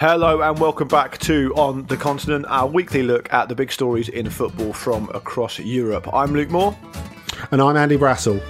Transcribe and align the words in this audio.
Hello 0.00 0.40
and 0.40 0.58
welcome 0.58 0.88
back 0.88 1.18
to 1.18 1.52
On 1.56 1.84
the 1.84 1.96
Continent, 1.98 2.46
our 2.48 2.66
weekly 2.66 3.02
look 3.02 3.30
at 3.34 3.50
the 3.50 3.54
big 3.54 3.70
stories 3.70 4.08
in 4.08 4.30
football 4.30 4.72
from 4.72 5.10
across 5.12 5.58
Europe. 5.58 6.08
I'm 6.14 6.32
Luke 6.32 6.48
Moore. 6.48 6.74
And 7.50 7.60
I'm 7.60 7.76
Andy 7.76 7.98
Brassel. 7.98 8.40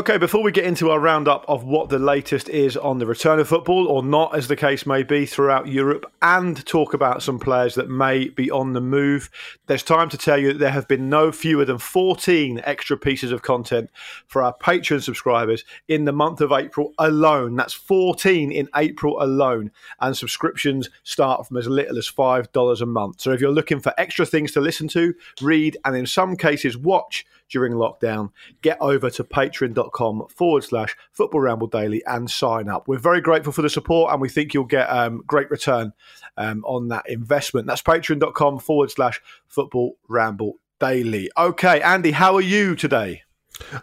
Okay, 0.00 0.16
before 0.16 0.42
we 0.42 0.50
get 0.50 0.64
into 0.64 0.88
our 0.88 0.98
roundup 0.98 1.44
of 1.46 1.64
what 1.64 1.90
the 1.90 1.98
latest 1.98 2.48
is 2.48 2.74
on 2.74 2.96
the 2.96 3.04
return 3.04 3.38
of 3.38 3.46
football, 3.46 3.86
or 3.86 4.02
not, 4.02 4.34
as 4.34 4.48
the 4.48 4.56
case 4.56 4.86
may 4.86 5.02
be, 5.02 5.26
throughout 5.26 5.68
Europe, 5.68 6.10
and 6.22 6.64
talk 6.64 6.94
about 6.94 7.22
some 7.22 7.38
players 7.38 7.74
that 7.74 7.90
may 7.90 8.26
be 8.26 8.50
on 8.50 8.72
the 8.72 8.80
move, 8.80 9.28
there's 9.66 9.82
time 9.82 10.08
to 10.08 10.16
tell 10.16 10.38
you 10.38 10.54
that 10.54 10.58
there 10.58 10.70
have 10.70 10.88
been 10.88 11.10
no 11.10 11.30
fewer 11.30 11.66
than 11.66 11.76
14 11.76 12.62
extra 12.64 12.96
pieces 12.96 13.30
of 13.30 13.42
content 13.42 13.90
for 14.26 14.42
our 14.42 14.54
Patreon 14.56 15.02
subscribers 15.02 15.66
in 15.86 16.06
the 16.06 16.12
month 16.12 16.40
of 16.40 16.50
April 16.50 16.94
alone. 16.98 17.54
That's 17.56 17.74
14 17.74 18.50
in 18.50 18.70
April 18.74 19.22
alone, 19.22 19.70
and 20.00 20.16
subscriptions 20.16 20.88
start 21.02 21.46
from 21.46 21.58
as 21.58 21.68
little 21.68 21.98
as 21.98 22.08
$5 22.08 22.80
a 22.80 22.86
month. 22.86 23.20
So 23.20 23.32
if 23.32 23.40
you're 23.42 23.50
looking 23.52 23.80
for 23.80 23.92
extra 23.98 24.24
things 24.24 24.52
to 24.52 24.62
listen 24.62 24.88
to, 24.88 25.12
read, 25.42 25.76
and 25.84 25.94
in 25.94 26.06
some 26.06 26.38
cases 26.38 26.78
watch, 26.78 27.26
during 27.50 27.72
lockdown, 27.72 28.30
get 28.62 28.78
over 28.80 29.10
to 29.10 29.24
patreon.com 29.24 30.26
forward 30.28 30.64
slash 30.64 30.96
football 31.12 31.40
ramble 31.40 31.66
daily 31.66 32.02
and 32.06 32.30
sign 32.30 32.68
up. 32.68 32.88
We're 32.88 32.98
very 32.98 33.20
grateful 33.20 33.52
for 33.52 33.62
the 33.62 33.70
support 33.70 34.12
and 34.12 34.20
we 34.20 34.28
think 34.28 34.54
you'll 34.54 34.64
get 34.64 34.86
um, 34.86 35.22
great 35.26 35.50
return 35.50 35.92
um, 36.36 36.64
on 36.64 36.88
that 36.88 37.08
investment. 37.08 37.66
That's 37.66 37.82
patreon.com 37.82 38.60
forward 38.60 38.90
slash 38.90 39.20
football 39.46 39.96
ramble 40.08 40.54
daily. 40.78 41.30
Okay, 41.36 41.80
Andy, 41.82 42.12
how 42.12 42.34
are 42.34 42.40
you 42.40 42.74
today? 42.74 43.22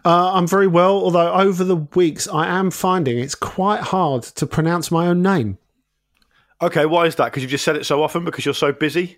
Uh, 0.04 0.34
I'm 0.34 0.48
very 0.48 0.68
well, 0.68 0.96
although 0.96 1.32
over 1.34 1.64
the 1.64 1.76
weeks 1.76 2.28
I 2.28 2.48
am 2.48 2.72
finding 2.72 3.20
it's 3.20 3.36
quite 3.36 3.82
hard 3.82 4.24
to 4.24 4.48
pronounce 4.48 4.90
my 4.90 5.08
own 5.08 5.22
name. 5.22 5.60
Okay, 6.62 6.86
why 6.86 7.06
is 7.06 7.16
that? 7.16 7.26
Because 7.26 7.44
you've 7.44 7.52
just 7.52 7.64
said 7.64 7.76
it 7.76 7.86
so 7.86 8.02
often 8.02 8.26
because 8.26 8.44
you're 8.44 8.56
so 8.56 8.72
busy? 8.72 9.18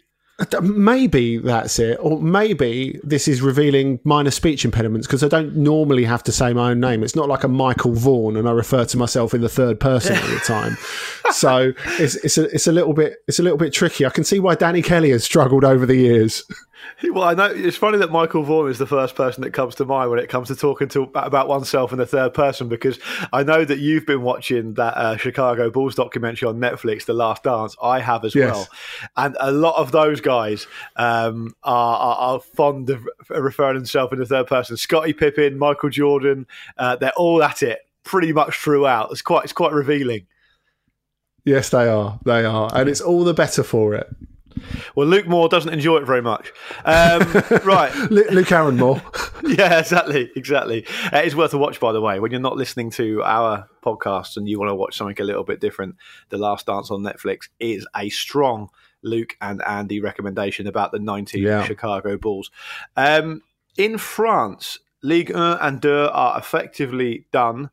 Maybe 0.62 1.38
that's 1.38 1.80
it, 1.80 1.98
or 2.00 2.22
maybe 2.22 3.00
this 3.04 3.28
is 3.28 3.42
revealing 3.42 4.00
minor 4.04 4.32
speech 4.32 4.64
impediments 4.64 5.06
because 5.06 5.24
I 5.24 5.28
don't 5.28 5.56
normally 5.56 6.06
have 6.06 6.24
to 6.24 6.32
say 6.32 6.54
my 6.54 6.72
own 6.72 6.80
name. 6.80 7.04
It's 7.04 7.16
not 7.16 7.28
like 7.28 7.44
a 7.44 7.50
Michael 7.50 7.94
Vaughan, 7.94 8.38
and 8.38 8.48
I 8.48 8.52
refer 8.52 8.86
to 8.86 8.98
myself 8.98 9.34
in 9.34 9.42
the 9.42 9.50
third 9.50 9.80
person 9.80 10.16
all 10.16 10.30
the 10.30 10.40
time. 10.46 10.78
so 11.32 11.74
it's 12.00 12.16
it's 12.16 12.38
a 12.38 12.44
it's 12.56 12.68
a 12.68 12.72
little 12.72 12.94
bit 12.94 13.18
it's 13.28 13.40
a 13.40 13.44
little 13.44 13.58
bit 13.58 13.74
tricky. 13.74 14.06
I 14.06 14.10
can 14.10 14.24
see 14.24 14.40
why 14.40 14.56
Danny 14.56 14.82
Kelly 14.82 15.10
has 15.10 15.24
struggled 15.24 15.66
over 15.66 15.86
the 15.86 15.96
years. 15.96 16.44
Well, 17.04 17.24
I 17.24 17.34
know 17.34 17.46
it's 17.46 17.78
funny 17.78 17.98
that 17.98 18.12
Michael 18.12 18.44
Vaughan 18.44 18.70
is 18.70 18.78
the 18.78 18.86
first 18.86 19.16
person 19.16 19.42
that 19.44 19.52
comes 19.52 19.76
to 19.76 19.86
mind 19.86 20.10
when 20.10 20.20
it 20.20 20.28
comes 20.28 20.50
to 20.50 20.56
talking 20.56 20.88
to 20.90 21.04
about 21.16 21.48
oneself 21.48 21.92
in 21.92 21.98
the 21.98 22.06
third 22.06 22.34
person, 22.34 22.68
because 22.68 23.00
I 23.32 23.44
know 23.44 23.64
that 23.64 23.80
you've 23.80 24.06
been 24.06 24.22
watching 24.22 24.74
that 24.74 24.98
uh, 24.98 25.18
Chicago 25.18 25.70
Bulls 25.70 25.96
documentary 25.96 26.48
on 26.48 26.60
Netflix, 26.60 27.06
The 27.06 27.14
Last 27.14 27.44
Dance. 27.44 27.76
I 27.82 28.00
have 28.00 28.26
as 28.26 28.36
yes. 28.36 28.54
well, 28.54 28.68
and 29.18 29.38
a 29.40 29.52
lot 29.52 29.76
of 29.76 29.92
those 29.92 30.20
guys 30.20 30.68
um, 30.98 31.56
are, 31.64 31.98
are, 31.98 32.16
are, 32.16 32.40
fond 32.40 32.90
of 32.90 33.08
referring 33.30 33.78
themselves 33.78 34.12
in 34.12 34.20
the 34.20 34.26
third 34.26 34.48
person. 34.48 34.76
Scottie 34.76 35.14
Pippen, 35.14 35.58
Michael 35.58 35.90
Jordan, 35.90 36.48
uh, 36.78 36.96
they're 36.98 37.12
all 37.16 37.42
at 37.44 37.64
it 37.64 37.80
pretty 38.04 38.34
much 38.34 38.56
throughout. 38.56 39.12
It's 39.12 39.22
quite 39.22 39.46
it's 39.46 39.54
quite 39.54 39.72
revealing. 39.72 40.28
Yes, 41.46 41.70
they 41.70 41.88
are. 41.88 42.20
They 42.26 42.44
are, 42.44 42.70
and 42.74 42.90
it's 42.90 43.02
all 43.02 43.24
the 43.24 43.34
better 43.34 43.64
for 43.64 43.96
it. 43.96 44.08
Well, 44.96 45.08
Luke 45.08 45.28
Moore 45.28 45.50
doesn't 45.50 45.72
enjoy 45.72 45.98
it 45.98 46.06
very 46.06 46.22
much. 46.22 46.52
Um, 46.86 47.22
right. 47.66 47.94
Luke 48.10 48.52
Aaron 48.52 48.78
Moore. 48.78 49.02
yeah, 49.44 49.80
exactly. 49.80 50.32
Exactly. 50.36 50.86
Uh, 51.12 51.22
it's 51.24 51.36
worth 51.36 51.54
a 51.54 51.58
watch, 51.58 51.80
by 51.80 51.92
the 51.92 52.02
way. 52.02 52.20
When 52.20 52.32
you're 52.32 52.40
not 52.40 52.58
listening 52.58 52.90
to 52.92 53.24
our 53.24 53.70
podcast 53.84 54.38
and 54.38 54.48
you 54.48 54.60
want 54.60 54.70
to 54.70 54.76
watch 54.76 54.98
something 54.98 55.20
a 55.20 55.24
little 55.24 55.44
bit 55.44 55.60
different, 55.60 55.96
The 56.30 56.38
Last 56.38 56.66
Dance 56.66 56.92
on 56.92 57.02
Netflix 57.02 57.50
is 57.60 57.88
a 57.96 58.10
strong 58.10 58.70
Luke 59.02 59.36
and 59.42 59.62
Andy 59.64 60.00
recommendation 60.02 60.68
about 60.68 60.92
the 60.92 61.00
19 61.00 61.42
yeah. 61.42 61.64
Chicago 61.64 62.18
Bulls. 62.18 62.52
Um, 62.98 63.42
in 63.78 63.98
France, 63.98 64.80
Ligue 65.02 65.34
1 65.34 65.60
and 65.62 65.82
2 65.82 66.10
are 66.12 66.38
effectively 66.38 67.26
done 67.32 67.70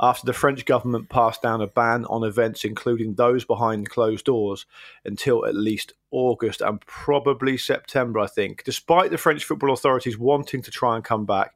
after 0.00 0.26
the 0.26 0.32
French 0.32 0.64
government 0.64 1.08
passed 1.08 1.42
down 1.42 1.60
a 1.60 1.66
ban 1.66 2.04
on 2.04 2.22
events, 2.22 2.64
including 2.64 3.14
those 3.14 3.44
behind 3.44 3.90
closed 3.90 4.24
doors, 4.24 4.66
until 5.04 5.44
at 5.44 5.56
least 5.56 5.92
August 6.10 6.60
and 6.60 6.80
probably 6.82 7.56
September, 7.56 8.20
I 8.20 8.26
think. 8.26 8.64
Despite 8.64 9.10
the 9.10 9.18
French 9.18 9.44
football 9.44 9.72
authorities 9.72 10.18
wanting 10.18 10.62
to 10.62 10.70
try 10.70 10.96
and 10.96 11.04
come 11.04 11.26
back, 11.26 11.54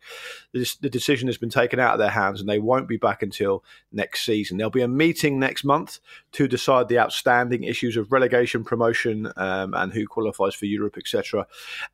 this, 0.52 0.76
the 0.76 0.90
decision 0.90 1.28
has 1.28 1.38
been 1.38 1.50
taken 1.50 1.80
out 1.80 1.94
of 1.94 1.98
their 1.98 2.10
hands 2.10 2.40
and 2.40 2.48
they 2.48 2.58
won't 2.58 2.88
be 2.88 2.96
back 2.96 3.22
until 3.22 3.64
next 3.92 4.24
season. 4.24 4.58
There'll 4.58 4.70
be 4.70 4.82
a 4.82 4.88
meeting 4.88 5.38
next 5.38 5.64
month 5.64 6.00
to 6.32 6.46
decide 6.46 6.88
the 6.88 6.98
outstanding 6.98 7.64
issues 7.64 7.96
of 7.96 8.12
relegation, 8.12 8.64
promotion, 8.64 9.32
um, 9.36 9.74
and 9.74 9.92
who 9.92 10.06
qualifies 10.06 10.54
for 10.54 10.66
Europe, 10.66 10.96
etc. 10.98 11.46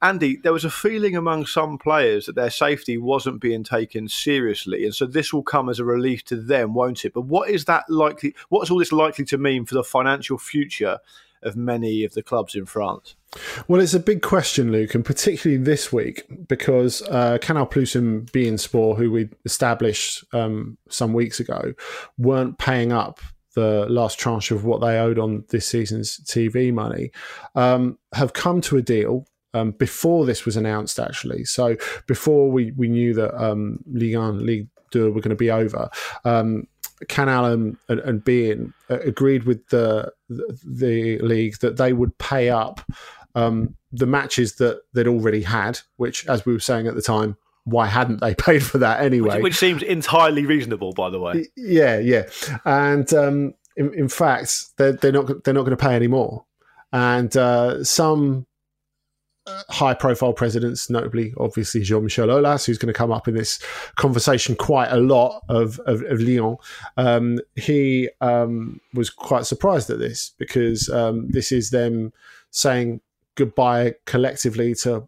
Andy, 0.03 0.37
there 0.37 0.53
was 0.53 0.65
a 0.65 0.71
feeling 0.71 1.17
among 1.17 1.47
some 1.47 1.79
players 1.79 2.27
that 2.27 2.35
their 2.35 2.51
safety 2.51 2.99
wasn't 2.99 3.41
being 3.41 3.63
taken 3.63 4.09
seriously, 4.09 4.85
and 4.85 4.95
so 4.95 5.07
this 5.07 5.33
will 5.33 5.43
come 5.43 5.69
as 5.69 5.79
a 5.79 5.85
relief 5.85 6.25
to 6.25 6.37
them, 6.37 6.75
won't 6.75 7.05
it? 7.05 7.15
But 7.15 7.23
what 7.23 7.51
is 7.51 7.67
that 7.67 7.89
likely? 7.89 8.35
What's 8.49 8.71
all 8.71 8.79
this 8.79 8.93
likely 8.93 9.25
to 9.27 9.39
mean 9.39 9.65
for 9.65 9.75
the 9.75 9.85
financial 9.85 10.39
future? 10.39 10.99
Of 11.43 11.57
many 11.57 12.05
of 12.05 12.15
the 12.15 12.23
clubs 12.23 12.55
in 12.55 12.67
France? 12.67 13.15
Well, 13.67 13.81
it's 13.81 13.95
a 13.95 14.01
big 14.01 14.23
question, 14.23 14.73
Luke, 14.73 14.95
and 14.95 15.05
particularly 15.05 15.63
this 15.63 15.93
week 15.93 16.25
because 16.49 17.03
uh, 17.03 17.39
Canal 17.41 17.67
Plus 17.67 17.95
and 17.95 18.31
beIN 18.33 18.59
Sport, 18.59 18.99
who 18.99 19.11
we 19.11 19.29
established 19.45 20.25
um, 20.33 20.79
some 20.89 21.13
weeks 21.13 21.41
ago, 21.41 21.75
weren't 22.17 22.59
paying 22.59 22.93
up 22.93 23.21
the 23.55 23.87
last 23.89 24.19
tranche 24.19 24.51
of 24.51 24.65
what 24.65 24.81
they 24.81 24.99
owed 24.99 25.19
on 25.19 25.45
this 25.51 25.67
season's 25.67 26.21
TV 26.21 26.73
money, 26.73 27.11
um, 27.55 27.99
have 28.15 28.33
come 28.33 28.61
to 28.61 28.77
a 28.77 28.83
deal 28.83 29.27
um, 29.53 29.73
before 29.73 30.27
this 30.27 30.45
was 30.45 30.57
announced, 30.57 31.01
actually. 31.01 31.45
So 31.45 31.77
before 32.07 32.51
we, 32.51 32.73
we 32.77 32.89
knew 32.89 33.15
that 33.15 33.35
um, 33.43 33.81
Ligue 33.91 34.17
1, 34.17 34.47
Ligue 34.47 34.69
2 34.93 35.13
were 35.13 35.21
going 35.21 35.31
to 35.31 35.35
be 35.35 35.51
over, 35.51 35.91
um, 36.25 36.67
Canal 37.09 37.47
Allen 37.47 37.79
and, 37.89 38.01
and 38.01 38.25
beIN 38.25 38.73
uh, 38.91 38.99
agreed 39.01 39.45
with 39.45 39.67
the, 39.69 40.13
the, 40.29 40.59
the 40.65 41.19
league 41.19 41.59
that 41.61 41.77
they 41.77 41.93
would 41.93 42.17
pay 42.19 42.51
up 42.51 42.81
um, 43.35 43.77
the 43.93 44.07
matches 44.07 44.57
that 44.57 44.83
they'd 44.93 45.07
already 45.07 45.43
had, 45.43 45.81
which, 45.97 46.27
as 46.27 46.45
we 46.45 46.53
were 46.53 46.61
saying 46.61 46.87
at 46.87 46.95
the 46.95 47.03
time, 47.03 47.37
why 47.65 47.87
hadn't 47.87 48.21
they 48.21 48.35
paid 48.39 48.65
for 48.65 48.79
that 48.79 49.01
anyway? 49.01 49.37
Which, 49.37 49.43
which 49.43 49.57
seems 49.57 49.83
entirely 49.83 50.47
reasonable, 50.47 50.93
by 50.93 51.11
the 51.11 51.21
way. 51.21 51.47
Yeah, 51.57 51.99
yeah, 51.99 52.25
and 52.65 53.13
um, 53.15 53.55
in, 53.77 53.95
in, 53.95 54.09
fact, 54.09 54.77
they're, 54.77 54.93
they're 54.93 55.13
not 55.13 55.45
they're 55.45 55.55
not 55.55 55.63
going 55.63 55.77
to 55.77 55.83
pay 55.83 55.95
any 55.95 56.09
more, 56.09 56.45
and 56.93 57.35
uh, 57.37 57.85
some 57.85 58.47
high 59.69 59.95
profile 59.95 60.33
presidents, 60.33 60.91
notably, 60.91 61.35
obviously, 61.39 61.83
Jean 61.83 62.05
Michel 62.05 62.29
Aulas, 62.29 62.67
who's 62.67 62.79
going 62.79 62.93
to 62.93 62.99
come 62.99 63.13
up 63.13 63.29
in 63.29 63.35
this 63.35 63.59
conversation 63.97 64.57
quite 64.57 64.91
a 64.91 64.99
lot 64.99 65.43
of, 65.49 65.79
of, 65.81 66.03
of 66.03 66.21
Lyon. 66.21 66.57
Um, 66.97 67.39
he 67.57 68.09
um, 68.21 68.81
was 68.95 69.11
quite 69.11 69.47
surprised 69.47 69.91
at 69.91 69.99
this 69.99 70.33
because 70.39 70.89
um, 70.89 71.29
this 71.31 71.53
is 71.53 71.71
them 71.71 72.13
saying 72.51 73.01
goodbye 73.35 73.95
collectively 74.05 74.75
to 74.75 75.07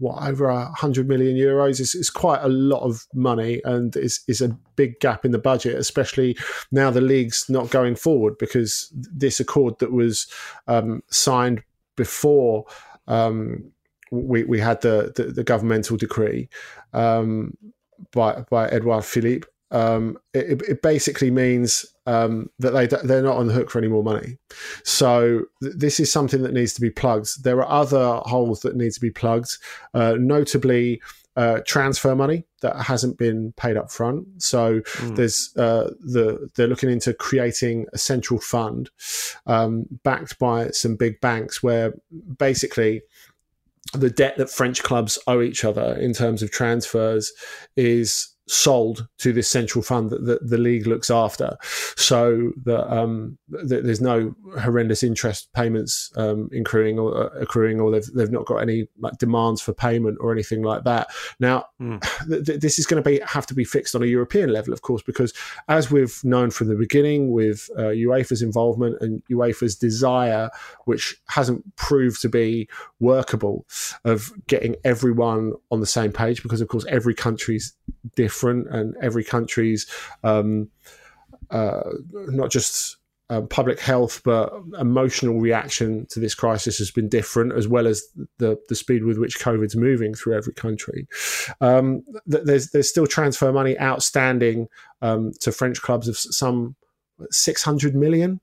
what 0.00 0.22
over 0.26 0.48
a 0.48 0.64
hundred 0.72 1.08
million 1.08 1.36
euros 1.36 1.78
it's, 1.78 2.10
quite 2.10 2.42
a 2.42 2.48
lot 2.48 2.80
of 2.80 3.06
money 3.14 3.60
and 3.64 3.94
it's, 3.96 4.24
it's, 4.26 4.40
a 4.40 4.48
big 4.74 4.98
gap 5.00 5.24
in 5.24 5.30
the 5.30 5.38
budget 5.38 5.76
especially 5.76 6.36
now 6.72 6.90
the 6.90 7.00
league's 7.02 7.48
not 7.48 7.70
going 7.70 7.94
forward 7.94 8.36
because 8.38 8.90
this 8.92 9.40
accord 9.40 9.78
that 9.78 9.92
was 9.92 10.26
um, 10.68 11.02
signed 11.10 11.62
before 11.96 12.64
um, 13.08 13.70
we, 14.10 14.44
we 14.44 14.58
had 14.60 14.80
the, 14.82 15.12
the, 15.16 15.24
the 15.24 15.44
governmental 15.44 15.96
decree 15.96 16.48
um, 16.92 17.56
by 18.12 18.44
by 18.50 18.68
Edouard 18.68 19.04
Philippe. 19.04 19.46
Um, 19.72 20.18
it, 20.34 20.62
it, 20.62 20.82
basically 20.82 21.30
means 21.30 21.86
um, 22.04 22.50
that 22.58 22.70
they 22.70 22.86
they're 22.86 23.22
not 23.22 23.36
on 23.36 23.46
the 23.46 23.52
hook 23.52 23.70
for 23.70 23.78
any 23.78 23.86
more 23.86 24.02
money. 24.02 24.36
So 24.82 25.44
th- 25.62 25.74
this 25.76 26.00
is 26.00 26.12
something 26.12 26.42
that 26.42 26.52
needs 26.52 26.72
to 26.74 26.80
be 26.80 26.90
plugged. 26.90 27.44
There 27.44 27.62
are 27.62 27.82
other 27.82 28.20
holes 28.24 28.60
that 28.60 28.74
need 28.74 28.92
to 28.92 29.00
be 29.00 29.10
plugged, 29.10 29.58
uh, 29.94 30.16
notably. 30.18 31.00
Uh, 31.36 31.60
transfer 31.64 32.14
money 32.14 32.44
that 32.60 32.74
hasn't 32.76 33.16
been 33.16 33.52
paid 33.52 33.76
up 33.76 33.90
front. 33.90 34.26
So 34.42 34.80
mm. 34.80 35.16
there's 35.16 35.56
uh, 35.56 35.92
the 36.00 36.50
they're 36.56 36.66
looking 36.66 36.90
into 36.90 37.14
creating 37.14 37.86
a 37.92 37.98
central 37.98 38.40
fund 38.40 38.90
um, 39.46 39.86
backed 40.02 40.40
by 40.40 40.70
some 40.70 40.96
big 40.96 41.20
banks 41.20 41.62
where 41.62 41.94
basically 42.36 43.02
the 43.92 44.10
debt 44.10 44.36
that 44.38 44.50
French 44.50 44.82
clubs 44.82 45.18
owe 45.26 45.42
each 45.42 45.64
other 45.64 45.96
in 45.96 46.12
terms 46.12 46.42
of 46.42 46.50
transfers 46.50 47.32
is 47.76 48.28
sold 48.50 49.06
to 49.18 49.32
this 49.32 49.48
central 49.48 49.82
fund 49.82 50.10
that, 50.10 50.24
that 50.24 50.48
the 50.48 50.58
league 50.58 50.86
looks 50.86 51.08
after, 51.08 51.56
so 51.96 52.52
that, 52.64 52.92
um, 52.92 53.38
that 53.48 53.84
there's 53.84 54.00
no 54.00 54.34
horrendous 54.60 55.02
interest 55.02 55.52
payments 55.52 56.12
um, 56.16 56.50
accruing 56.52 56.98
or 56.98 57.16
uh, 57.16 57.40
accruing, 57.40 57.80
or 57.80 57.92
they've 57.92 58.06
they've 58.14 58.32
not 58.32 58.46
got 58.46 58.56
any 58.56 58.88
like 58.98 59.16
demands 59.18 59.60
for 59.60 59.72
payment 59.72 60.18
or 60.20 60.32
anything 60.32 60.62
like 60.62 60.82
that. 60.84 61.08
Now, 61.38 61.66
mm. 61.80 62.00
th- 62.28 62.44
th- 62.44 62.60
this 62.60 62.78
is 62.78 62.86
going 62.86 63.02
to 63.02 63.08
be 63.08 63.20
have 63.24 63.46
to 63.46 63.54
be 63.54 63.64
fixed 63.64 63.94
on 63.94 64.02
a 64.02 64.06
European 64.06 64.52
level, 64.52 64.72
of 64.72 64.82
course, 64.82 65.02
because 65.02 65.32
as 65.68 65.90
we've 65.90 66.18
known 66.24 66.50
from 66.50 66.68
the 66.68 66.76
beginning, 66.76 67.30
with 67.30 67.70
uh, 67.76 67.92
UEFA's 67.92 68.42
involvement 68.42 69.00
and 69.00 69.22
UEFA's 69.30 69.76
desire, 69.76 70.50
which 70.86 71.16
hasn't 71.28 71.76
proved 71.76 72.20
to 72.22 72.28
be 72.28 72.68
workable, 72.98 73.64
of 74.04 74.32
getting 74.48 74.74
everyone 74.82 75.52
on 75.70 75.78
the 75.78 75.86
same 75.86 76.12
page, 76.12 76.42
because 76.42 76.60
of 76.60 76.66
course 76.66 76.84
every 76.88 77.14
country's 77.14 77.74
different 78.16 78.39
and 78.48 78.96
every 79.02 79.24
country's 79.24 79.86
um, 80.24 80.68
uh, 81.50 81.82
not 82.12 82.50
just 82.50 82.96
uh, 83.28 83.42
public 83.42 83.78
health 83.78 84.22
but 84.24 84.52
emotional 84.80 85.38
reaction 85.38 86.04
to 86.06 86.18
this 86.18 86.34
crisis 86.34 86.78
has 86.78 86.90
been 86.90 87.08
different 87.08 87.52
as 87.52 87.68
well 87.68 87.86
as 87.86 88.02
the 88.38 88.58
the 88.68 88.74
speed 88.74 89.04
with 89.04 89.18
which 89.18 89.38
COVID's 89.38 89.76
moving 89.76 90.14
through 90.14 90.34
every 90.36 90.52
country. 90.52 91.06
Um, 91.60 92.02
there's 92.26 92.70
there's 92.70 92.88
still 92.88 93.06
transfer 93.06 93.52
money 93.52 93.78
outstanding 93.78 94.68
um, 95.00 95.32
to 95.40 95.52
French 95.52 95.80
clubs 95.80 96.08
of 96.08 96.18
some 96.18 96.74
600 97.30 97.94
million. 97.94 98.40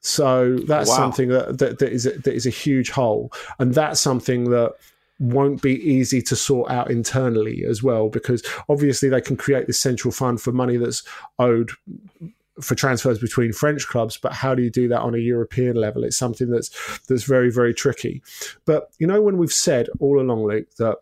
So 0.00 0.58
that's 0.58 0.90
wow. 0.90 0.96
something 0.96 1.28
that, 1.30 1.58
that, 1.58 1.78
that 1.78 1.90
is 1.90 2.04
a, 2.04 2.10
that 2.10 2.34
is 2.34 2.44
a 2.44 2.50
huge 2.50 2.90
hole, 2.90 3.32
and 3.58 3.72
that's 3.72 4.00
something 4.00 4.50
that 4.50 4.74
won't 5.18 5.62
be 5.62 5.80
easy 5.80 6.20
to 6.20 6.34
sort 6.34 6.70
out 6.70 6.90
internally 6.90 7.64
as 7.64 7.82
well 7.82 8.08
because 8.08 8.42
obviously 8.68 9.08
they 9.08 9.20
can 9.20 9.36
create 9.36 9.66
this 9.66 9.80
central 9.80 10.10
fund 10.10 10.40
for 10.40 10.52
money 10.52 10.76
that's 10.76 11.02
owed 11.38 11.70
for 12.60 12.74
transfers 12.74 13.18
between 13.18 13.52
French 13.52 13.86
clubs, 13.88 14.16
but 14.16 14.32
how 14.32 14.54
do 14.54 14.62
you 14.62 14.70
do 14.70 14.86
that 14.88 15.00
on 15.00 15.14
a 15.14 15.18
European 15.18 15.76
level? 15.76 16.04
It's 16.04 16.16
something 16.16 16.50
that's 16.50 16.70
that's 17.08 17.24
very 17.24 17.50
very 17.50 17.74
tricky. 17.74 18.22
But 18.64 18.90
you 18.98 19.06
know 19.06 19.20
when 19.20 19.38
we've 19.38 19.52
said 19.52 19.88
all 20.00 20.20
along, 20.20 20.44
Luke, 20.44 20.68
that 20.76 20.98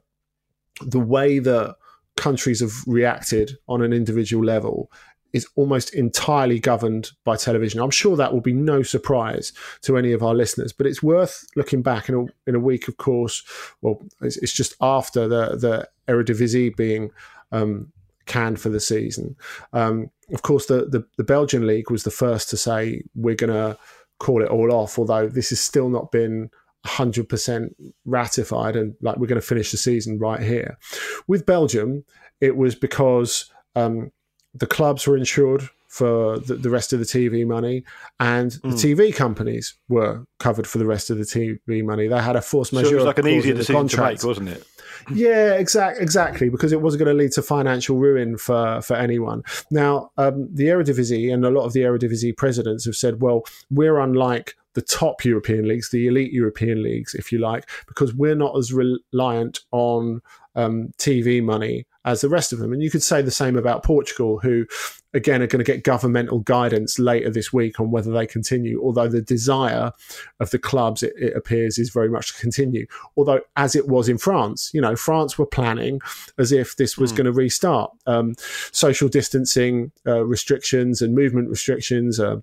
the 0.81 1.01
way 1.01 1.39
that 1.39 1.77
countries 2.17 2.61
have 2.61 2.73
reacted 2.87 3.59
on 3.69 3.83
an 3.83 3.93
individual 3.93 4.45
level 4.45 4.91
is 5.33 5.47
almost 5.57 5.95
entirely 5.95 6.59
governed 6.59 7.11
by 7.25 7.37
television. 7.37 7.81
I'm 7.81 7.91
sure 7.91 8.17
that 8.17 8.33
will 8.33 8.41
be 8.41 8.53
no 8.53 8.83
surprise 8.83 9.53
to 9.83 9.97
any 9.97 10.13
of 10.13 10.23
our 10.23 10.35
listeners, 10.35 10.73
but 10.73 10.87
it's 10.87 11.03
worth 11.03 11.47
looking 11.57 11.83
back 11.83 12.09
in 12.09 12.15
a, 12.15 12.49
in 12.49 12.55
a 12.55 12.61
week, 12.61 12.89
of 12.89 12.97
course. 12.97 13.43
Well, 13.81 14.03
it's, 14.21 14.37
it's 14.39 14.53
just 14.53 14.75
after 14.81 15.29
the, 15.29 15.57
the 15.57 15.89
Eredivisie 16.09 16.77
being 16.77 17.11
um, 17.51 17.93
canned 18.27 18.61
for 18.61 18.69
the 18.69 18.81
season. 18.81 19.37
Um, 19.73 20.11
of 20.33 20.43
course, 20.43 20.67
the, 20.67 20.87
the, 20.87 21.05
the 21.17 21.25
Belgian 21.25 21.67
league 21.67 21.91
was 21.91 22.05
the 22.05 22.11
first 22.11 22.51
to 22.51 22.57
say 22.57 23.03
we're 23.15 23.35
going 23.35 23.53
to 23.53 23.79
call 24.19 24.43
it 24.43 24.49
all 24.49 24.73
off, 24.73 24.99
although 24.99 25.29
this 25.29 25.51
has 25.51 25.61
still 25.61 25.89
not 25.89 26.13
been 26.13 26.51
100% 26.87 27.75
ratified 28.05 28.77
and 28.77 28.95
like 29.01 29.17
we're 29.17 29.27
going 29.27 29.41
to 29.41 29.47
finish 29.47 29.71
the 29.71 29.77
season 29.77 30.19
right 30.19 30.41
here. 30.41 30.79
With 31.27 31.47
Belgium, 31.47 32.05
it 32.41 32.57
was 32.57 32.75
because 32.75 33.51
um, 33.77 34.11
the 34.55 34.67
clubs 34.67 35.07
were 35.07 35.17
insured 35.17 35.69
for 35.89 36.39
the, 36.39 36.55
the, 36.55 36.71
rest 36.71 36.95
of 36.95 36.99
the 36.99 37.05
TV 37.05 37.47
money, 37.47 37.85
and 38.19 38.53
the 38.53 38.69
mm. 38.69 38.97
TV 38.97 39.15
companies 39.15 39.75
were 39.91 40.25
covered 40.39 40.67
for 40.67 40.79
the 40.79 40.87
rest 40.87 41.11
of 41.11 41.19
the 41.19 41.25
TV 41.25 41.85
money. 41.85 42.09
They 42.09 42.19
had 42.19 42.35
a 42.35 42.41
force 42.41 42.73
majeure. 42.73 42.89
So 42.89 42.95
it 42.95 42.97
was 42.97 43.05
like 43.05 43.19
an 43.19 43.29
easier 43.29 43.53
decision 43.53 43.89
to 43.89 44.01
make, 44.01 44.25
wasn't 44.25 44.49
it? 44.49 44.67
Yeah, 45.13 45.53
exact, 45.53 46.01
exactly, 46.01 46.49
because 46.49 46.73
it 46.73 46.81
was 46.81 46.97
going 46.97 47.09
to 47.09 47.15
lead 47.15 47.33
to 47.33 47.43
financial 47.43 47.99
ruin 47.99 48.39
for, 48.39 48.81
for 48.81 48.97
anyone. 48.97 49.43
Now, 49.71 50.13
um, 50.17 50.49
the 50.51 50.69
Eredivisie 50.69 51.33
and 51.33 51.45
a 51.45 51.51
lot 51.51 51.65
of 51.65 51.75
the 51.75 51.81
Eredivisie 51.81 52.37
presidents 52.37 52.87
have 52.87 52.97
said, 52.97 53.21
well, 53.21 53.43
we're 53.71 53.99
unlike 53.99 54.57
the 54.75 54.83
top 54.83 55.25
European 55.25 55.69
leagues, 55.69 55.91
the 55.91 56.07
elite 56.07 56.33
European 56.33 56.83
leagues, 56.83 57.15
if 57.15 57.33
you 57.33 57.39
like, 57.39 57.69
because 57.87 58.15
we're 58.15 58.35
not 58.35 58.57
as 58.57 58.73
reliant 58.73 59.61
on 59.73 60.23
um, 60.55 60.93
TV 60.99 61.43
money 61.43 61.87
as 62.05 62.21
the 62.21 62.29
rest 62.29 62.53
of 62.53 62.59
them. 62.59 62.73
And 62.73 62.83
you 62.83 62.91
could 62.91 63.03
say 63.03 63.23
the 63.23 63.31
same 63.31 63.57
about 63.57 63.85
Portugal, 63.85 64.39
who 64.41 64.67
again 65.15 65.43
are 65.43 65.47
going 65.47 65.65
to 65.65 65.73
get 65.73 65.85
governmental 65.85 66.41
guidance 66.41 66.99
later 66.99 67.31
this 67.31 67.53
week 67.53 67.79
on 67.79 67.91
whether 67.91 68.11
they 68.11 68.27
continue. 68.27 68.83
Although 68.83 69.09
the 69.09 69.23
desire 69.23 69.93
of 70.41 70.51
the 70.51 70.59
clubs, 70.59 71.03
it, 71.03 71.13
it, 71.17 71.37
appears, 71.37 71.79
is 71.79 71.91
very 71.91 72.09
much 72.09 72.35
to 72.35 72.41
continue. 72.41 72.87
Although, 73.17 73.41
as 73.57 73.77
it 73.77 73.89
was 73.89 74.09
in 74.09 74.19
France, 74.19 74.71
you 74.73 74.81
know, 74.81 74.97
France 74.97 75.39
were 75.39 75.47
planning 75.47 76.01
as 76.39 76.53
if 76.53 76.77
this 76.77 76.97
was 76.97 77.13
mm. 77.13 77.17
going 77.17 77.27
to 77.27 77.33
restart. 77.33 77.93
Um, 78.07 78.35
social 78.73 79.09
distancing 79.09 79.93
uh, 80.07 80.25
restrictions 80.25 81.03
and 81.03 81.15
movement 81.15 81.49
restrictions. 81.49 82.19
Uh, 82.19 82.41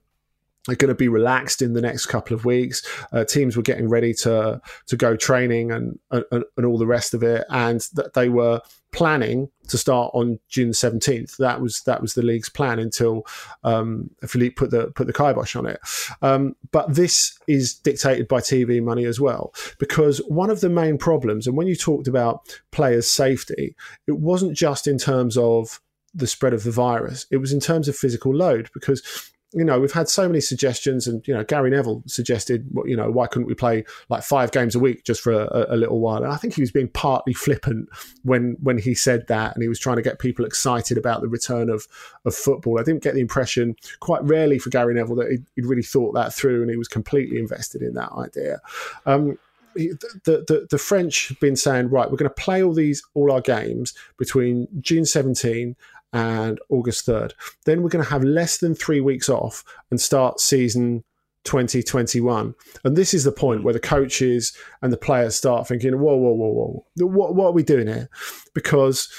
are 0.69 0.75
going 0.75 0.89
to 0.89 0.95
be 0.95 1.07
relaxed 1.07 1.61
in 1.61 1.73
the 1.73 1.81
next 1.81 2.05
couple 2.05 2.35
of 2.35 2.45
weeks. 2.45 2.85
Uh, 3.11 3.23
teams 3.23 3.55
were 3.55 3.63
getting 3.63 3.89
ready 3.89 4.13
to 4.13 4.61
to 4.87 4.97
go 4.97 5.15
training 5.15 5.71
and, 5.71 5.99
and, 6.11 6.43
and 6.57 6.65
all 6.65 6.77
the 6.77 6.87
rest 6.87 7.13
of 7.13 7.23
it, 7.23 7.45
and 7.49 7.81
that 7.93 8.13
they 8.13 8.29
were 8.29 8.61
planning 8.91 9.49
to 9.67 9.77
start 9.77 10.11
on 10.13 10.39
June 10.47 10.73
seventeenth. 10.73 11.37
That 11.37 11.61
was 11.61 11.81
that 11.81 12.01
was 12.01 12.13
the 12.13 12.21
league's 12.21 12.49
plan 12.49 12.79
until 12.79 13.25
um, 13.63 14.09
Philippe 14.25 14.55
put 14.55 14.71
the 14.71 14.87
put 14.87 15.07
the 15.07 15.13
kibosh 15.13 15.55
on 15.55 15.65
it. 15.65 15.79
Um, 16.21 16.55
but 16.71 16.93
this 16.93 17.37
is 17.47 17.75
dictated 17.75 18.27
by 18.27 18.39
TV 18.39 18.81
money 18.81 19.05
as 19.05 19.19
well, 19.19 19.53
because 19.79 20.19
one 20.27 20.49
of 20.49 20.61
the 20.61 20.69
main 20.69 20.97
problems, 20.97 21.47
and 21.47 21.55
when 21.55 21.67
you 21.67 21.75
talked 21.75 22.07
about 22.07 22.59
players' 22.71 23.09
safety, 23.09 23.75
it 24.07 24.19
wasn't 24.19 24.55
just 24.55 24.87
in 24.87 24.97
terms 24.97 25.37
of 25.37 25.81
the 26.13 26.27
spread 26.27 26.53
of 26.53 26.63
the 26.63 26.71
virus; 26.71 27.25
it 27.31 27.37
was 27.37 27.53
in 27.53 27.59
terms 27.59 27.87
of 27.87 27.95
physical 27.95 28.35
load 28.35 28.69
because 28.73 29.31
you 29.51 29.63
know, 29.63 29.79
we've 29.79 29.91
had 29.91 30.07
so 30.07 30.27
many 30.27 30.41
suggestions, 30.41 31.07
and 31.07 31.27
you 31.27 31.33
know, 31.33 31.43
Gary 31.43 31.71
Neville 31.71 32.03
suggested, 32.05 32.69
you 32.85 32.95
know, 32.95 33.09
why 33.09 33.25
couldn't 33.25 33.47
we 33.47 33.55
play 33.55 33.83
like 34.07 34.21
five 34.21 34.51
games 34.51 34.75
a 34.75 34.79
week 34.79 35.03
just 35.05 35.21
for 35.21 35.31
a, 35.31 35.65
a, 35.69 35.75
little 35.75 35.99
while? 35.99 36.23
And 36.23 36.31
I 36.31 36.35
think 36.35 36.53
he 36.53 36.61
was 36.61 36.71
being 36.71 36.89
partly 36.89 37.33
flippant 37.33 37.89
when 38.23 38.57
when 38.61 38.77
he 38.77 38.93
said 38.93 39.25
that, 39.27 39.55
and 39.55 39.63
he 39.63 39.67
was 39.67 39.79
trying 39.79 39.95
to 39.95 40.03
get 40.03 40.19
people 40.19 40.45
excited 40.45 40.97
about 40.99 41.21
the 41.21 41.27
return 41.27 41.69
of 41.69 41.87
of 42.25 42.35
football. 42.35 42.79
I 42.79 42.83
didn't 42.83 43.01
get 43.01 43.15
the 43.15 43.21
impression, 43.21 43.75
quite 44.01 44.23
rarely 44.23 44.59
for 44.59 44.69
Gary 44.69 44.93
Neville, 44.93 45.15
that 45.15 45.31
he'd, 45.31 45.45
he'd 45.55 45.65
really 45.65 45.83
thought 45.83 46.13
that 46.13 46.31
through, 46.31 46.61
and 46.61 46.69
he 46.69 46.77
was 46.77 46.87
completely 46.87 47.39
invested 47.39 47.81
in 47.81 47.95
that 47.95 48.11
idea. 48.11 48.61
Um, 49.07 49.39
the, 49.75 50.43
the, 50.47 50.67
the 50.69 50.77
French 50.77 51.29
have 51.29 51.39
been 51.39 51.55
saying, 51.55 51.89
right, 51.89 52.09
we're 52.09 52.17
going 52.17 52.29
to 52.29 52.35
play 52.35 52.63
all 52.63 52.73
these 52.73 53.03
all 53.13 53.31
our 53.31 53.41
games 53.41 53.93
between 54.17 54.67
June 54.81 55.05
17 55.05 55.75
and 56.13 56.59
August 56.69 57.05
3rd. 57.05 57.33
Then 57.65 57.81
we're 57.81 57.89
going 57.89 58.03
to 58.03 58.11
have 58.11 58.23
less 58.23 58.57
than 58.57 58.75
three 58.75 59.01
weeks 59.01 59.29
off 59.29 59.63
and 59.91 59.99
start 59.99 60.39
season 60.39 61.03
2021. 61.43 62.55
And 62.83 62.95
this 62.95 63.13
is 63.13 63.23
the 63.23 63.31
point 63.31 63.63
where 63.63 63.73
the 63.73 63.79
coaches 63.79 64.55
and 64.81 64.91
the 64.91 64.97
players 64.97 65.35
start 65.35 65.67
thinking, 65.67 65.99
whoa, 65.99 66.15
whoa, 66.15 66.31
whoa, 66.31 66.83
whoa, 66.95 67.07
what, 67.07 67.35
what 67.35 67.47
are 67.47 67.53
we 67.53 67.63
doing 67.63 67.87
here? 67.87 68.09
Because 68.53 69.09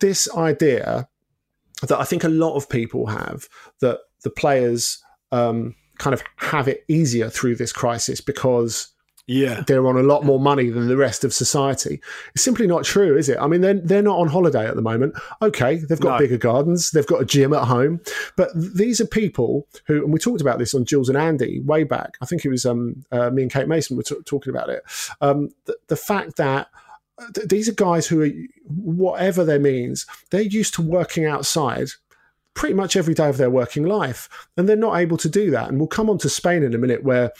this 0.00 0.28
idea 0.36 1.08
that 1.82 1.98
I 1.98 2.04
think 2.04 2.24
a 2.24 2.28
lot 2.28 2.56
of 2.56 2.68
people 2.68 3.06
have 3.06 3.48
that 3.80 4.00
the 4.22 4.30
players 4.30 5.02
um, 5.32 5.74
kind 5.98 6.14
of 6.14 6.22
have 6.36 6.68
it 6.68 6.84
easier 6.88 7.28
through 7.28 7.56
this 7.56 7.72
crisis 7.72 8.20
because 8.20 8.88
yeah. 9.26 9.62
they're 9.66 9.86
on 9.86 9.96
a 9.96 10.02
lot 10.02 10.24
more 10.24 10.38
money 10.38 10.70
than 10.70 10.88
the 10.88 10.96
rest 10.96 11.24
of 11.24 11.34
society. 11.34 12.00
It's 12.34 12.44
simply 12.44 12.66
not 12.66 12.84
true, 12.84 13.16
is 13.16 13.28
it? 13.28 13.38
I 13.40 13.46
mean, 13.46 13.60
they're, 13.60 13.74
they're 13.74 14.02
not 14.02 14.18
on 14.18 14.28
holiday 14.28 14.66
at 14.66 14.76
the 14.76 14.82
moment. 14.82 15.14
Okay, 15.42 15.76
they've 15.76 16.00
got 16.00 16.14
no. 16.14 16.18
bigger 16.18 16.38
gardens, 16.38 16.90
they've 16.90 17.06
got 17.06 17.22
a 17.22 17.24
gym 17.24 17.52
at 17.52 17.64
home, 17.64 18.00
but 18.36 18.50
these 18.54 19.00
are 19.00 19.06
people 19.06 19.66
who, 19.86 20.04
and 20.04 20.12
we 20.12 20.18
talked 20.18 20.40
about 20.40 20.58
this 20.58 20.74
on 20.74 20.84
Jules 20.84 21.08
and 21.08 21.18
Andy 21.18 21.60
way 21.60 21.84
back. 21.84 22.16
I 22.20 22.26
think 22.26 22.44
it 22.44 22.50
was 22.50 22.64
um, 22.64 23.04
uh, 23.10 23.30
me 23.30 23.42
and 23.42 23.52
Kate 23.52 23.68
Mason 23.68 23.96
were 23.96 24.02
t- 24.02 24.16
talking 24.24 24.50
about 24.50 24.68
it. 24.68 24.82
Um, 25.20 25.50
the, 25.64 25.76
the 25.88 25.96
fact 25.96 26.36
that 26.36 26.68
uh, 27.18 27.26
th- 27.34 27.48
these 27.48 27.68
are 27.68 27.74
guys 27.74 28.06
who 28.06 28.22
are, 28.22 28.30
whatever 28.64 29.44
their 29.44 29.58
means, 29.58 30.06
they're 30.30 30.42
used 30.42 30.74
to 30.74 30.82
working 30.82 31.24
outside 31.24 31.88
pretty 32.54 32.74
much 32.74 32.96
every 32.96 33.14
day 33.14 33.28
of 33.28 33.36
their 33.36 33.50
working 33.50 33.84
life. 33.84 34.48
And 34.56 34.68
they're 34.68 34.76
not 34.76 34.98
able 34.98 35.18
to 35.18 35.28
do 35.28 35.50
that. 35.50 35.68
And 35.68 35.78
we'll 35.78 35.88
come 35.88 36.10
on 36.10 36.18
to 36.18 36.28
Spain 36.28 36.62
in 36.62 36.74
a 36.74 36.78
minute 36.78 37.04
where 37.04 37.32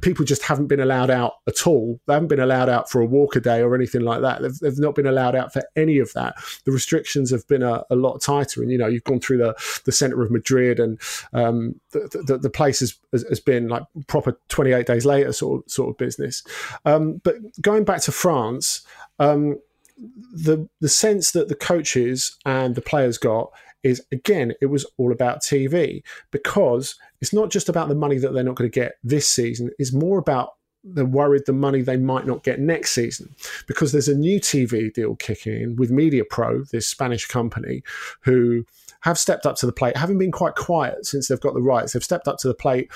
people 0.00 0.24
just 0.24 0.42
haven't 0.42 0.66
been 0.66 0.80
allowed 0.80 1.10
out 1.10 1.34
at 1.46 1.66
all. 1.66 2.00
They 2.06 2.14
haven't 2.14 2.28
been 2.28 2.40
allowed 2.40 2.68
out 2.68 2.90
for 2.90 3.00
a 3.00 3.06
walk 3.06 3.36
a 3.36 3.40
day 3.40 3.60
or 3.60 3.74
anything 3.74 4.02
like 4.02 4.22
that. 4.22 4.42
They've, 4.42 4.58
they've 4.58 4.78
not 4.78 4.94
been 4.94 5.06
allowed 5.06 5.36
out 5.36 5.52
for 5.52 5.62
any 5.76 5.98
of 5.98 6.12
that. 6.14 6.34
The 6.64 6.72
restrictions 6.72 7.30
have 7.30 7.46
been 7.46 7.62
a, 7.62 7.84
a 7.90 7.96
lot 7.96 8.20
tighter. 8.20 8.62
And, 8.62 8.70
you 8.70 8.78
know, 8.78 8.88
you've 8.88 9.04
gone 9.04 9.20
through 9.20 9.38
the, 9.38 9.54
the 9.84 9.92
centre 9.92 10.22
of 10.22 10.30
Madrid 10.30 10.80
and 10.80 11.00
um, 11.32 11.80
the, 11.92 12.22
the, 12.26 12.38
the, 12.38 12.50
place 12.50 12.80
has, 12.80 12.98
has 13.12 13.40
been 13.40 13.68
like 13.68 13.84
proper 14.06 14.36
28 14.48 14.86
days 14.86 15.06
later 15.06 15.32
sort 15.32 15.64
of, 15.64 15.70
sort 15.70 15.90
of 15.90 15.98
business. 15.98 16.42
Um, 16.84 17.20
but 17.22 17.36
going 17.60 17.84
back 17.84 18.00
to 18.02 18.12
France, 18.12 18.82
um, 19.18 19.58
the 19.96 20.68
the 20.80 20.88
sense 20.88 21.30
that 21.30 21.48
the 21.48 21.54
coaches 21.54 22.36
and 22.44 22.74
the 22.74 22.80
players 22.80 23.16
got 23.16 23.52
is 23.84 24.02
again, 24.10 24.54
it 24.60 24.66
was 24.66 24.86
all 24.96 25.12
about 25.12 25.42
TV 25.42 26.02
because 26.30 26.96
it's 27.24 27.32
not 27.32 27.50
just 27.50 27.70
about 27.70 27.88
the 27.88 27.94
money 27.94 28.18
that 28.18 28.34
they're 28.34 28.44
not 28.44 28.54
going 28.54 28.70
to 28.70 28.80
get 28.80 28.96
this 29.02 29.26
season, 29.26 29.70
it's 29.78 29.94
more 29.94 30.18
about 30.18 30.50
they're 30.84 31.06
worried 31.06 31.44
the 31.46 31.54
money 31.54 31.80
they 31.80 31.96
might 31.96 32.26
not 32.26 32.42
get 32.42 32.60
next 32.60 32.90
season 32.90 33.34
because 33.66 33.92
there's 33.92 34.08
a 34.08 34.14
new 34.14 34.38
TV 34.38 34.92
deal 34.92 35.16
kicking 35.16 35.58
in 35.58 35.76
with 35.76 35.90
Media 35.90 36.22
Pro, 36.28 36.64
this 36.64 36.86
Spanish 36.86 37.24
company, 37.24 37.82
who 38.20 38.66
have 39.00 39.18
stepped 39.18 39.46
up 39.46 39.56
to 39.56 39.64
the 39.64 39.72
plate, 39.72 39.96
having 39.96 40.18
been 40.18 40.32
quite 40.32 40.54
quiet 40.54 41.06
since 41.06 41.28
they've 41.28 41.40
got 41.40 41.54
the 41.54 41.62
rights. 41.62 41.94
They've 41.94 42.04
stepped 42.04 42.28
up 42.28 42.36
to 42.40 42.48
the 42.48 42.54
plate 42.54 42.90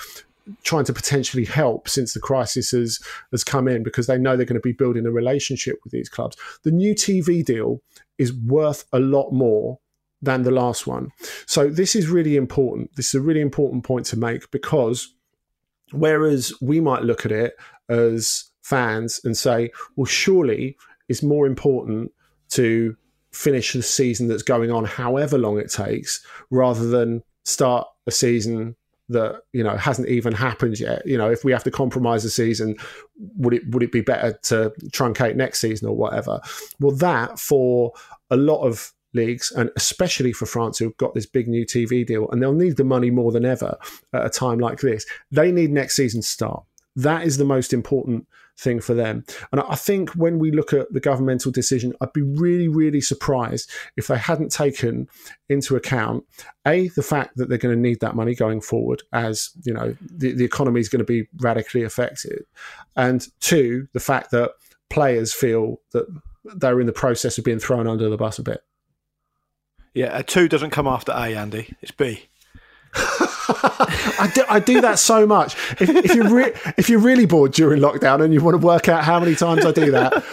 trying 0.61 0.85
to 0.85 0.93
potentially 0.93 1.45
help 1.45 1.89
since 1.89 2.13
the 2.13 2.19
crisis 2.19 2.69
has 2.69 2.99
has 3.31 3.43
come 3.43 3.67
in 3.67 3.81
because 3.81 4.05
they 4.05 4.19
know 4.19 4.37
they're 4.37 4.45
going 4.45 4.61
to 4.61 4.69
be 4.69 4.73
building 4.73 5.07
a 5.07 5.11
relationship 5.11 5.79
with 5.83 5.91
these 5.91 6.07
clubs. 6.07 6.37
The 6.61 6.71
new 6.71 6.93
TV 6.93 7.43
deal 7.43 7.81
is 8.19 8.31
worth 8.31 8.85
a 8.93 8.99
lot 8.99 9.31
more 9.31 9.79
than 10.21 10.43
the 10.43 10.51
last 10.51 10.85
one. 10.85 11.11
So 11.45 11.69
this 11.69 11.95
is 11.95 12.07
really 12.07 12.35
important. 12.35 12.95
This 12.95 13.09
is 13.09 13.15
a 13.15 13.23
really 13.23 13.41
important 13.41 13.83
point 13.83 14.05
to 14.07 14.17
make 14.17 14.49
because 14.51 15.13
whereas 15.91 16.53
we 16.61 16.79
might 16.79 17.03
look 17.03 17.25
at 17.25 17.31
it 17.31 17.53
as 17.87 18.51
fans 18.61 19.21
and 19.23 19.37
say, 19.37 19.71
well, 19.95 20.05
surely 20.05 20.77
it's 21.07 21.23
more 21.23 21.47
important 21.47 22.11
to 22.49 22.95
finish 23.31 23.73
the 23.73 23.83
season 23.83 24.27
that's 24.27 24.43
going 24.43 24.71
on, 24.71 24.85
however 24.85 25.37
long 25.37 25.59
it 25.59 25.71
takes, 25.71 26.25
rather 26.49 26.87
than 26.87 27.23
start 27.43 27.87
a 28.07 28.11
season 28.11 28.75
that 29.09 29.41
you 29.53 29.63
know 29.63 29.75
hasn't 29.75 30.07
even 30.07 30.33
happened 30.33 30.79
yet. 30.79 31.05
You 31.05 31.17
know, 31.17 31.29
if 31.29 31.43
we 31.43 31.51
have 31.51 31.63
to 31.63 31.71
compromise 31.71 32.23
the 32.23 32.29
season, 32.29 32.75
would 33.37 33.55
it 33.55 33.67
would 33.69 33.83
it 33.83 33.91
be 33.91 34.01
better 34.01 34.37
to 34.43 34.71
truncate 34.89 35.35
next 35.35 35.59
season 35.59 35.87
or 35.87 35.95
whatever? 35.95 36.39
Well, 36.79 36.95
that 36.97 37.39
for 37.39 37.93
a 38.29 38.37
lot 38.37 38.61
of 38.61 38.93
leagues, 39.13 39.51
and 39.51 39.71
especially 39.75 40.33
for 40.33 40.45
France, 40.45 40.77
who've 40.77 40.97
got 40.97 41.13
this 41.13 41.25
big 41.25 41.47
new 41.47 41.65
TV 41.65 42.05
deal, 42.05 42.29
and 42.29 42.41
they'll 42.41 42.53
need 42.53 42.77
the 42.77 42.83
money 42.83 43.09
more 43.09 43.31
than 43.31 43.45
ever 43.45 43.77
at 44.13 44.25
a 44.25 44.29
time 44.29 44.59
like 44.59 44.79
this. 44.79 45.05
They 45.31 45.51
need 45.51 45.71
next 45.71 45.95
season 45.95 46.21
start. 46.21 46.63
That 46.95 47.25
is 47.25 47.37
the 47.37 47.45
most 47.45 47.71
important 47.71 48.27
thing 48.59 48.81
for 48.81 48.93
them. 48.93 49.23
And 49.51 49.61
I 49.61 49.75
think 49.75 50.11
when 50.11 50.37
we 50.37 50.51
look 50.51 50.73
at 50.73 50.91
the 50.91 50.99
governmental 50.99 51.51
decision, 51.51 51.93
I'd 52.01 52.13
be 52.13 52.21
really, 52.21 52.67
really 52.67 53.01
surprised 53.01 53.71
if 53.95 54.07
they 54.07 54.17
hadn't 54.17 54.51
taken 54.51 55.07
into 55.47 55.75
account 55.75 56.25
a 56.67 56.89
the 56.89 57.03
fact 57.03 57.37
that 57.37 57.47
they're 57.47 57.57
going 57.57 57.75
to 57.75 57.81
need 57.81 58.01
that 58.01 58.15
money 58.15 58.35
going 58.35 58.61
forward, 58.61 59.01
as 59.13 59.51
you 59.63 59.73
know 59.73 59.95
the, 60.01 60.33
the 60.33 60.45
economy 60.45 60.79
is 60.79 60.89
going 60.89 60.99
to 60.99 61.05
be 61.05 61.27
radically 61.37 61.83
affected, 61.83 62.45
and 62.95 63.27
two 63.39 63.87
the 63.93 63.99
fact 63.99 64.31
that 64.31 64.51
players 64.89 65.33
feel 65.33 65.79
that 65.91 66.05
they're 66.43 66.79
in 66.79 66.87
the 66.87 66.93
process 66.93 67.37
of 67.37 67.43
being 67.43 67.59
thrown 67.59 67.87
under 67.87 68.09
the 68.09 68.17
bus 68.17 68.39
a 68.39 68.43
bit. 68.43 68.63
Yeah, 69.93 70.17
a 70.17 70.23
two 70.23 70.47
doesn't 70.47 70.69
come 70.69 70.87
after 70.87 71.11
A, 71.11 71.35
Andy. 71.35 71.73
It's 71.81 71.91
B. 71.91 72.27
I, 72.95 74.31
do, 74.33 74.43
I 74.49 74.59
do 74.59 74.81
that 74.81 74.99
so 74.99 75.27
much. 75.27 75.55
If, 75.79 75.89
if 75.89 76.15
you're 76.15 76.29
re- 76.29 76.53
if 76.77 76.89
you're 76.89 76.99
really 76.99 77.25
bored 77.25 77.51
during 77.51 77.81
lockdown 77.81 78.23
and 78.23 78.33
you 78.33 78.41
want 78.41 78.59
to 78.59 78.65
work 78.65 78.87
out 78.87 79.03
how 79.03 79.19
many 79.19 79.35
times 79.35 79.65
I 79.65 79.71
do 79.71 79.91
that, 79.91 80.23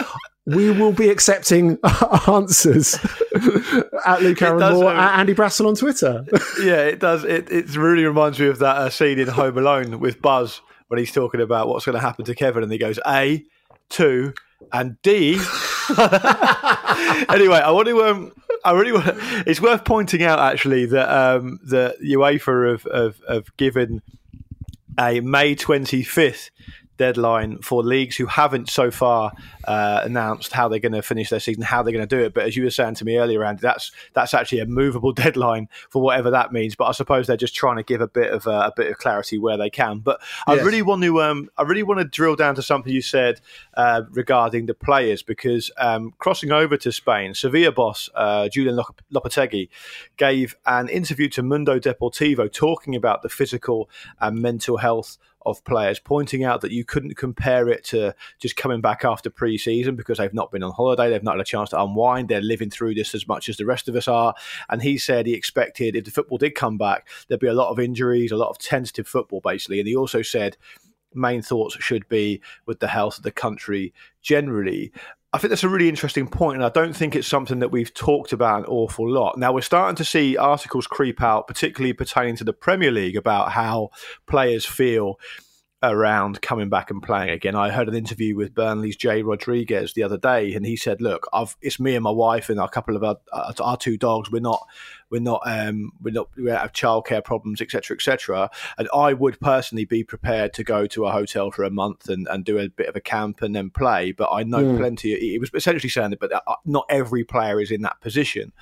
we 0.46 0.70
will 0.70 0.92
be 0.92 1.10
accepting 1.10 1.78
answers 2.28 2.94
at 4.06 4.22
Luke 4.22 4.40
Aaron 4.40 4.60
Moore, 4.74 4.90
um, 4.90 4.96
at 4.96 5.18
Andy 5.18 5.34
Brassel 5.34 5.66
on 5.66 5.74
Twitter. 5.74 6.24
yeah, 6.62 6.82
it 6.82 7.00
does. 7.00 7.24
It, 7.24 7.50
it 7.50 7.76
really 7.76 8.04
reminds 8.04 8.38
me 8.38 8.46
of 8.46 8.58
that 8.60 8.76
uh, 8.76 8.90
scene 8.90 9.18
in 9.18 9.28
Home 9.28 9.58
Alone 9.58 9.98
with 9.98 10.22
Buzz 10.22 10.60
when 10.88 10.98
he's 10.98 11.12
talking 11.12 11.40
about 11.40 11.68
what's 11.68 11.84
going 11.84 11.94
to 11.94 12.00
happen 12.00 12.24
to 12.24 12.34
Kevin, 12.34 12.62
and 12.62 12.70
he 12.70 12.78
goes 12.78 12.98
A, 13.06 13.44
two, 13.88 14.32
and 14.72 15.00
D. 15.02 15.34
anyway, 17.28 17.60
I 17.60 17.70
want 17.70 17.88
to. 17.88 18.02
Um, 18.04 18.32
I 18.64 18.72
really 18.72 18.92
want. 18.92 19.06
To, 19.06 19.44
it's 19.46 19.60
worth 19.60 19.84
pointing 19.84 20.22
out 20.22 20.38
actually 20.38 20.86
that 20.86 21.08
um, 21.08 21.60
the 21.62 21.96
UEFA 22.02 22.72
have, 22.72 22.86
have, 22.92 23.20
have 23.28 23.56
given 23.56 24.02
a 24.98 25.20
May 25.20 25.54
twenty 25.54 26.02
fifth 26.02 26.50
deadline 26.96 27.58
for 27.58 27.82
leagues 27.82 28.16
who 28.16 28.26
haven't 28.26 28.70
so 28.70 28.90
far 28.90 29.32
uh, 29.64 30.00
announced 30.04 30.52
how 30.52 30.68
they're 30.68 30.78
going 30.78 30.92
to 30.92 31.02
finish 31.02 31.30
their 31.30 31.40
season, 31.40 31.62
how 31.62 31.82
they're 31.82 31.92
going 31.92 32.06
to 32.06 32.16
do 32.16 32.22
it. 32.22 32.34
But 32.34 32.44
as 32.44 32.56
you 32.56 32.64
were 32.64 32.70
saying 32.70 32.94
to 32.96 33.04
me 33.04 33.16
earlier, 33.16 33.44
Andy, 33.44 33.60
that's 33.60 33.92
that's 34.14 34.34
actually 34.34 34.60
a 34.60 34.66
movable 34.66 35.12
deadline 35.24 35.68
for 35.90 36.02
whatever 36.02 36.30
that 36.30 36.52
means. 36.52 36.74
But 36.74 36.86
I 36.86 36.92
suppose 36.92 37.26
they're 37.26 37.36
just 37.36 37.54
trying 37.54 37.76
to 37.76 37.82
give 37.82 38.00
a 38.00 38.08
bit 38.08 38.32
of 38.32 38.46
uh, 38.46 38.70
a 38.70 38.72
bit 38.74 38.90
of 38.90 38.98
clarity 38.98 39.38
where 39.38 39.56
they 39.56 39.70
can. 39.70 39.98
But 39.98 40.20
I 40.46 40.54
really 40.54 40.82
want 40.82 41.02
to 41.02 41.22
um, 41.22 41.50
I 41.56 41.62
really 41.62 41.82
want 41.82 42.00
to 42.00 42.04
drill 42.04 42.36
down 42.36 42.54
to 42.56 42.62
something 42.62 42.92
you 42.92 43.02
said 43.02 43.40
uh, 43.74 44.02
regarding 44.10 44.66
the 44.66 44.74
players 44.74 45.22
because 45.22 45.70
um, 45.78 46.14
crossing 46.18 46.52
over 46.52 46.76
to 46.76 46.92
Spain, 46.92 47.34
Sevilla 47.34 47.72
boss 47.72 48.08
uh, 48.14 48.48
Julian 48.48 48.78
Lopetegui 49.12 49.68
gave 50.16 50.56
an 50.66 50.88
interview 50.88 51.28
to 51.30 51.42
Mundo 51.42 51.78
Deportivo 51.78 52.52
talking 52.52 52.94
about 52.94 53.22
the 53.22 53.28
physical 53.28 53.88
and 54.20 54.40
mental 54.40 54.78
health 54.78 55.18
of 55.46 55.64
players, 55.64 55.98
pointing 55.98 56.44
out 56.44 56.60
that 56.60 56.72
you 56.72 56.84
couldn't 56.84 57.16
compare 57.16 57.68
it 57.68 57.84
to 57.84 58.14
just 58.38 58.56
coming 58.56 58.80
back 58.80 59.04
after 59.04 59.30
pre 59.30 59.56
season 59.56 59.96
because 59.96 60.18
they've 60.18 60.34
not 60.34 60.50
been 60.50 60.62
on 60.62 60.72
holiday, 60.72 61.08
they've 61.08 61.22
not 61.22 61.36
had 61.36 61.40
a 61.40 61.44
chance 61.44 61.70
to 61.70 61.82
unwind, 61.82 62.28
they're 62.28 62.40
living 62.40 62.70
through 62.70 62.94
this 62.94 63.14
as 63.14 63.26
much 63.26 63.48
as 63.48 63.56
the 63.56 63.64
rest 63.64 63.88
of 63.88 63.96
us 63.96 64.08
are. 64.08 64.34
And 64.68 64.82
he 64.82 64.98
said 64.98 65.26
he 65.26 65.34
expected 65.34 65.96
if 65.96 66.04
the 66.04 66.10
football 66.10 66.38
did 66.38 66.54
come 66.54 66.76
back, 66.76 67.08
there'd 67.28 67.40
be 67.40 67.46
a 67.46 67.54
lot 67.54 67.70
of 67.70 67.78
injuries, 67.78 68.32
a 68.32 68.36
lot 68.36 68.50
of 68.50 68.58
tentative 68.58 69.08
football, 69.08 69.40
basically. 69.40 69.78
And 69.78 69.88
he 69.88 69.96
also 69.96 70.22
said 70.22 70.56
main 71.14 71.42
thoughts 71.42 71.76
should 71.82 72.08
be 72.08 72.40
with 72.66 72.80
the 72.80 72.88
health 72.88 73.18
of 73.18 73.24
the 73.24 73.30
country 73.30 73.94
generally. 74.22 74.92
I 75.36 75.38
think 75.38 75.50
that's 75.50 75.64
a 75.64 75.68
really 75.68 75.90
interesting 75.90 76.28
point, 76.28 76.56
and 76.56 76.64
I 76.64 76.70
don't 76.70 76.96
think 76.96 77.14
it's 77.14 77.28
something 77.28 77.58
that 77.58 77.70
we've 77.70 77.92
talked 77.92 78.32
about 78.32 78.60
an 78.60 78.64
awful 78.64 79.06
lot. 79.06 79.36
Now, 79.36 79.52
we're 79.52 79.60
starting 79.60 79.94
to 79.96 80.04
see 80.04 80.38
articles 80.38 80.86
creep 80.86 81.22
out, 81.22 81.46
particularly 81.46 81.92
pertaining 81.92 82.36
to 82.36 82.44
the 82.44 82.54
Premier 82.54 82.90
League, 82.90 83.16
about 83.16 83.52
how 83.52 83.90
players 84.26 84.64
feel 84.64 85.20
around 85.82 86.40
coming 86.40 86.70
back 86.70 86.90
and 86.90 87.02
playing 87.02 87.28
again. 87.28 87.54
I 87.54 87.68
heard 87.68 87.86
an 87.86 87.94
interview 87.94 88.34
with 88.34 88.54
Burnley's 88.54 88.96
Jay 88.96 89.20
Rodriguez 89.22 89.92
the 89.92 90.04
other 90.04 90.16
day, 90.16 90.54
and 90.54 90.64
he 90.64 90.74
said, 90.74 91.02
"Look, 91.02 91.28
I've, 91.34 91.54
it's 91.60 91.78
me 91.78 91.94
and 91.94 92.04
my 92.04 92.10
wife 92.10 92.48
and 92.48 92.58
a 92.58 92.66
couple 92.66 92.96
of 92.96 93.04
our, 93.04 93.16
uh, 93.30 93.52
our 93.60 93.76
two 93.76 93.98
dogs. 93.98 94.30
We're 94.30 94.40
not 94.40 94.66
we're 95.10 95.20
not 95.20 95.42
um, 95.44 95.92
we're 96.00 96.12
not 96.12 96.28
we 96.36 96.50
have 96.50 96.72
childcare 96.72 97.22
problems, 97.22 97.60
etc., 97.60 97.96
etc. 97.96 98.50
And 98.78 98.88
I 98.94 99.12
would 99.12 99.40
personally 99.40 99.84
be 99.84 100.04
prepared 100.04 100.52
to 100.54 100.64
go 100.64 100.86
to 100.88 101.06
a 101.06 101.12
hotel 101.12 101.50
for 101.50 101.64
a 101.64 101.70
month 101.70 102.08
and, 102.08 102.26
and 102.28 102.44
do 102.44 102.58
a 102.58 102.68
bit 102.68 102.88
of 102.88 102.96
a 102.96 103.00
camp 103.00 103.42
and 103.42 103.54
then 103.54 103.70
play. 103.70 104.12
But 104.12 104.30
I 104.32 104.42
know 104.42 104.64
mm. 104.64 104.78
plenty. 104.78 105.12
It 105.12 105.40
was 105.40 105.50
essentially 105.54 105.90
saying 105.90 106.10
that, 106.10 106.20
but 106.20 106.32
uh, 106.32 106.56
not 106.64 106.86
every 106.90 107.24
player 107.24 107.60
is 107.60 107.70
in 107.70 107.82
that 107.82 108.00
position. 108.00 108.52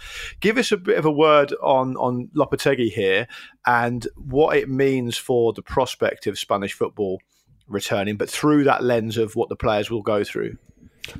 Give 0.40 0.58
us 0.58 0.72
a 0.72 0.76
bit 0.76 0.98
of 0.98 1.04
a 1.04 1.12
word 1.12 1.54
on 1.62 1.96
on 1.96 2.28
Lopetegui 2.34 2.90
here 2.90 3.26
and 3.66 4.06
what 4.16 4.56
it 4.56 4.68
means 4.68 5.16
for 5.16 5.52
the 5.52 5.62
prospect 5.62 6.26
of 6.26 6.38
Spanish 6.38 6.74
football 6.74 7.20
returning, 7.66 8.16
but 8.16 8.28
through 8.28 8.64
that 8.64 8.84
lens 8.84 9.16
of 9.16 9.36
what 9.36 9.48
the 9.48 9.56
players 9.56 9.90
will 9.90 10.02
go 10.02 10.24
through. 10.24 10.56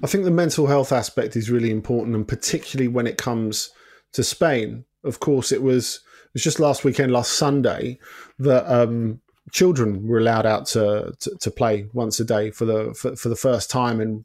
I 0.02 0.06
think 0.06 0.24
the 0.24 0.30
mental 0.30 0.66
health 0.66 0.92
aspect 0.92 1.36
is 1.36 1.50
really 1.50 1.70
important, 1.70 2.16
and 2.16 2.26
particularly 2.26 2.88
when 2.88 3.06
it 3.06 3.18
comes 3.18 3.70
to 4.12 4.22
Spain. 4.22 4.84
Of 5.04 5.20
course, 5.20 5.52
it 5.52 5.62
was 5.62 6.00
it 6.26 6.34
was 6.34 6.42
just 6.42 6.60
last 6.60 6.84
weekend, 6.84 7.12
last 7.12 7.34
Sunday, 7.34 7.98
that 8.38 8.66
um, 8.66 9.20
children 9.52 10.06
were 10.06 10.18
allowed 10.18 10.46
out 10.46 10.66
to, 10.66 11.14
to, 11.20 11.36
to 11.40 11.50
play 11.50 11.86
once 11.92 12.18
a 12.20 12.24
day 12.24 12.50
for 12.50 12.64
the 12.64 12.94
for, 12.94 13.14
for, 13.16 13.28
the 13.28 13.36
first 13.36 13.70
time 13.70 14.00
in 14.00 14.24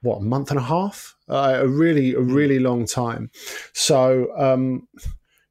what 0.00 0.18
a 0.18 0.24
month 0.24 0.50
and 0.50 0.58
a 0.58 0.62
half, 0.62 1.16
uh, 1.28 1.60
a 1.60 1.68
really 1.68 2.14
a 2.14 2.20
really 2.20 2.58
long 2.58 2.86
time. 2.86 3.30
So 3.72 4.28
um, 4.36 4.88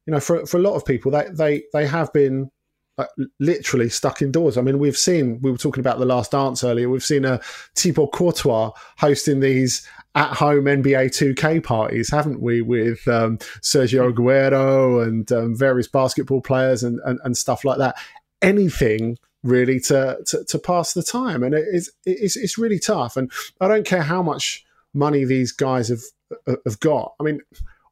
you 0.06 0.12
know, 0.12 0.20
for 0.20 0.46
for 0.46 0.56
a 0.56 0.62
lot 0.62 0.74
of 0.74 0.84
people, 0.84 1.12
they 1.12 1.28
they 1.30 1.62
they 1.72 1.86
have 1.86 2.12
been 2.12 2.50
uh, 2.98 3.06
literally 3.40 3.88
stuck 3.88 4.20
indoors. 4.22 4.58
I 4.58 4.62
mean, 4.62 4.78
we've 4.78 4.96
seen, 4.96 5.40
we 5.40 5.50
were 5.50 5.58
talking 5.58 5.80
about 5.80 5.98
the 5.98 6.04
last 6.04 6.32
dance 6.32 6.62
earlier, 6.62 6.88
we've 6.88 7.04
seen 7.04 7.24
a 7.24 7.40
Thibaut 7.74 8.12
Courtois 8.12 8.70
hosting 8.98 9.40
these 9.40 9.86
at 10.14 10.34
home 10.34 10.64
NBA 10.64 11.06
2K 11.06 11.64
parties, 11.64 12.10
haven't 12.10 12.42
we, 12.42 12.60
with 12.60 13.06
um, 13.08 13.38
Sergio 13.62 14.12
Aguero 14.12 15.02
and 15.02 15.30
um, 15.32 15.56
various 15.56 15.88
basketball 15.88 16.42
players 16.42 16.82
and, 16.82 17.00
and, 17.04 17.18
and, 17.24 17.36
stuff 17.36 17.64
like 17.64 17.78
that. 17.78 17.96
Anything 18.42 19.16
really 19.42 19.80
to, 19.80 20.18
to, 20.26 20.44
to 20.44 20.58
pass 20.58 20.92
the 20.92 21.02
time. 21.02 21.42
And 21.42 21.54
it 21.54 21.64
is, 21.72 21.90
it's, 22.04 22.36
it's 22.36 22.58
really 22.58 22.78
tough. 22.78 23.16
And 23.16 23.32
I 23.60 23.68
don't 23.68 23.86
care 23.86 24.02
how 24.02 24.22
much 24.22 24.64
money 24.92 25.24
these 25.24 25.50
guys 25.50 25.88
have, 25.88 26.02
have 26.46 26.78
got. 26.80 27.14
I 27.18 27.22
mean, 27.22 27.40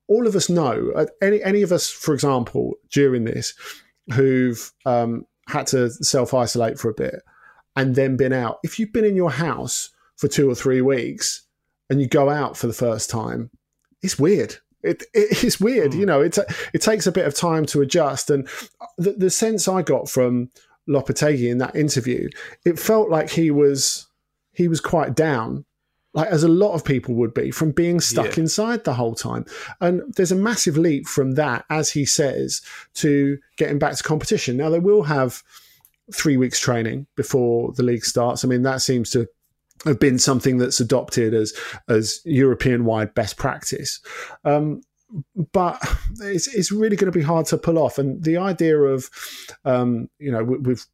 all 0.09 0.27
of 0.27 0.37
us 0.37 0.51
know, 0.51 0.93
uh, 0.95 1.07
any, 1.23 1.43
any 1.43 1.63
of 1.63 1.73
us, 1.73 1.89
for 1.89 2.13
example, 2.13 2.75
during 2.91 3.25
this, 3.25 3.55
who've 4.13 4.73
um, 4.87 5.25
had 5.49 5.67
to 5.69 5.91
self 5.91 6.35
isolate 6.35 6.79
for 6.79 6.91
a 6.91 6.95
bit 6.95 7.23
and 7.77 7.95
then 7.95 8.17
been 8.17 8.33
out. 8.33 8.59
If 8.63 8.79
you've 8.79 8.93
been 8.93 9.05
in 9.05 9.17
your 9.17 9.31
house 9.31 9.91
for 10.17 10.29
two 10.29 10.51
or 10.51 10.55
three 10.55 10.81
weeks 10.81 11.47
and 11.89 12.01
you 12.01 12.09
go 12.09 12.29
out 12.29 12.57
for 12.57 12.67
the 12.67 12.73
first 12.73 13.11
time, 13.11 13.51
it's 14.03 14.19
weird. 14.19 14.57
It, 14.83 15.03
it 15.15 15.45
it's 15.45 15.61
weird, 15.61 15.93
mm. 15.93 16.01
you 16.01 16.07
know. 16.07 16.21
It 16.21 16.39
it 16.73 16.83
takes 16.83 17.07
a 17.07 17.13
bit 17.13 17.27
of 17.27 17.35
time 17.35 17.67
to 17.67 17.81
adjust, 17.81 18.31
and 18.31 18.49
the, 18.99 19.13
the 19.13 19.31
sense 19.31 19.69
I 19.69 19.83
got 19.83 20.09
from 20.09 20.51
Lopetegui 20.89 21.51
in 21.51 21.59
that 21.59 21.77
interview, 21.77 22.29
it 22.65 22.79
felt 22.79 23.11
like 23.11 23.31
he 23.31 23.51
was 23.51 24.07
he 24.53 24.69
was 24.69 24.81
quite 24.81 25.15
down 25.15 25.65
like 26.13 26.29
as 26.29 26.43
a 26.43 26.49
lot 26.49 26.73
of 26.73 26.85
people 26.85 27.15
would 27.15 27.33
be 27.35 27.51
from 27.51 27.71
being 27.71 28.01
stuck 28.01 28.37
yeah. 28.37 28.43
inside 28.43 28.85
the 28.85 28.95
whole 28.95 29.15
time. 29.15 29.45
And 29.81 30.03
there's 30.17 30.33
a 30.33 30.37
massive 30.37 30.77
leap 30.77 31.07
from 31.07 31.33
that, 31.33 31.65
as 31.71 31.91
he 31.93 32.05
says, 32.05 32.63
to 32.95 33.39
getting 33.57 33.79
back 33.79 33.95
to 33.95 34.03
competition. 34.03 34.57
Now 34.57 34.71
they 34.71 34.81
will 34.81 35.05
have 35.05 35.43
three 36.13 36.37
weeks 36.37 36.59
training 36.59 37.07
before 37.17 37.73
the 37.73 37.85
league 37.85 38.05
starts. 38.05 38.45
I 38.45 38.49
mean, 38.49 38.63
that 38.63 38.83
seems 38.83 39.11
to 39.11 39.29
have 39.85 40.01
been 40.01 40.19
something 40.19 40.59
that's 40.59 40.81
adopted 40.81 41.33
as 41.33 41.55
as 41.89 42.21
European 42.25 42.85
wide 42.85 43.15
best 43.15 43.37
practice. 43.37 44.01
Um, 44.45 44.83
but 45.53 45.81
it's, 46.21 46.53
it's 46.55 46.71
really 46.71 46.97
going 46.97 47.11
to 47.11 47.19
be 47.19 47.25
hard 47.25 47.47
to 47.47 47.59
pull 47.59 47.79
off. 47.79 47.99
And 47.99 48.23
the 48.23 48.37
idea 48.37 48.79
of, 48.79 49.11
um, 49.65 50.09
you 50.19 50.31
know, 50.31 50.45
we've 50.45 50.87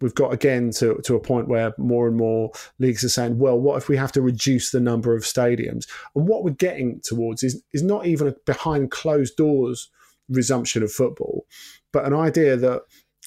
we've 0.00 0.14
got 0.14 0.32
again 0.32 0.70
to, 0.70 1.00
to 1.04 1.14
a 1.14 1.20
point 1.20 1.48
where 1.48 1.72
more 1.78 2.06
and 2.08 2.16
more 2.16 2.50
leagues 2.78 3.04
are 3.04 3.08
saying, 3.08 3.38
well, 3.38 3.58
what 3.58 3.76
if 3.76 3.88
we 3.88 3.96
have 3.96 4.12
to 4.12 4.22
reduce 4.22 4.70
the 4.70 4.80
number 4.80 5.14
of 5.16 5.22
stadiums? 5.22 5.86
And 6.14 6.26
what 6.26 6.44
we're 6.44 6.50
getting 6.50 7.00
towards 7.02 7.42
is, 7.42 7.62
is 7.72 7.82
not 7.82 8.06
even 8.06 8.28
a 8.28 8.34
behind 8.44 8.90
closed 8.90 9.36
doors 9.36 9.90
resumption 10.28 10.82
of 10.82 10.92
football, 10.92 11.46
but 11.92 12.04
an 12.04 12.14
idea 12.14 12.56
that 12.56 12.82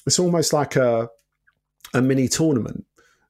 it's 0.06 0.18
almost 0.18 0.52
like 0.52 0.76
a, 0.76 1.08
a 1.94 2.02
mini 2.02 2.28
tournament. 2.28 2.84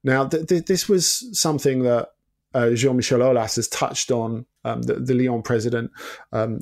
Now, 0.05 0.27
th- 0.27 0.47
th- 0.47 0.67
this 0.67 0.89
was 0.89 1.29
something 1.39 1.83
that 1.83 2.09
uh, 2.55 2.71
Jean 2.71 2.97
Michel 2.97 3.21
Aulas 3.21 3.57
has 3.57 3.69
touched 3.69 4.11
on, 4.11 4.47
um, 4.65 4.83
the, 4.83 4.95
the 4.95 5.15
Lyon 5.15 5.43
president, 5.43 5.91
um, 6.33 6.61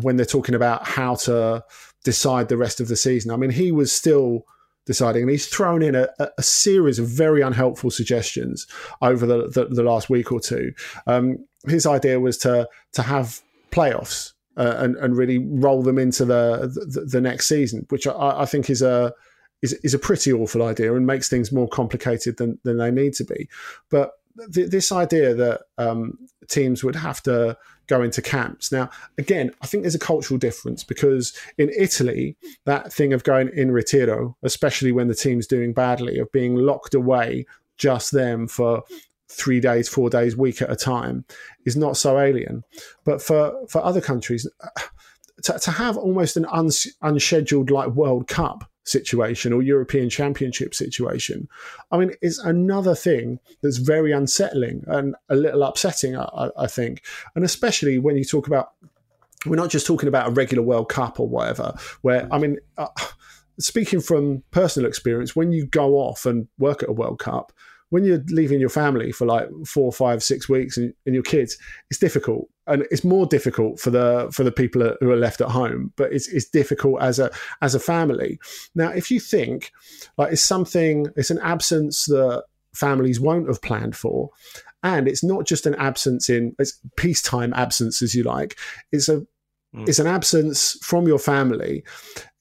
when 0.00 0.16
they're 0.16 0.26
talking 0.26 0.54
about 0.54 0.86
how 0.86 1.14
to 1.14 1.64
decide 2.04 2.48
the 2.48 2.56
rest 2.56 2.80
of 2.80 2.88
the 2.88 2.96
season. 2.96 3.30
I 3.30 3.36
mean, 3.36 3.50
he 3.50 3.72
was 3.72 3.92
still 3.92 4.44
deciding. 4.86 5.22
And 5.22 5.30
he's 5.30 5.46
thrown 5.46 5.82
in 5.82 5.94
a, 5.94 6.08
a 6.38 6.42
series 6.42 6.98
of 6.98 7.06
very 7.06 7.42
unhelpful 7.42 7.90
suggestions 7.90 8.66
over 9.00 9.26
the, 9.26 9.48
the, 9.48 9.66
the 9.66 9.82
last 9.82 10.10
week 10.10 10.32
or 10.32 10.40
two. 10.40 10.72
Um, 11.06 11.44
his 11.68 11.86
idea 11.86 12.18
was 12.18 12.36
to 12.38 12.68
to 12.92 13.02
have 13.02 13.40
playoffs 13.70 14.32
uh, 14.56 14.74
and 14.78 14.96
and 14.96 15.16
really 15.16 15.38
roll 15.38 15.82
them 15.82 15.98
into 15.98 16.24
the 16.24 16.70
the, 16.86 17.02
the 17.02 17.20
next 17.20 17.46
season, 17.46 17.86
which 17.90 18.06
I, 18.06 18.42
I, 18.42 18.46
think 18.46 18.68
is 18.68 18.82
a 18.82 19.12
is, 19.62 19.72
is 19.84 19.94
a 19.94 19.98
pretty 19.98 20.32
awful 20.32 20.62
idea 20.62 20.94
and 20.94 21.06
makes 21.06 21.28
things 21.28 21.52
more 21.52 21.68
complicated 21.68 22.36
than 22.36 22.58
than 22.64 22.78
they 22.78 22.90
need 22.90 23.14
to 23.14 23.24
be. 23.24 23.48
But 23.90 24.12
th- 24.52 24.70
this 24.70 24.90
idea 24.92 25.34
that 25.34 25.62
um, 25.78 26.18
teams 26.48 26.82
would 26.82 26.96
have 26.96 27.22
to 27.22 27.56
go 27.86 28.08
to 28.08 28.22
camps. 28.22 28.72
Now, 28.72 28.90
again, 29.18 29.52
I 29.60 29.66
think 29.66 29.82
there's 29.82 29.94
a 29.94 29.98
cultural 29.98 30.38
difference 30.38 30.84
because 30.84 31.36
in 31.58 31.70
Italy, 31.76 32.36
that 32.64 32.92
thing 32.92 33.12
of 33.12 33.24
going 33.24 33.50
in 33.54 33.70
retiro, 33.70 34.36
especially 34.42 34.92
when 34.92 35.08
the 35.08 35.14
team's 35.14 35.46
doing 35.46 35.72
badly, 35.72 36.18
of 36.18 36.30
being 36.32 36.56
locked 36.56 36.94
away 36.94 37.46
just 37.76 38.12
them 38.12 38.46
for 38.46 38.82
three 39.28 39.60
days, 39.60 39.88
four 39.88 40.10
days, 40.10 40.36
week 40.36 40.62
at 40.62 40.70
a 40.70 40.76
time, 40.76 41.24
is 41.64 41.76
not 41.76 41.96
so 41.96 42.18
alien. 42.18 42.62
But 43.04 43.22
for 43.22 43.66
for 43.68 43.82
other 43.82 44.00
countries, 44.00 44.48
uh, 44.60 44.80
to, 45.44 45.58
to 45.58 45.70
have 45.70 45.96
almost 45.96 46.36
an 46.36 46.46
uns, 46.46 46.86
unscheduled 47.02 47.70
like 47.70 47.88
World 47.88 48.28
Cup 48.28 48.70
situation 48.84 49.52
or 49.52 49.62
European 49.62 50.10
Championship 50.10 50.74
situation. 50.74 51.48
I 51.90 51.98
mean, 51.98 52.12
it's 52.20 52.38
another 52.38 52.94
thing 52.94 53.38
that's 53.62 53.78
very 53.78 54.12
unsettling 54.12 54.84
and 54.86 55.14
a 55.28 55.36
little 55.36 55.62
upsetting, 55.62 56.16
I, 56.16 56.50
I 56.56 56.66
think. 56.66 57.02
And 57.34 57.44
especially 57.44 57.98
when 57.98 58.16
you 58.16 58.24
talk 58.24 58.46
about, 58.46 58.72
we're 59.46 59.56
not 59.56 59.70
just 59.70 59.86
talking 59.86 60.08
about 60.08 60.28
a 60.28 60.32
regular 60.32 60.62
World 60.62 60.88
Cup 60.88 61.20
or 61.20 61.28
whatever, 61.28 61.74
where, 62.02 62.28
I 62.32 62.38
mean, 62.38 62.58
uh, 62.78 62.88
speaking 63.58 64.00
from 64.00 64.42
personal 64.50 64.88
experience, 64.88 65.36
when 65.36 65.52
you 65.52 65.66
go 65.66 65.94
off 65.96 66.26
and 66.26 66.48
work 66.58 66.82
at 66.82 66.88
a 66.88 66.92
World 66.92 67.18
Cup, 67.18 67.52
when 67.90 68.04
you're 68.04 68.24
leaving 68.28 68.58
your 68.58 68.70
family 68.70 69.12
for 69.12 69.26
like 69.26 69.48
four, 69.66 69.92
five, 69.92 70.22
six 70.22 70.48
weeks 70.48 70.78
and, 70.78 70.94
and, 71.04 71.14
your 71.14 71.22
kids, 71.22 71.58
it's 71.90 72.00
difficult, 72.00 72.48
and 72.66 72.86
it's 72.90 73.04
more 73.04 73.26
difficult 73.26 73.80
for 73.80 73.90
the 73.90 74.28
for 74.32 74.44
the 74.44 74.52
people 74.52 74.94
who 75.00 75.10
are 75.10 75.16
left 75.16 75.40
at 75.40 75.48
home. 75.48 75.92
But 75.96 76.12
it's 76.12 76.28
it's 76.28 76.48
difficult 76.48 77.02
as 77.02 77.18
a 77.18 77.30
as 77.60 77.74
a 77.74 77.80
family. 77.80 78.38
Now, 78.74 78.90
if 78.90 79.10
you 79.10 79.20
think 79.20 79.72
like 80.16 80.32
it's 80.32 80.42
something, 80.42 81.06
it's 81.16 81.30
an 81.30 81.40
absence 81.40 82.06
that 82.06 82.44
families 82.74 83.20
won't 83.20 83.48
have 83.48 83.62
planned 83.62 83.96
for, 83.96 84.30
and 84.82 85.08
it's 85.08 85.24
not 85.24 85.46
just 85.46 85.66
an 85.66 85.74
absence 85.74 86.28
in 86.28 86.54
it's 86.58 86.78
peacetime 86.96 87.52
absence, 87.54 88.02
as 88.02 88.14
you 88.14 88.22
like. 88.22 88.56
It's 88.92 89.08
a 89.08 89.16
mm. 89.74 89.88
it's 89.88 89.98
an 89.98 90.06
absence 90.06 90.78
from 90.82 91.06
your 91.08 91.18
family 91.18 91.84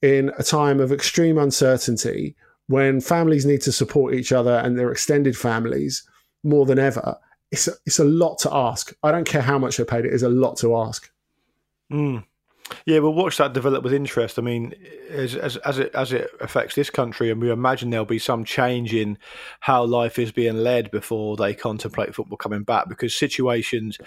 in 0.02 0.32
a 0.38 0.44
time 0.44 0.80
of 0.80 0.92
extreme 0.92 1.38
uncertainty 1.38 2.36
when 2.68 3.02
families 3.02 3.46
need 3.46 3.62
to 3.62 3.72
support 3.72 4.14
each 4.14 4.32
other 4.32 4.58
and 4.64 4.78
their 4.78 4.92
extended 4.92 5.38
families 5.38 6.08
more 6.44 6.66
than 6.66 6.80
ever, 6.80 7.18
it's 7.52 7.68
a, 7.68 7.72
it's 7.86 8.00
a 8.00 8.06
lot 8.06 8.40
to 8.40 8.54
ask. 8.54 8.94
I 9.04 9.12
don't 9.12 9.28
care 9.28 9.42
how 9.42 9.60
much 9.60 9.78
they're 9.78 9.86
paid; 9.86 10.06
it 10.06 10.14
is 10.14 10.24
a 10.24 10.30
lot 10.30 10.58
to 10.58 10.78
ask. 10.78 11.12
Mm. 11.92 12.24
Yeah, 12.86 13.00
we'll 13.00 13.14
watch 13.14 13.38
that 13.38 13.54
develop 13.54 13.84
with 13.84 13.94
interest. 13.94 14.40
I 14.40 14.42
mean, 14.42 14.74
as, 15.10 15.36
as, 15.36 15.58
as 15.58 15.78
it 15.78 15.94
as 15.94 16.14
it 16.14 16.30
affects 16.40 16.76
this 16.76 16.90
country, 16.90 17.30
and 17.30 17.42
we 17.42 17.52
imagine 17.52 17.90
there'll 17.90 18.06
be 18.06 18.20
some 18.20 18.46
change 18.46 18.94
in 18.94 19.18
how 19.60 19.84
life 19.84 20.18
is 20.18 20.32
being 20.32 20.58
led 20.58 20.90
before 20.92 21.36
they 21.36 21.54
contemplate 21.54 22.16
football 22.16 22.38
coming 22.38 22.64
back. 22.64 22.88
Because 22.88 23.16
situations, 23.16 23.98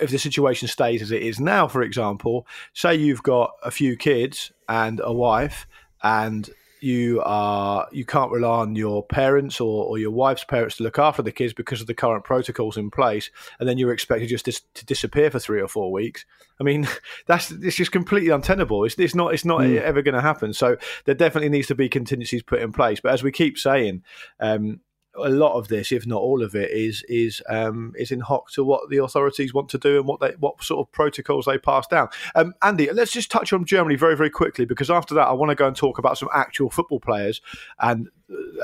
if 0.00 0.10
the 0.10 0.18
situation 0.18 0.66
stays 0.66 1.02
as 1.02 1.12
it 1.12 1.22
is 1.22 1.38
now, 1.38 1.68
for 1.68 1.82
example, 1.82 2.46
say 2.72 2.94
you've 2.94 3.22
got 3.22 3.52
a 3.62 3.70
few 3.70 3.96
kids 3.96 4.52
and 4.68 5.00
a 5.04 5.12
wife, 5.12 5.66
and 6.02 6.50
you 6.82 7.22
are 7.24 7.86
you 7.92 8.04
can't 8.04 8.30
rely 8.30 8.60
on 8.60 8.74
your 8.74 9.04
parents 9.04 9.60
or, 9.60 9.84
or 9.84 9.98
your 9.98 10.10
wife's 10.10 10.44
parents 10.44 10.76
to 10.76 10.82
look 10.82 10.98
after 10.98 11.22
the 11.22 11.32
kids 11.32 11.52
because 11.52 11.80
of 11.80 11.86
the 11.86 11.94
current 11.94 12.24
protocols 12.24 12.76
in 12.76 12.90
place, 12.90 13.30
and 13.60 13.68
then 13.68 13.78
you're 13.78 13.92
expected 13.92 14.28
just 14.28 14.46
to, 14.46 14.60
to 14.74 14.84
disappear 14.84 15.30
for 15.30 15.38
three 15.38 15.60
or 15.60 15.68
four 15.68 15.92
weeks. 15.92 16.24
I 16.60 16.64
mean, 16.64 16.88
that's 17.26 17.50
it's 17.50 17.76
just 17.76 17.92
completely 17.92 18.30
untenable. 18.30 18.84
It's, 18.84 18.98
it's 18.98 19.14
not 19.14 19.34
it's 19.34 19.44
not 19.44 19.60
mm. 19.60 19.80
ever 19.80 20.02
going 20.02 20.14
to 20.14 20.20
happen. 20.20 20.52
So 20.52 20.76
there 21.04 21.14
definitely 21.14 21.50
needs 21.50 21.68
to 21.68 21.74
be 21.74 21.88
contingencies 21.88 22.42
put 22.42 22.60
in 22.60 22.72
place. 22.72 23.00
But 23.00 23.12
as 23.12 23.22
we 23.22 23.32
keep 23.32 23.58
saying, 23.58 24.02
um, 24.40 24.80
a 25.16 25.28
lot 25.28 25.58
of 25.58 25.68
this, 25.68 25.92
if 25.92 26.06
not 26.06 26.20
all 26.20 26.42
of 26.42 26.54
it, 26.54 26.70
is 26.70 27.04
is 27.08 27.42
um, 27.48 27.92
is 27.98 28.10
in 28.10 28.20
hock 28.20 28.50
to 28.52 28.64
what 28.64 28.88
the 28.88 28.98
authorities 28.98 29.52
want 29.52 29.68
to 29.70 29.78
do 29.78 29.98
and 29.98 30.06
what 30.06 30.20
they 30.20 30.30
what 30.38 30.62
sort 30.62 30.86
of 30.86 30.92
protocols 30.92 31.46
they 31.46 31.58
pass 31.58 31.86
down. 31.86 32.08
Um, 32.34 32.54
Andy, 32.62 32.90
let's 32.92 33.12
just 33.12 33.30
touch 33.30 33.52
on 33.52 33.64
Germany 33.64 33.96
very 33.96 34.16
very 34.16 34.30
quickly 34.30 34.64
because 34.64 34.90
after 34.90 35.14
that 35.14 35.28
I 35.28 35.32
want 35.32 35.50
to 35.50 35.54
go 35.54 35.66
and 35.66 35.76
talk 35.76 35.98
about 35.98 36.18
some 36.18 36.28
actual 36.32 36.70
football 36.70 37.00
players 37.00 37.40
and 37.78 38.08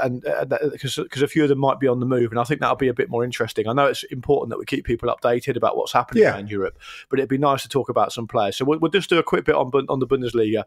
and 0.03 0.23
because 0.71 0.99
uh, 0.99 1.03
because 1.03 1.23
a 1.23 1.29
few 1.29 1.43
of 1.43 1.49
them 1.49 1.59
might 1.59 1.81
be 1.81 1.89
on 1.89 2.01
the 2.01 2.07
move, 2.07 2.31
and 2.31 2.39
I 2.39 2.45
think 2.45 2.61
that'll 2.61 2.77
be 2.77 2.89
a 2.89 2.95
bit 2.95 3.09
more 3.09 3.25
interesting. 3.25 3.69
I 3.69 3.73
know 3.73 3.87
it's 3.87 4.05
important 4.05 4.51
that 4.51 4.59
we 4.59 4.65
keep 4.65 4.85
people 4.85 5.15
updated 5.15 5.57
about 5.57 5.77
what's 5.77 5.93
happening 5.93 6.23
yeah. 6.23 6.39
in 6.39 6.47
Europe, 6.47 6.79
but 7.09 7.19
it'd 7.19 7.29
be 7.29 7.39
nice 7.39 7.63
to 7.63 7.69
talk 7.69 7.89
about 7.89 8.13
some 8.13 8.27
players. 8.27 8.57
So 8.57 8.65
we'll, 8.65 8.79
we'll, 8.79 8.91
just 8.91 9.09
do 9.09 9.19
a 9.19 9.23
quick 9.23 9.45
bit 9.45 9.55
on 9.55 9.71
on 9.89 9.99
the 9.99 10.07
Bundesliga, 10.07 10.65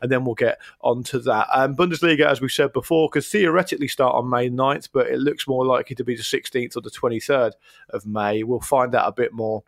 and 0.00 0.10
then 0.10 0.24
we'll 0.24 0.34
get 0.34 0.58
onto 0.80 1.18
that. 1.20 1.48
Um, 1.52 1.76
Bundesliga, 1.76 2.26
as 2.26 2.40
we 2.40 2.48
said 2.48 2.72
before, 2.72 3.08
could 3.08 3.24
theoretically 3.24 3.88
start 3.88 4.14
on 4.14 4.28
May 4.28 4.48
9th, 4.48 4.88
but 4.92 5.06
it 5.08 5.18
looks 5.18 5.46
more 5.48 5.64
likely 5.64 5.96
to 5.96 6.04
be 6.04 6.16
the 6.16 6.22
16th 6.22 6.76
or 6.76 6.80
the 6.80 6.90
23rd 6.90 7.52
of 7.90 8.06
May. 8.06 8.42
We'll 8.42 8.60
find 8.60 8.94
out 8.94 9.08
a 9.08 9.12
bit 9.12 9.32
more. 9.32 9.62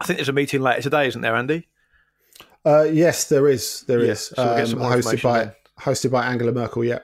I 0.00 0.06
think 0.06 0.18
there's 0.18 0.28
a 0.28 0.32
meeting 0.32 0.60
later 0.60 0.82
today, 0.82 1.06
isn't 1.08 1.20
there, 1.20 1.36
Andy? 1.36 1.68
Uh, 2.64 2.82
yes, 2.84 3.28
there 3.28 3.48
is. 3.48 3.82
There 3.82 4.00
is. 4.00 4.26
So 4.26 4.42
we'll 4.44 4.86
um, 4.86 4.92
hosted 4.92 5.22
by 5.22 5.54
hosted 5.78 6.10
by 6.10 6.26
Angela 6.26 6.52
Merkel. 6.52 6.84
Yeah. 6.84 7.00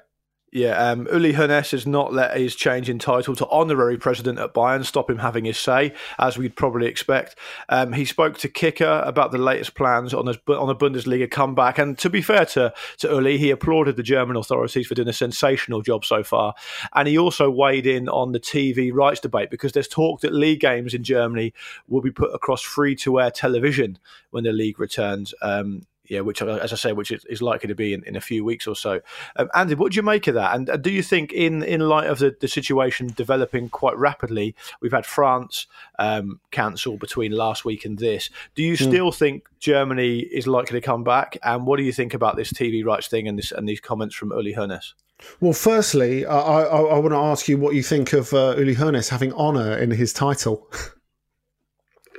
Yeah, 0.52 0.90
um, 0.90 1.06
Uli 1.12 1.34
Hoeneß 1.34 1.70
has 1.70 1.86
not 1.86 2.12
let 2.12 2.36
his 2.36 2.56
change 2.56 2.90
in 2.90 2.98
title 2.98 3.36
to 3.36 3.48
honorary 3.50 3.96
president 3.96 4.40
at 4.40 4.52
Bayern 4.52 4.84
stop 4.84 5.08
him 5.08 5.18
having 5.18 5.44
his 5.44 5.56
say, 5.56 5.94
as 6.18 6.36
we'd 6.36 6.56
probably 6.56 6.88
expect. 6.88 7.36
Um, 7.68 7.92
he 7.92 8.04
spoke 8.04 8.36
to 8.38 8.48
Kicker 8.48 9.00
about 9.06 9.30
the 9.30 9.38
latest 9.38 9.76
plans 9.76 10.12
on, 10.12 10.26
his, 10.26 10.38
on 10.48 10.68
a 10.68 10.74
Bundesliga 10.74 11.30
comeback. 11.30 11.78
And 11.78 11.96
to 11.98 12.10
be 12.10 12.20
fair 12.20 12.46
to, 12.46 12.74
to 12.98 13.08
Uli, 13.08 13.38
he 13.38 13.50
applauded 13.50 13.94
the 13.94 14.02
German 14.02 14.36
authorities 14.36 14.88
for 14.88 14.96
doing 14.96 15.06
a 15.06 15.12
sensational 15.12 15.82
job 15.82 16.04
so 16.04 16.24
far. 16.24 16.54
And 16.94 17.06
he 17.06 17.16
also 17.16 17.48
weighed 17.48 17.86
in 17.86 18.08
on 18.08 18.32
the 18.32 18.40
TV 18.40 18.92
rights 18.92 19.20
debate 19.20 19.50
because 19.50 19.70
there's 19.70 19.86
talk 19.86 20.20
that 20.22 20.34
league 20.34 20.60
games 20.60 20.94
in 20.94 21.04
Germany 21.04 21.54
will 21.86 22.02
be 22.02 22.10
put 22.10 22.34
across 22.34 22.60
free 22.60 22.96
to 22.96 23.20
air 23.20 23.30
television 23.30 23.98
when 24.30 24.42
the 24.42 24.52
league 24.52 24.80
returns. 24.80 25.32
Um, 25.42 25.82
yeah, 26.10 26.20
which 26.20 26.42
as 26.42 26.72
I 26.72 26.76
say, 26.76 26.92
which 26.92 27.12
is, 27.12 27.40
likely 27.40 27.68
to 27.68 27.74
be 27.74 27.94
in, 27.94 28.02
in 28.02 28.16
a 28.16 28.20
few 28.20 28.44
weeks 28.44 28.66
or 28.66 28.74
so. 28.74 29.00
Um, 29.36 29.48
Andy, 29.54 29.76
what 29.76 29.92
do 29.92 29.96
you 29.96 30.02
make 30.02 30.26
of 30.26 30.34
that? 30.34 30.56
And 30.56 30.68
uh, 30.68 30.76
do 30.76 30.90
you 30.90 31.02
think, 31.02 31.32
in 31.32 31.62
in 31.62 31.80
light 31.80 32.08
of 32.08 32.18
the, 32.18 32.36
the 32.38 32.48
situation 32.48 33.12
developing 33.16 33.68
quite 33.68 33.96
rapidly, 33.96 34.56
we've 34.82 34.92
had 34.92 35.06
France 35.06 35.68
um, 36.00 36.40
cancel 36.50 36.96
between 36.96 37.30
last 37.30 37.64
week 37.64 37.84
and 37.84 37.96
this. 37.96 38.28
Do 38.56 38.62
you 38.64 38.74
mm. 38.74 38.88
still 38.88 39.12
think 39.12 39.44
Germany 39.60 40.18
is 40.18 40.48
likely 40.48 40.80
to 40.80 40.84
come 40.84 41.04
back? 41.04 41.38
And 41.44 41.64
what 41.64 41.76
do 41.76 41.84
you 41.84 41.92
think 41.92 42.12
about 42.12 42.36
this 42.36 42.52
TV 42.52 42.84
rights 42.84 43.06
thing 43.06 43.28
and 43.28 43.38
this 43.38 43.52
and 43.52 43.68
these 43.68 43.80
comments 43.80 44.16
from 44.16 44.32
Uli 44.32 44.54
Hoeneß? 44.54 44.94
Well, 45.40 45.52
firstly, 45.52 46.26
I, 46.26 46.38
I, 46.38 46.62
I 46.62 46.98
want 46.98 47.12
to 47.12 47.18
ask 47.18 47.46
you 47.46 47.56
what 47.56 47.74
you 47.74 47.84
think 47.84 48.12
of 48.12 48.34
uh, 48.34 48.56
Uli 48.58 48.74
Hoeneß 48.74 49.10
having 49.10 49.32
honour 49.34 49.78
in 49.78 49.92
his 49.92 50.12
title. 50.12 50.68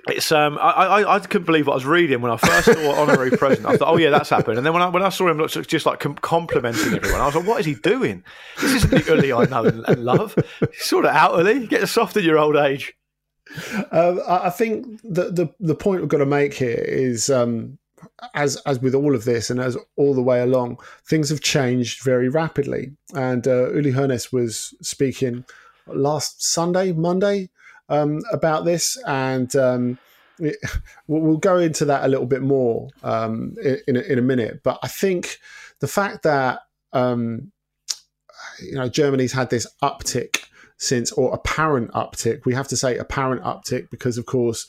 It's 0.08 0.32
um 0.32 0.58
I, 0.60 0.72
I, 0.72 1.16
I 1.16 1.20
couldn't 1.20 1.46
believe 1.46 1.68
what 1.68 1.74
I 1.74 1.76
was 1.76 1.86
reading 1.86 2.22
when 2.22 2.32
I 2.32 2.38
first 2.38 2.66
saw 2.66 2.92
honorary 3.00 3.32
president. 3.32 3.68
I 3.68 3.78
thought, 3.78 3.94
oh 3.94 3.98
yeah, 3.98 4.10
that's 4.10 4.30
happened. 4.30 4.58
And 4.58 4.66
then 4.66 4.74
when 4.74 4.82
I 4.82 4.90
when 4.90 5.04
I 5.04 5.10
saw 5.10 5.28
him 5.28 5.38
look 5.38 5.52
just 5.52 5.86
like 5.86 6.00
complimenting 6.22 6.96
everyone, 6.96 7.22
I 7.22 7.26
was 7.26 7.36
like, 7.36 7.46
what 7.46 7.60
is 7.60 7.66
he 7.68 7.76
doing? 7.76 8.24
This 8.60 8.74
isn't 8.76 8.92
the 8.92 9.04
Uli 9.14 9.32
I 9.32 9.46
know 9.46 9.66
and, 9.66 9.86
and 9.88 10.04
love. 10.04 10.36
Sort 10.74 11.06
of 11.06 11.12
out 11.12 11.38
Uli. 11.38 11.68
Get 11.68 11.88
soft 11.88 12.18
in 12.18 12.24
your 12.24 12.40
old 12.40 12.56
age. 12.56 12.94
Um, 13.92 14.22
I 14.28 14.50
think 14.50 15.02
the, 15.04 15.32
the 15.32 15.54
the 15.60 15.76
point 15.76 16.02
we've 16.02 16.10
got 16.10 16.18
to 16.18 16.26
make 16.26 16.54
here 16.54 16.84
is 16.84 17.30
um, 17.30 17.78
as 18.34 18.56
as 18.66 18.80
with 18.80 18.96
all 18.96 19.14
of 19.14 19.26
this 19.26 19.50
and 19.52 19.60
as 19.60 19.78
all 19.98 20.16
the 20.16 20.22
way 20.22 20.42
along, 20.42 20.80
things 21.08 21.30
have 21.30 21.42
changed 21.42 22.04
very 22.04 22.30
rapidly. 22.30 22.92
And 23.14 23.48
uh, 23.48 23.72
Uli 23.72 23.92
Hoeneß 23.92 24.34
was 24.34 24.74
speaking 24.82 25.46
last 25.88 26.44
Sunday, 26.44 26.92
Monday 26.92 27.50
um, 27.92 28.22
about 28.32 28.66
this, 28.66 28.98
and 29.06 29.54
um, 29.56 30.00
it, 30.40 30.58
we'll 31.08 31.38
go 31.38 31.58
into 31.58 31.86
that 31.86 32.04
a 32.04 32.08
little 32.08 32.26
bit 32.26 32.42
more 32.42 32.90
um, 33.04 33.56
in, 33.88 33.98
in, 33.98 34.18
a 34.18 34.22
minute. 34.22 34.62
But 34.64 34.80
I 34.82 34.88
think 34.88 35.38
the 35.80 35.88
fact 35.88 36.24
that 36.24 36.62
um, 36.94 37.52
you 38.60 38.76
know 38.76 38.88
Germany's 38.88 39.34
had 39.34 39.50
this 39.50 39.68
uptick 39.84 40.46
since, 40.78 41.12
or 41.12 41.34
apparent 41.34 41.92
uptick, 41.92 42.46
we 42.46 42.56
have 42.56 42.68
to 42.70 42.78
say 42.78 42.98
apparent 42.98 43.44
uptick 43.44 43.92
because, 43.92 44.18
of 44.18 44.26
course, 44.26 44.68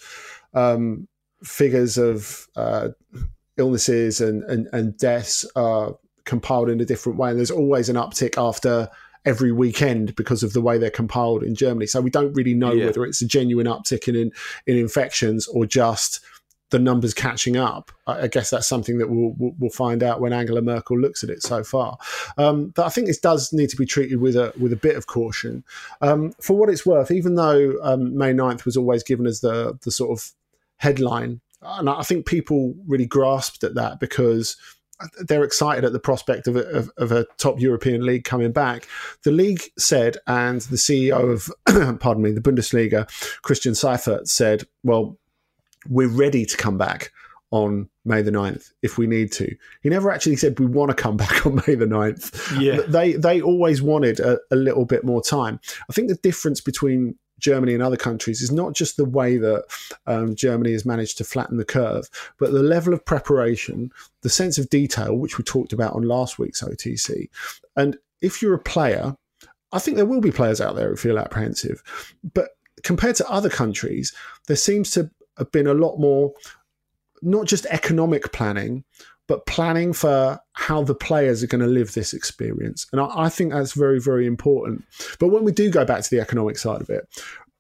um, 0.53 1.09
figures 1.43 1.97
of 1.97 2.47
uh, 2.57 2.89
illnesses 3.57 4.21
and, 4.21 4.43
and, 4.45 4.69
and 4.73 4.99
deaths 4.99 5.47
are 5.57 5.97
compiled 6.25 6.69
in 6.69 6.81
a 6.81 6.85
different 6.85 7.19
way, 7.19 7.31
and 7.31 7.39
there's 7.39 7.51
always 7.51 7.89
an 7.89 7.97
uptick 7.97 8.35
after 8.37 8.91
every 9.25 9.53
weekend 9.53 10.15
because 10.17 10.43
of 10.43 10.53
the 10.53 10.61
way 10.61 10.79
they're 10.79 10.91
compiled 10.91 11.43
in 11.43 11.55
Germany. 11.55 11.87
So 11.87 12.01
we 12.01 12.11
don't 12.11 12.33
really 12.35 12.55
know 12.55 12.73
yeah. 12.73 12.87
whether 12.87 13.05
it's 13.05 13.23
a 13.23 13.27
genuine 13.27 13.67
uptick 13.67 14.09
in, 14.09 14.17
in, 14.17 14.33
in 14.67 14.77
infections 14.77 15.47
or 15.49 15.67
just 15.67 16.21
the 16.73 16.79
numbers 16.79 17.15
catching 17.15 17.57
up. 17.57 17.93
I 18.07 18.27
guess 18.27 18.51
that's 18.51 18.67
something 18.67 18.99
that 18.99 19.09
we'll, 19.09 19.35
we'll 19.39 19.71
find 19.71 20.03
out 20.03 20.21
when 20.21 20.33
Angela 20.33 20.63
Merkel 20.63 20.99
looks 20.99 21.23
at 21.23 21.31
it 21.31 21.43
so 21.43 21.63
far. 21.63 21.99
Um, 22.39 22.69
but 22.69 22.87
I 22.87 22.89
think 22.89 23.07
this 23.07 23.21
does 23.21 23.53
need 23.53 23.69
to 23.71 23.77
be 23.77 23.87
treated 23.87 24.21
with 24.21 24.35
a 24.35 24.53
with 24.59 24.73
a 24.73 24.77
bit 24.77 24.97
of 24.97 25.07
caution. 25.07 25.63
Um, 26.01 26.33
for 26.41 26.57
what 26.57 26.71
it's 26.71 26.85
worth, 26.85 27.11
even 27.11 27.37
though 27.37 27.77
um, 27.83 28.17
May 28.17 28.33
9th 28.33 28.65
was 28.65 28.77
always 28.77 29.05
given 29.05 29.27
as 29.27 29.41
the 29.41 29.79
the 29.83 29.93
sort 29.93 30.19
of 30.19 30.33
headline, 30.79 31.41
and 31.63 31.89
I 31.89 32.03
think 32.03 32.27
people 32.27 32.75
really 32.89 33.07
grasped 33.07 33.63
at 33.63 33.75
that 33.75 34.01
because 34.01 34.57
they're 35.21 35.45
excited 35.45 35.85
at 35.85 35.93
the 35.93 36.01
prospect 36.01 36.47
of 36.47 36.57
a, 36.57 36.65
of, 36.69 36.91
of 36.97 37.13
a, 37.13 37.27
top 37.39 37.61
European 37.61 38.05
league 38.05 38.25
coming 38.25 38.53
back. 38.53 38.87
The 39.25 39.33
league 39.33 39.63
said, 39.79 40.17
and 40.27 40.61
the 40.63 40.77
CEO 40.77 41.33
of, 41.33 41.99
pardon 42.01 42.23
me, 42.23 42.33
the 42.33 42.41
Bundesliga, 42.41 43.09
Christian 43.43 43.75
Seifert, 43.75 44.29
said, 44.29 44.65
well, 44.83 45.19
we're 45.89 46.09
ready 46.09 46.45
to 46.45 46.57
come 46.57 46.79
back 46.79 47.13
on 47.51 47.89
May 48.05 48.23
the 48.23 48.31
9th 48.31 48.73
if 48.83 48.99
we 48.99 49.07
need 49.07 49.31
to. 49.33 49.55
He 49.83 49.89
never 49.89 50.11
actually 50.11 50.37
said 50.37 50.59
we 50.59 50.67
want 50.67 50.91
to 50.91 50.95
come 50.95 51.17
back 51.19 51.47
on 51.47 51.57
May 51.67 51.75
the 51.75 51.87
9th. 51.87 52.61
Yeah. 52.61 52.81
They, 52.89 53.13
they 53.13 53.41
always 53.41 53.83
wanted 53.83 54.21
a, 54.21 54.39
a 54.51 54.57
little 54.57 54.85
bit 54.85 55.05
more 55.05 55.23
time. 55.23 55.61
I 55.89 55.93
think 55.93 56.09
the 56.09 56.17
difference 56.17 56.61
between 56.61 57.17
Germany 57.43 57.75
and 57.75 57.83
other 57.83 57.97
countries 57.97 58.41
is 58.41 58.51
not 58.51 58.73
just 58.73 58.97
the 58.97 59.05
way 59.05 59.37
that 59.37 59.65
um, 60.07 60.35
Germany 60.35 60.73
has 60.73 60.87
managed 60.87 61.19
to 61.19 61.25
flatten 61.25 61.59
the 61.59 61.65
curve, 61.65 62.09
but 62.39 62.53
the 62.53 62.63
level 62.63 62.95
of 62.95 63.05
preparation, 63.05 63.93
the 64.23 64.31
sense 64.31 64.57
of 64.57 64.71
detail, 64.71 65.15
which 65.15 65.37
we 65.37 65.45
talked 65.45 65.73
about 65.73 65.95
on 65.95 66.03
last 66.03 66.39
week's 66.39 66.63
OTC. 66.63 67.29
And 67.77 67.99
if 68.23 68.41
you're 68.41 68.55
a 68.55 68.59
player, 68.59 69.17
I 69.73 69.79
think 69.79 69.97
there 69.97 70.07
will 70.07 70.21
be 70.21 70.31
players 70.31 70.61
out 70.61 70.77
there 70.77 70.89
who 70.89 70.97
feel 70.97 71.19
apprehensive. 71.19 71.83
But 72.33 72.51
compared 72.83 73.17
to 73.17 73.29
other 73.29 73.51
countries, 73.51 74.15
there 74.47 74.57
seems 74.57 74.91
to 74.93 75.11
have 75.39 75.51
been 75.51 75.67
a 75.67 75.75
lot 75.75 75.99
more, 75.99 76.33
not 77.23 77.47
just 77.47 77.67
economic 77.67 78.33
planning, 78.33 78.85
but 79.33 79.47
planning 79.47 79.95
for 79.95 80.39
how 80.53 80.83
the 80.83 80.95
players 80.95 81.43
are 81.43 81.47
going 81.47 81.63
to 81.63 81.67
live 81.67 81.95
this 81.95 82.13
experience. 82.13 82.87
And 82.93 83.01
I, 83.01 83.09
I, 83.17 83.29
think 83.31 83.51
that's 83.51 83.73
very, 83.73 83.99
very 83.99 84.27
important. 84.27 84.85
But 85.19 85.29
when 85.29 85.43
we 85.43 85.53
do 85.53 85.71
go 85.71 85.87
back 85.87 86.03
to 86.03 86.11
the 86.11 86.21
economic 86.21 86.59
side 86.59 86.83
of 86.83 86.91
it, 86.91 87.09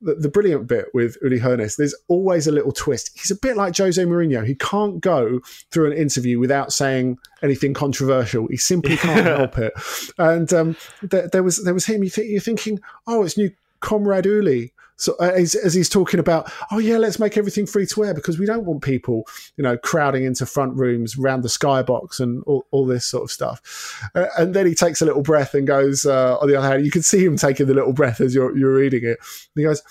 the, 0.02 0.16
the 0.16 0.28
brilliant 0.28 0.66
bit 0.66 0.88
with 0.92 1.16
Uli 1.22 1.40
Hoeneß, 1.40 1.78
there's 1.78 1.94
always 2.08 2.46
a 2.46 2.52
little 2.52 2.72
twist. 2.72 3.18
He's 3.18 3.30
a 3.30 3.40
bit 3.40 3.56
like 3.56 3.74
Jose 3.74 4.04
Mourinho. 4.04 4.46
He 4.46 4.54
can't 4.54 5.00
go 5.00 5.40
through 5.70 5.90
an 5.90 5.96
interview 5.96 6.38
without 6.38 6.74
saying 6.74 7.16
anything 7.42 7.72
controversial. 7.72 8.48
He 8.48 8.58
simply 8.58 8.98
can't 8.98 9.24
help 9.26 9.56
it. 9.56 9.72
And 10.18 10.52
um, 10.52 10.76
there, 11.00 11.26
there, 11.28 11.42
was 11.42 11.64
there 11.64 11.72
was 11.72 11.86
him. 11.86 12.04
You 12.04 12.10
think, 12.10 12.28
you're 12.28 12.40
thinking, 12.42 12.80
oh, 13.06 13.22
it's 13.22 13.38
new 13.38 13.50
comrade 13.80 14.26
Uli 14.26 14.74
so 15.02 15.16
uh, 15.18 15.32
as, 15.34 15.54
as, 15.56 15.74
he's 15.74 15.88
talking 15.88 16.20
about, 16.20 16.50
oh 16.70 16.78
yeah, 16.78 16.96
let's 16.96 17.18
make 17.18 17.36
everything 17.36 17.66
free 17.66 17.86
to 17.86 18.04
air 18.04 18.14
because 18.14 18.38
we 18.38 18.46
don't 18.46 18.64
want 18.64 18.82
people, 18.82 19.26
you 19.56 19.64
know, 19.64 19.76
crowding 19.76 20.24
into 20.24 20.46
front 20.46 20.76
rooms 20.76 21.18
around 21.18 21.42
the 21.42 21.48
skybox 21.48 22.20
and 22.20 22.42
all, 22.44 22.64
all 22.70 22.86
this 22.86 23.04
sort 23.04 23.24
of 23.24 23.30
stuff. 23.30 24.00
Uh, 24.14 24.26
and 24.38 24.54
then 24.54 24.64
he 24.64 24.74
takes 24.74 25.02
a 25.02 25.04
little 25.04 25.22
breath 25.22 25.54
and 25.54 25.66
goes, 25.66 26.06
uh, 26.06 26.38
on 26.38 26.48
the 26.48 26.56
other 26.56 26.68
hand, 26.68 26.84
you 26.84 26.90
can 26.90 27.02
see 27.02 27.24
him 27.24 27.36
taking 27.36 27.66
the 27.66 27.74
little 27.74 27.92
breath 27.92 28.20
as 28.20 28.32
you're, 28.32 28.56
you're 28.56 28.74
reading 28.74 29.02
it. 29.02 29.18
And 29.18 29.56
he 29.56 29.64
goes, 29.64 29.82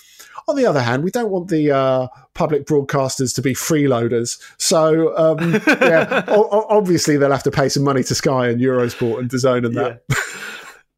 on 0.48 0.56
the 0.56 0.66
other 0.66 0.82
hand, 0.82 1.04
we 1.04 1.12
don't 1.12 1.30
want 1.30 1.50
the 1.50 1.72
uh, 1.72 2.08
public 2.34 2.66
broadcasters 2.66 3.36
to 3.36 3.42
be 3.42 3.54
freeloaders. 3.54 4.42
So, 4.58 5.16
um, 5.18 5.54
yeah, 5.68 6.24
o- 6.30 6.66
obviously 6.70 7.18
they'll 7.18 7.32
have 7.32 7.44
to 7.44 7.52
pay 7.52 7.70
some 7.70 7.84
money 7.84 8.04
to 8.04 8.16
Sky 8.16 8.48
and 8.48 8.62
Eurosport 8.62 9.20
and 9.20 9.30
DAZN 9.30 9.66
and 9.66 9.76
that. 9.76 10.04
Yeah. 10.10 10.16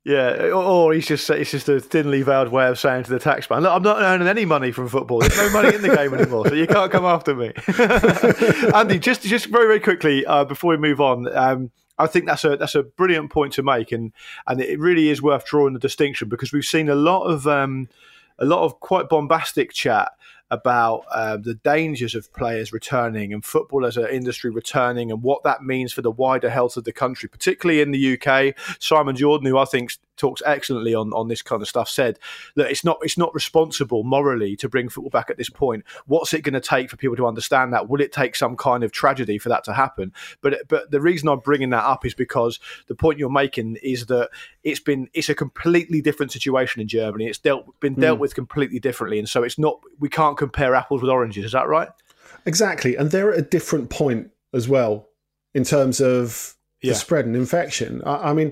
Yeah, 0.05 0.51
or 0.51 0.93
he's 0.93 1.07
just 1.07 1.29
it's 1.29 1.51
just 1.51 1.69
a 1.69 1.79
thinly 1.79 2.23
veiled 2.23 2.49
way 2.49 2.67
of 2.67 2.77
saying 2.77 3.05
to 3.05 3.09
the 3.09 3.19
taxman, 3.19 3.61
"Look, 3.61 3.71
I'm 3.71 3.83
not 3.83 4.01
earning 4.01 4.27
any 4.27 4.43
money 4.43 4.73
from 4.73 4.89
football. 4.89 5.19
There's 5.19 5.37
no 5.37 5.49
money 5.51 5.73
in 5.73 5.81
the 5.81 5.95
game 5.95 6.13
anymore, 6.13 6.45
so 6.45 6.55
you 6.55 6.67
can't 6.67 6.91
come 6.91 7.05
after 7.05 7.33
me." 7.33 7.53
Andy, 8.75 8.99
just 8.99 9.21
just 9.21 9.45
very 9.45 9.65
very 9.65 9.79
quickly 9.79 10.25
uh, 10.25 10.43
before 10.43 10.71
we 10.71 10.77
move 10.77 10.99
on, 10.99 11.33
um, 11.33 11.71
I 11.97 12.07
think 12.07 12.25
that's 12.25 12.43
a 12.43 12.57
that's 12.57 12.75
a 12.75 12.83
brilliant 12.83 13.31
point 13.31 13.53
to 13.53 13.63
make, 13.63 13.93
and 13.93 14.11
and 14.45 14.59
it 14.59 14.77
really 14.77 15.07
is 15.07 15.21
worth 15.21 15.45
drawing 15.45 15.73
the 15.73 15.79
distinction 15.79 16.27
because 16.27 16.51
we've 16.51 16.65
seen 16.65 16.89
a 16.89 16.95
lot 16.95 17.23
of 17.23 17.47
um, 17.47 17.87
a 18.39 18.45
lot 18.45 18.63
of 18.65 18.81
quite 18.81 19.07
bombastic 19.07 19.71
chat 19.71 20.11
about 20.53 21.03
uh, 21.11 21.35
the 21.35 21.55
dangers 21.55 22.13
of 22.13 22.31
players 22.31 22.71
returning 22.71 23.33
and 23.33 23.43
football 23.43 23.87
as 23.87 23.97
an 23.97 24.05
industry 24.07 24.51
returning 24.51 25.11
and 25.11 25.23
what 25.23 25.41
that 25.43 25.63
means 25.63 25.91
for 25.91 26.03
the 26.03 26.11
wider 26.11 26.49
health 26.49 26.77
of 26.77 26.83
the 26.83 26.93
country, 26.93 27.27
particularly 27.27 27.81
in 27.81 27.89
the 27.89 28.19
UK. 28.19 28.55
Simon 28.79 29.15
Jordan, 29.15 29.47
who 29.47 29.57
I 29.57 29.65
think 29.65 29.93
talks 30.15 30.43
excellently 30.45 30.93
on, 30.93 31.11
on 31.13 31.27
this 31.27 31.41
kind 31.41 31.63
of 31.63 31.67
stuff, 31.67 31.89
said 31.89 32.19
that 32.55 32.69
it's 32.69 32.83
not 32.83 32.99
it's 33.01 33.17
not 33.17 33.33
responsible 33.33 34.03
morally 34.03 34.55
to 34.57 34.69
bring 34.69 34.89
football 34.89 35.09
back 35.09 35.31
at 35.31 35.37
this 35.37 35.49
point. 35.49 35.83
What's 36.05 36.35
it 36.35 36.41
going 36.41 36.53
to 36.53 36.61
take 36.61 36.91
for 36.91 36.97
people 36.97 37.15
to 37.17 37.25
understand 37.25 37.73
that? 37.73 37.89
Will 37.89 37.99
it 37.99 38.11
take 38.11 38.35
some 38.35 38.55
kind 38.55 38.83
of 38.83 38.91
tragedy 38.91 39.39
for 39.39 39.49
that 39.49 39.63
to 39.63 39.73
happen? 39.73 40.13
But 40.41 40.67
but 40.67 40.91
the 40.91 41.01
reason 41.01 41.29
I'm 41.29 41.39
bringing 41.39 41.71
that 41.71 41.83
up 41.83 42.05
is 42.05 42.13
because 42.13 42.59
the 42.87 42.95
point 42.95 43.17
you're 43.17 43.29
making 43.29 43.77
is 43.81 44.05
that 44.07 44.29
it's 44.63 44.79
been 44.79 45.09
it's 45.13 45.29
a 45.29 45.35
completely 45.35 45.99
different 45.99 46.31
situation 46.31 46.79
in 46.79 46.87
Germany. 46.87 47.25
It's 47.25 47.39
dealt 47.39 47.79
been 47.79 47.95
dealt 47.95 48.17
mm. 48.17 48.21
with 48.21 48.35
completely 48.35 48.79
differently, 48.79 49.17
and 49.17 49.27
so 49.27 49.41
it's 49.41 49.57
not 49.57 49.79
we 49.99 50.09
can't 50.09 50.37
compare 50.43 50.75
apples 50.75 51.01
with 51.01 51.11
oranges. 51.11 51.45
Is 51.45 51.51
that 51.53 51.67
right? 51.67 51.89
Exactly, 52.45 52.95
and 52.95 53.11
they're 53.11 53.33
at 53.33 53.39
a 53.39 53.43
different 53.43 53.89
point 53.89 54.31
as 54.53 54.67
well 54.67 55.09
in 55.53 55.63
terms 55.63 56.01
of 56.01 56.55
the 56.81 56.93
spread 56.93 57.25
and 57.25 57.35
infection. 57.35 58.01
I, 58.05 58.31
I, 58.31 58.33
mean, 58.33 58.51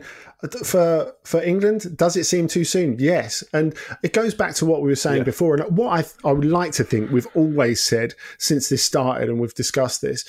for 0.63 1.13
for 1.25 1.41
England, 1.41 1.97
does 1.97 2.15
it 2.15 2.23
seem 2.23 2.47
too 2.47 2.63
soon? 2.63 2.95
Yes, 2.97 3.43
and 3.53 3.75
it 4.03 4.13
goes 4.13 4.33
back 4.33 4.55
to 4.55 4.65
what 4.65 4.81
we 4.81 4.89
were 4.89 4.95
saying 4.95 5.19
yeah. 5.19 5.23
before, 5.23 5.55
and 5.55 5.77
what 5.77 5.99
I 5.99 6.27
I 6.27 6.31
would 6.31 6.45
like 6.45 6.71
to 6.73 6.83
think 6.83 7.11
we've 7.11 7.27
always 7.35 7.81
said 7.81 8.13
since 8.37 8.69
this 8.69 8.83
started, 8.83 9.29
and 9.29 9.39
we've 9.39 9.53
discussed 9.53 10.01
this, 10.01 10.23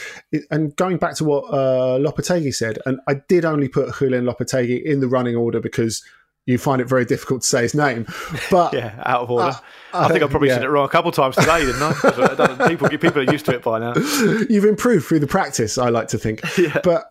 and 0.51 0.75
going 0.77 0.97
back 0.97 1.15
to 1.17 1.25
what 1.25 1.45
uh, 1.45 1.99
Lopetegui 1.99 2.55
said, 2.55 2.79
and 2.87 2.99
I 3.07 3.15
did 3.29 3.45
only 3.45 3.69
put 3.69 3.95
Julian 3.95 4.25
Lopetegui 4.25 4.83
in 4.83 5.01
the 5.01 5.09
running 5.09 5.37
order 5.37 5.61
because 5.61 6.03
you 6.47 6.59
find 6.59 6.81
it 6.81 6.89
very 6.89 7.05
difficult 7.05 7.43
to 7.43 7.47
say 7.47 7.63
his 7.63 7.75
name. 7.75 8.07
But 8.51 8.73
yeah, 8.73 9.01
out 9.05 9.23
of 9.23 9.31
order. 9.31 9.57
Uh, 9.93 10.01
I 10.01 10.09
think 10.09 10.23
I 10.23 10.27
probably 10.27 10.49
yeah. 10.49 10.55
said 10.55 10.65
it 10.65 10.71
wrong 10.71 10.87
a 10.87 10.89
couple 10.89 11.11
of 11.11 11.15
times 11.15 11.37
today, 11.37 11.65
didn't 11.65 11.83
I? 11.83 12.69
people 12.69 12.89
people 12.89 13.19
are 13.19 13.33
used 13.33 13.47
to 13.47 13.55
it 13.55 13.63
by 13.63 13.79
now. 13.79 13.95
You've 14.49 14.65
improved 14.65 15.07
through 15.07 15.21
the 15.21 15.27
practice, 15.27 15.79
I 15.79 15.89
like 15.89 16.09
to 16.09 16.19
think. 16.19 16.41
Yeah. 16.59 16.81
But 16.83 17.05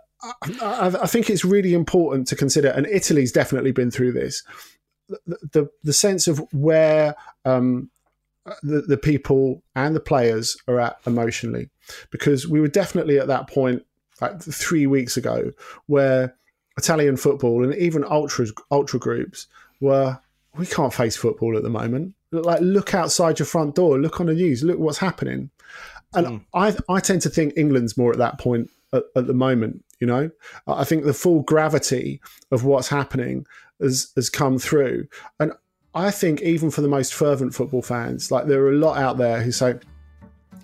I, 0.61 0.95
I, 1.01 1.07
think 1.07 1.29
it's 1.29 1.43
really 1.43 1.73
important 1.73 2.27
to 2.27 2.35
consider, 2.35 2.69
and 2.69 2.85
Italy's 2.87 3.31
definitely 3.31 3.71
been 3.71 3.89
through 3.89 4.13
this. 4.13 4.43
The 5.07 5.37
the, 5.53 5.69
the 5.83 5.93
sense 5.93 6.27
of 6.27 6.39
where 6.53 7.15
um, 7.45 7.89
the, 8.61 8.81
the 8.81 8.97
people 8.97 9.63
and 9.75 9.95
the 9.95 9.99
players 9.99 10.57
are 10.67 10.79
at 10.79 10.97
emotionally, 11.07 11.69
because 12.11 12.47
we 12.47 12.59
were 12.59 12.67
definitely 12.67 13.17
at 13.17 13.27
that 13.27 13.47
point 13.47 13.83
like 14.19 14.41
three 14.41 14.85
weeks 14.85 15.17
ago 15.17 15.51
where 15.87 16.35
Italian 16.81 17.17
football 17.17 17.63
and 17.63 17.75
even 17.75 18.03
ultras 18.03 18.51
ultra 18.71 18.99
groups 18.99 19.47
were 19.79 20.19
we 20.57 20.65
can't 20.65 20.93
face 20.93 21.15
football 21.15 21.55
at 21.55 21.63
the 21.63 21.69
moment. 21.69 22.13
Like 22.31 22.61
look 22.61 22.93
outside 22.93 23.39
your 23.39 23.45
front 23.45 23.75
door, 23.75 23.99
look 23.99 24.19
on 24.19 24.27
the 24.27 24.33
news, 24.33 24.63
look 24.63 24.79
what's 24.79 24.97
happening. 24.97 25.49
And 26.13 26.27
mm. 26.27 26.45
I 26.53 26.75
I 26.89 26.99
tend 26.99 27.21
to 27.23 27.29
think 27.29 27.53
England's 27.55 27.97
more 27.97 28.11
at 28.11 28.17
that 28.17 28.37
point 28.37 28.69
at, 28.93 29.03
at, 29.15 29.27
the 29.27 29.33
moment. 29.33 29.83
You 29.99 30.07
know, 30.07 30.31
I 30.67 30.83
think 30.83 31.03
the 31.03 31.13
full 31.13 31.41
gravity 31.41 32.21
of 32.51 32.63
what's 32.63 32.87
happening 32.87 33.45
has 33.79 34.11
has 34.15 34.29
come 34.29 34.57
through, 34.57 35.07
and 35.39 35.53
I 35.93 36.11
think 36.11 36.41
even 36.41 36.71
for 36.71 36.81
the 36.81 36.87
most 36.87 37.13
fervent 37.13 37.53
football 37.53 37.81
fans, 37.81 38.31
like 38.31 38.47
there 38.47 38.61
are 38.63 38.71
a 38.71 38.77
lot 38.77 38.97
out 38.97 39.17
there 39.17 39.41
who 39.41 39.51
say, 39.51 39.75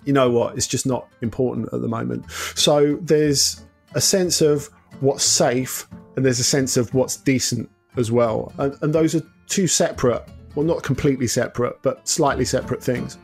you 0.04 0.12
know 0.12 0.30
what, 0.30 0.56
it's 0.56 0.66
just 0.66 0.86
not 0.86 1.06
important 1.22 1.68
at 1.72 1.80
the 1.80 1.88
moment. 1.88 2.30
So 2.54 2.96
there's 3.00 3.62
a 3.94 4.00
sense 4.00 4.40
of 4.40 4.70
what's 5.00 5.24
safe 5.24 5.86
and 6.16 6.24
there's 6.24 6.40
a 6.40 6.44
sense 6.44 6.76
of 6.76 6.92
what's 6.94 7.16
decent 7.16 7.70
as 7.96 8.10
well. 8.10 8.52
And, 8.58 8.76
and 8.82 8.92
those 8.92 9.14
are 9.14 9.22
two 9.46 9.66
separate, 9.66 10.24
well, 10.54 10.66
not 10.66 10.82
completely 10.82 11.26
separate, 11.26 11.80
but 11.82 12.06
slightly 12.08 12.44
separate 12.44 12.82
things. 12.82 13.18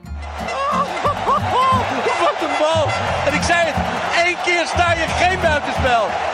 Één 4.25 4.37
keer 4.45 4.67
sta 4.67 4.95
je 4.95 5.07
geen 5.09 5.41
buitenspel. 5.41 6.34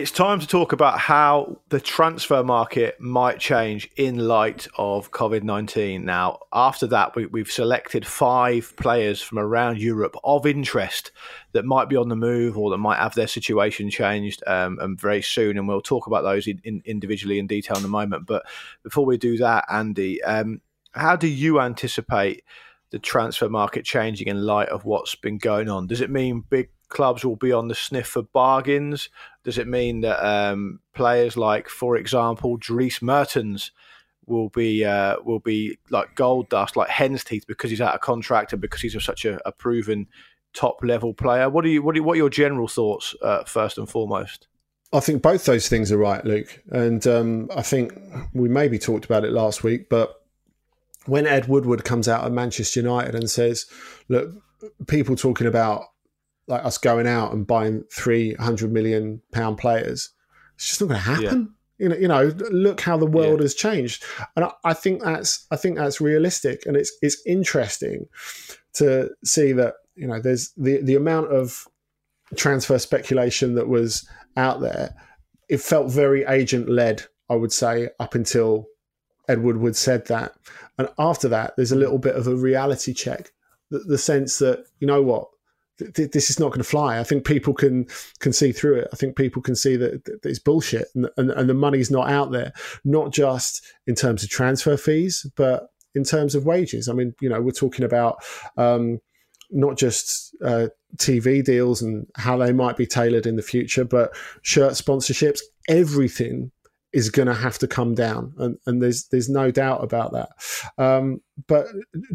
It's 0.00 0.10
time 0.10 0.40
to 0.40 0.46
talk 0.46 0.72
about 0.72 0.98
how 0.98 1.58
the 1.68 1.78
transfer 1.78 2.42
market 2.42 2.98
might 3.02 3.38
change 3.38 3.90
in 3.96 4.16
light 4.16 4.66
of 4.78 5.10
COVID 5.10 5.42
19. 5.42 6.06
Now, 6.06 6.38
after 6.54 6.86
that, 6.86 7.14
we, 7.14 7.28
have 7.38 7.50
selected 7.50 8.06
five 8.06 8.74
players 8.76 9.20
from 9.20 9.38
around 9.38 9.76
Europe 9.78 10.16
of 10.24 10.46
interest 10.46 11.12
that 11.52 11.66
might 11.66 11.90
be 11.90 11.96
on 11.96 12.08
the 12.08 12.16
move 12.16 12.56
or 12.56 12.70
that 12.70 12.78
might 12.78 12.96
have 12.96 13.14
their 13.14 13.26
situation 13.26 13.90
changed 13.90 14.42
um, 14.46 14.78
and 14.80 14.98
very 14.98 15.20
soon. 15.20 15.58
And 15.58 15.68
we'll 15.68 15.82
talk 15.82 16.06
about 16.06 16.22
those 16.22 16.46
in, 16.46 16.62
in, 16.64 16.80
individually 16.86 17.38
in 17.38 17.46
detail 17.46 17.76
in 17.76 17.84
a 17.84 17.88
moment. 17.88 18.24
But 18.24 18.46
before 18.82 19.04
we 19.04 19.18
do 19.18 19.36
that, 19.36 19.66
Andy, 19.70 20.22
um, 20.22 20.62
how 20.92 21.14
do 21.14 21.28
you 21.28 21.60
anticipate 21.60 22.42
the 22.90 22.98
transfer 22.98 23.50
market 23.50 23.84
changing 23.84 24.28
in 24.28 24.46
light 24.46 24.70
of 24.70 24.86
what's 24.86 25.14
been 25.14 25.36
going 25.36 25.68
on? 25.68 25.88
Does 25.88 26.00
it 26.00 26.08
mean 26.08 26.42
big 26.48 26.70
clubs 26.90 27.24
will 27.24 27.36
be 27.36 27.52
on 27.52 27.68
the 27.68 27.74
sniff 27.74 28.08
for 28.08 28.22
bargains? 28.22 29.08
Does 29.44 29.56
it 29.58 29.66
mean 29.66 30.02
that 30.02 30.24
um, 30.24 30.80
players 30.94 31.36
like, 31.36 31.68
for 31.68 31.96
example, 31.96 32.56
Dries 32.58 33.00
Mertens 33.00 33.72
will 34.26 34.50
be 34.50 34.84
uh, 34.84 35.16
will 35.24 35.40
be 35.40 35.78
like 35.90 36.14
gold 36.14 36.48
dust, 36.50 36.76
like 36.76 36.90
hen's 36.90 37.24
teeth, 37.24 37.46
because 37.46 37.70
he's 37.70 37.80
out 37.80 37.94
of 37.94 38.00
contract 38.00 38.52
and 38.52 38.60
because 38.60 38.80
he's 38.80 39.02
such 39.02 39.24
a, 39.24 39.40
a 39.46 39.52
proven 39.52 40.06
top 40.52 40.82
level 40.82 41.14
player? 41.14 41.48
What 41.48 41.64
are 41.64 41.68
you 41.68 41.82
what 41.82 41.98
what 42.00 42.14
are 42.14 42.16
your 42.16 42.30
general 42.30 42.68
thoughts 42.68 43.14
uh, 43.22 43.44
first 43.44 43.78
and 43.78 43.88
foremost? 43.88 44.46
I 44.92 45.00
think 45.00 45.22
both 45.22 45.44
those 45.44 45.68
things 45.68 45.92
are 45.92 45.98
right, 45.98 46.24
Luke, 46.24 46.62
and 46.70 47.06
um, 47.06 47.48
I 47.54 47.62
think 47.62 47.96
we 48.34 48.48
maybe 48.48 48.78
talked 48.78 49.04
about 49.04 49.24
it 49.24 49.32
last 49.32 49.62
week, 49.62 49.88
but 49.88 50.16
when 51.06 51.26
Ed 51.26 51.46
Woodward 51.46 51.84
comes 51.84 52.08
out 52.08 52.24
of 52.24 52.32
Manchester 52.32 52.80
United 52.80 53.14
and 53.14 53.30
says, 53.30 53.66
"Look, 54.08 54.32
people 54.86 55.16
talking 55.16 55.46
about 55.46 55.84
like 56.50 56.64
us 56.64 56.78
going 56.78 57.06
out 57.06 57.32
and 57.32 57.46
buying 57.46 57.84
three 57.92 58.34
hundred 58.34 58.72
million 58.72 59.22
pound 59.32 59.58
players. 59.58 60.10
It's 60.56 60.68
just 60.68 60.80
not 60.80 60.88
going 60.88 61.00
to 61.00 61.06
happen. 61.06 61.54
You 61.78 61.88
know, 61.88 61.96
you 61.96 62.08
know, 62.08 62.24
look 62.50 62.82
how 62.82 62.98
the 62.98 63.06
world 63.06 63.38
Yeah. 63.38 63.44
has 63.44 63.54
changed, 63.54 64.04
and 64.36 64.44
I, 64.44 64.52
I 64.64 64.74
think 64.74 65.02
that's 65.02 65.46
I 65.50 65.56
think 65.56 65.76
that's 65.78 65.98
realistic, 66.00 66.66
and 66.66 66.76
it's 66.76 66.92
it's 67.00 67.16
interesting 67.24 68.06
to 68.74 69.08
see 69.24 69.52
that 69.52 69.74
you 69.94 70.06
know 70.06 70.20
there's 70.20 70.50
the 70.58 70.82
the 70.82 70.94
amount 70.96 71.32
of 71.32 71.66
transfer 72.36 72.78
speculation 72.78 73.54
that 73.54 73.68
was 73.68 74.06
out 74.36 74.60
there. 74.60 74.94
It 75.48 75.60
felt 75.60 75.90
very 75.90 76.24
agent 76.24 76.68
led, 76.68 77.02
I 77.30 77.34
would 77.34 77.52
say, 77.52 77.88
up 77.98 78.14
until 78.14 78.66
edward 79.28 79.56
Woodward 79.56 79.76
said 79.76 80.06
that, 80.08 80.34
and 80.78 80.88
after 80.98 81.28
that, 81.28 81.54
there's 81.56 81.72
a 81.72 81.76
little 81.76 81.98
bit 81.98 82.14
of 82.14 82.26
a 82.26 82.36
reality 82.36 82.92
check. 82.92 83.32
The, 83.70 83.78
the 83.78 83.98
sense 83.98 84.38
that 84.40 84.66
you 84.80 84.86
know 84.86 85.02
what, 85.02 85.28
th- 85.80 85.94
th- 85.94 86.10
this 86.12 86.30
is 86.30 86.38
not 86.38 86.48
going 86.48 86.58
to 86.58 86.64
fly. 86.64 86.98
I 86.98 87.04
think 87.04 87.24
people 87.24 87.54
can 87.54 87.86
can 88.20 88.32
see 88.32 88.52
through 88.52 88.76
it. 88.76 88.88
I 88.92 88.96
think 88.96 89.16
people 89.16 89.42
can 89.42 89.56
see 89.56 89.76
that, 89.76 90.04
that 90.04 90.20
it's 90.24 90.38
bullshit, 90.38 90.88
and, 90.94 91.08
and 91.16 91.30
and 91.30 91.48
the 91.48 91.54
money's 91.54 91.90
not 91.90 92.10
out 92.10 92.30
there. 92.30 92.52
Not 92.84 93.12
just 93.12 93.64
in 93.86 93.94
terms 93.94 94.22
of 94.22 94.30
transfer 94.30 94.76
fees, 94.76 95.26
but 95.36 95.68
in 95.94 96.04
terms 96.04 96.34
of 96.34 96.46
wages. 96.46 96.88
I 96.88 96.92
mean, 96.92 97.14
you 97.20 97.28
know, 97.28 97.40
we're 97.40 97.52
talking 97.52 97.84
about. 97.84 98.18
Um, 98.56 99.00
not 99.52 99.76
just 99.76 100.36
uh, 100.44 100.68
TV 100.96 101.42
deals 101.42 101.82
and 101.82 102.06
how 102.14 102.36
they 102.36 102.52
might 102.52 102.76
be 102.76 102.86
tailored 102.86 103.26
in 103.26 103.34
the 103.34 103.42
future, 103.42 103.84
but 103.84 104.14
shirt 104.42 104.74
sponsorships, 104.74 105.40
everything 105.68 106.52
is 106.92 107.10
going 107.10 107.28
to 107.28 107.34
have 107.34 107.58
to 107.58 107.68
come 107.68 107.94
down, 107.94 108.34
and, 108.38 108.58
and 108.66 108.82
there's 108.82 109.06
there's 109.08 109.28
no 109.28 109.50
doubt 109.50 109.82
about 109.82 110.12
that. 110.12 110.30
Um, 110.78 111.20
but 111.46 111.66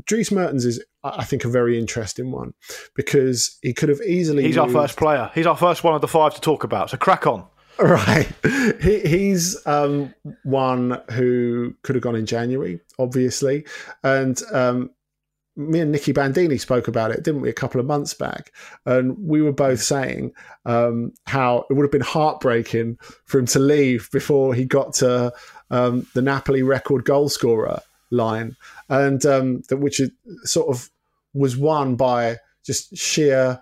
Dries 0.05 0.31
Mertens 0.31 0.65
is, 0.65 0.83
I 1.03 1.09
I 1.19 1.23
think, 1.23 1.45
a 1.45 1.49
very 1.49 1.79
interesting 1.79 2.31
one 2.31 2.53
because 2.95 3.57
he 3.61 3.73
could 3.73 3.89
have 3.89 4.01
easily. 4.01 4.43
He's 4.43 4.57
our 4.57 4.69
first 4.69 4.97
player. 4.97 5.31
He's 5.33 5.47
our 5.47 5.57
first 5.57 5.83
one 5.83 5.95
of 5.95 6.01
the 6.01 6.07
five 6.07 6.35
to 6.35 6.41
talk 6.41 6.63
about. 6.63 6.89
So 6.89 6.97
crack 6.97 7.27
on. 7.27 7.45
Right. 7.79 8.27
He, 8.81 8.99
he's 8.99 9.65
um, 9.67 10.13
one 10.43 11.01
who 11.11 11.75
could 11.83 11.95
have 11.95 12.03
gone 12.03 12.15
in 12.15 12.25
January, 12.25 12.79
obviously. 12.97 13.65
And 14.03 14.41
um, 14.51 14.91
me 15.55 15.79
and 15.79 15.91
Nicky 15.91 16.11
Bandini 16.11 16.57
spoke 16.57 16.87
about 16.87 17.11
it, 17.11 17.23
didn't 17.23 17.41
we, 17.41 17.49
a 17.49 17.53
couple 17.53 17.79
of 17.79 17.87
months 17.87 18.13
back? 18.13 18.51
And 18.85 19.17
we 19.17 19.41
were 19.41 19.53
both 19.53 19.81
saying 19.81 20.33
um, 20.65 21.13
how 21.25 21.65
it 21.69 21.73
would 21.73 21.83
have 21.83 21.91
been 21.91 22.01
heartbreaking 22.01 22.97
for 23.25 23.39
him 23.39 23.45
to 23.47 23.59
leave 23.59 24.09
before 24.11 24.53
he 24.53 24.65
got 24.65 24.93
to 24.95 25.33
um, 25.71 26.07
the 26.13 26.21
Napoli 26.21 26.61
record 26.61 27.05
goal 27.05 27.29
scorer 27.29 27.79
line, 28.11 28.55
and 28.89 29.25
um, 29.25 29.61
that 29.69 29.77
which 29.77 29.99
is, 29.99 30.11
sort 30.43 30.69
of 30.69 30.89
was 31.33 31.57
won 31.57 31.95
by 31.95 32.37
just 32.63 32.95
sheer 32.97 33.59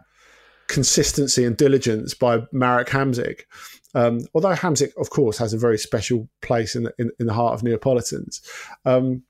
consistency 0.67 1.43
and 1.45 1.57
diligence 1.57 2.13
by 2.13 2.41
Marek 2.51 2.87
Hamzik. 2.89 3.41
Um, 3.95 4.21
although 4.33 4.53
Hamzik, 4.53 4.91
of 4.97 5.09
course, 5.09 5.37
has 5.37 5.53
a 5.53 5.57
very 5.57 5.77
special 5.77 6.27
place 6.41 6.75
in 6.75 6.83
the, 6.83 6.93
in, 6.97 7.11
in 7.19 7.27
the 7.27 7.33
heart 7.33 7.53
of 7.53 7.63
Neapolitans. 7.63 8.41
Um, 8.85 9.23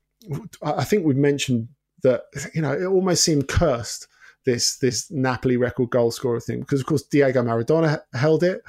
I 0.62 0.84
think 0.84 1.04
we've 1.04 1.16
mentioned 1.16 1.68
that 2.04 2.22
you 2.54 2.62
know 2.62 2.72
it 2.72 2.84
almost 2.84 3.24
seemed 3.24 3.48
cursed 3.48 4.06
this 4.44 4.76
this 4.76 5.10
Napoli 5.10 5.56
record 5.56 5.90
goal 5.90 6.10
scorer 6.10 6.40
thing 6.40 6.60
because 6.60 6.80
of 6.80 6.86
course 6.86 7.02
Diego 7.02 7.42
Maradona 7.42 8.00
held 8.12 8.44
it. 8.44 8.62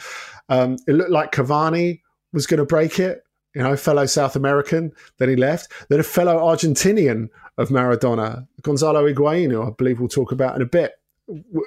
Um, 0.50 0.78
it 0.88 0.94
looked 0.94 1.12
like 1.12 1.32
Cavani 1.32 2.02
was 2.34 2.48
going 2.48 2.60
to 2.60 2.66
break 2.66 3.00
it. 3.00 3.24
You 3.54 3.64
know, 3.64 3.78
fellow 3.78 4.06
South 4.06 4.36
American. 4.36 4.92
Then 5.18 5.30
he 5.30 5.36
left. 5.36 5.72
Then 5.90 6.00
a 6.00 6.04
fellow 6.04 6.38
Argentinian 6.40 7.30
of 7.58 7.70
Maradona, 7.70 8.46
Gonzalo 8.62 9.08
Higuain, 9.08 9.52
who 9.52 9.64
I 9.64 9.70
believe 9.70 10.00
we'll 10.00 10.10
talk 10.10 10.34
about 10.34 10.56
in 10.58 10.62
a 10.62 10.66
bit. 10.66 10.94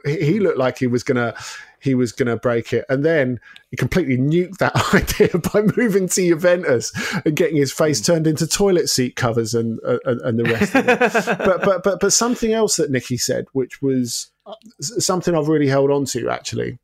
He 0.04 0.38
looked 0.38 0.58
like 0.58 0.78
he 0.78 0.86
was 0.86 1.02
gonna 1.02 1.34
he 1.80 1.94
was 1.94 2.12
gonna 2.12 2.36
break 2.36 2.72
it, 2.72 2.84
and 2.88 3.04
then 3.04 3.40
he 3.70 3.76
completely 3.76 4.16
nuked 4.16 4.58
that 4.58 4.74
idea 4.94 5.38
by 5.52 5.62
moving 5.76 6.08
to 6.08 6.28
Juventus 6.28 6.92
and 7.24 7.36
getting 7.36 7.56
his 7.56 7.72
face 7.72 8.00
turned 8.00 8.26
into 8.26 8.46
toilet 8.46 8.88
seat 8.88 9.16
covers 9.16 9.54
and 9.54 9.78
uh, 9.84 9.98
and, 10.04 10.20
and 10.22 10.38
the 10.38 10.44
rest. 10.44 10.74
of 10.74 10.88
it. 10.88 10.98
but 11.38 11.62
but 11.62 11.82
but 11.82 12.00
but 12.00 12.12
something 12.12 12.52
else 12.52 12.76
that 12.76 12.90
Nikki 12.90 13.16
said, 13.16 13.46
which 13.52 13.80
was 13.82 14.30
uh, 14.46 14.54
something 14.80 15.34
I've 15.34 15.48
really 15.48 15.68
held 15.68 15.90
on 15.90 16.04
to 16.06 16.28
actually, 16.30 16.78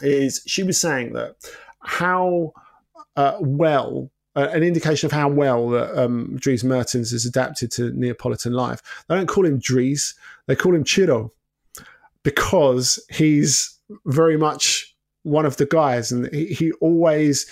is 0.00 0.42
she 0.46 0.62
was 0.62 0.80
saying 0.80 1.12
that 1.14 1.36
how 1.80 2.52
uh, 3.16 3.36
well. 3.40 4.10
Uh, 4.34 4.50
an 4.52 4.62
indication 4.62 5.06
of 5.06 5.12
how 5.12 5.30
well 5.30 5.70
that 5.70 5.98
um, 5.98 6.36
Dries 6.36 6.62
Mertens 6.62 7.10
is 7.14 7.24
adapted 7.24 7.70
to 7.70 7.90
Neapolitan 7.92 8.52
life. 8.52 8.82
They 9.08 9.14
don't 9.14 9.26
call 9.26 9.46
him 9.46 9.58
Dries; 9.58 10.14
they 10.44 10.54
call 10.54 10.74
him 10.74 10.84
Ciro 10.84 11.32
because 12.26 12.98
he's 13.08 13.75
very 14.04 14.36
much 14.36 14.94
one 15.22 15.46
of 15.46 15.56
the 15.56 15.66
guys, 15.66 16.12
and 16.12 16.32
he, 16.32 16.46
he 16.46 16.72
always 16.80 17.46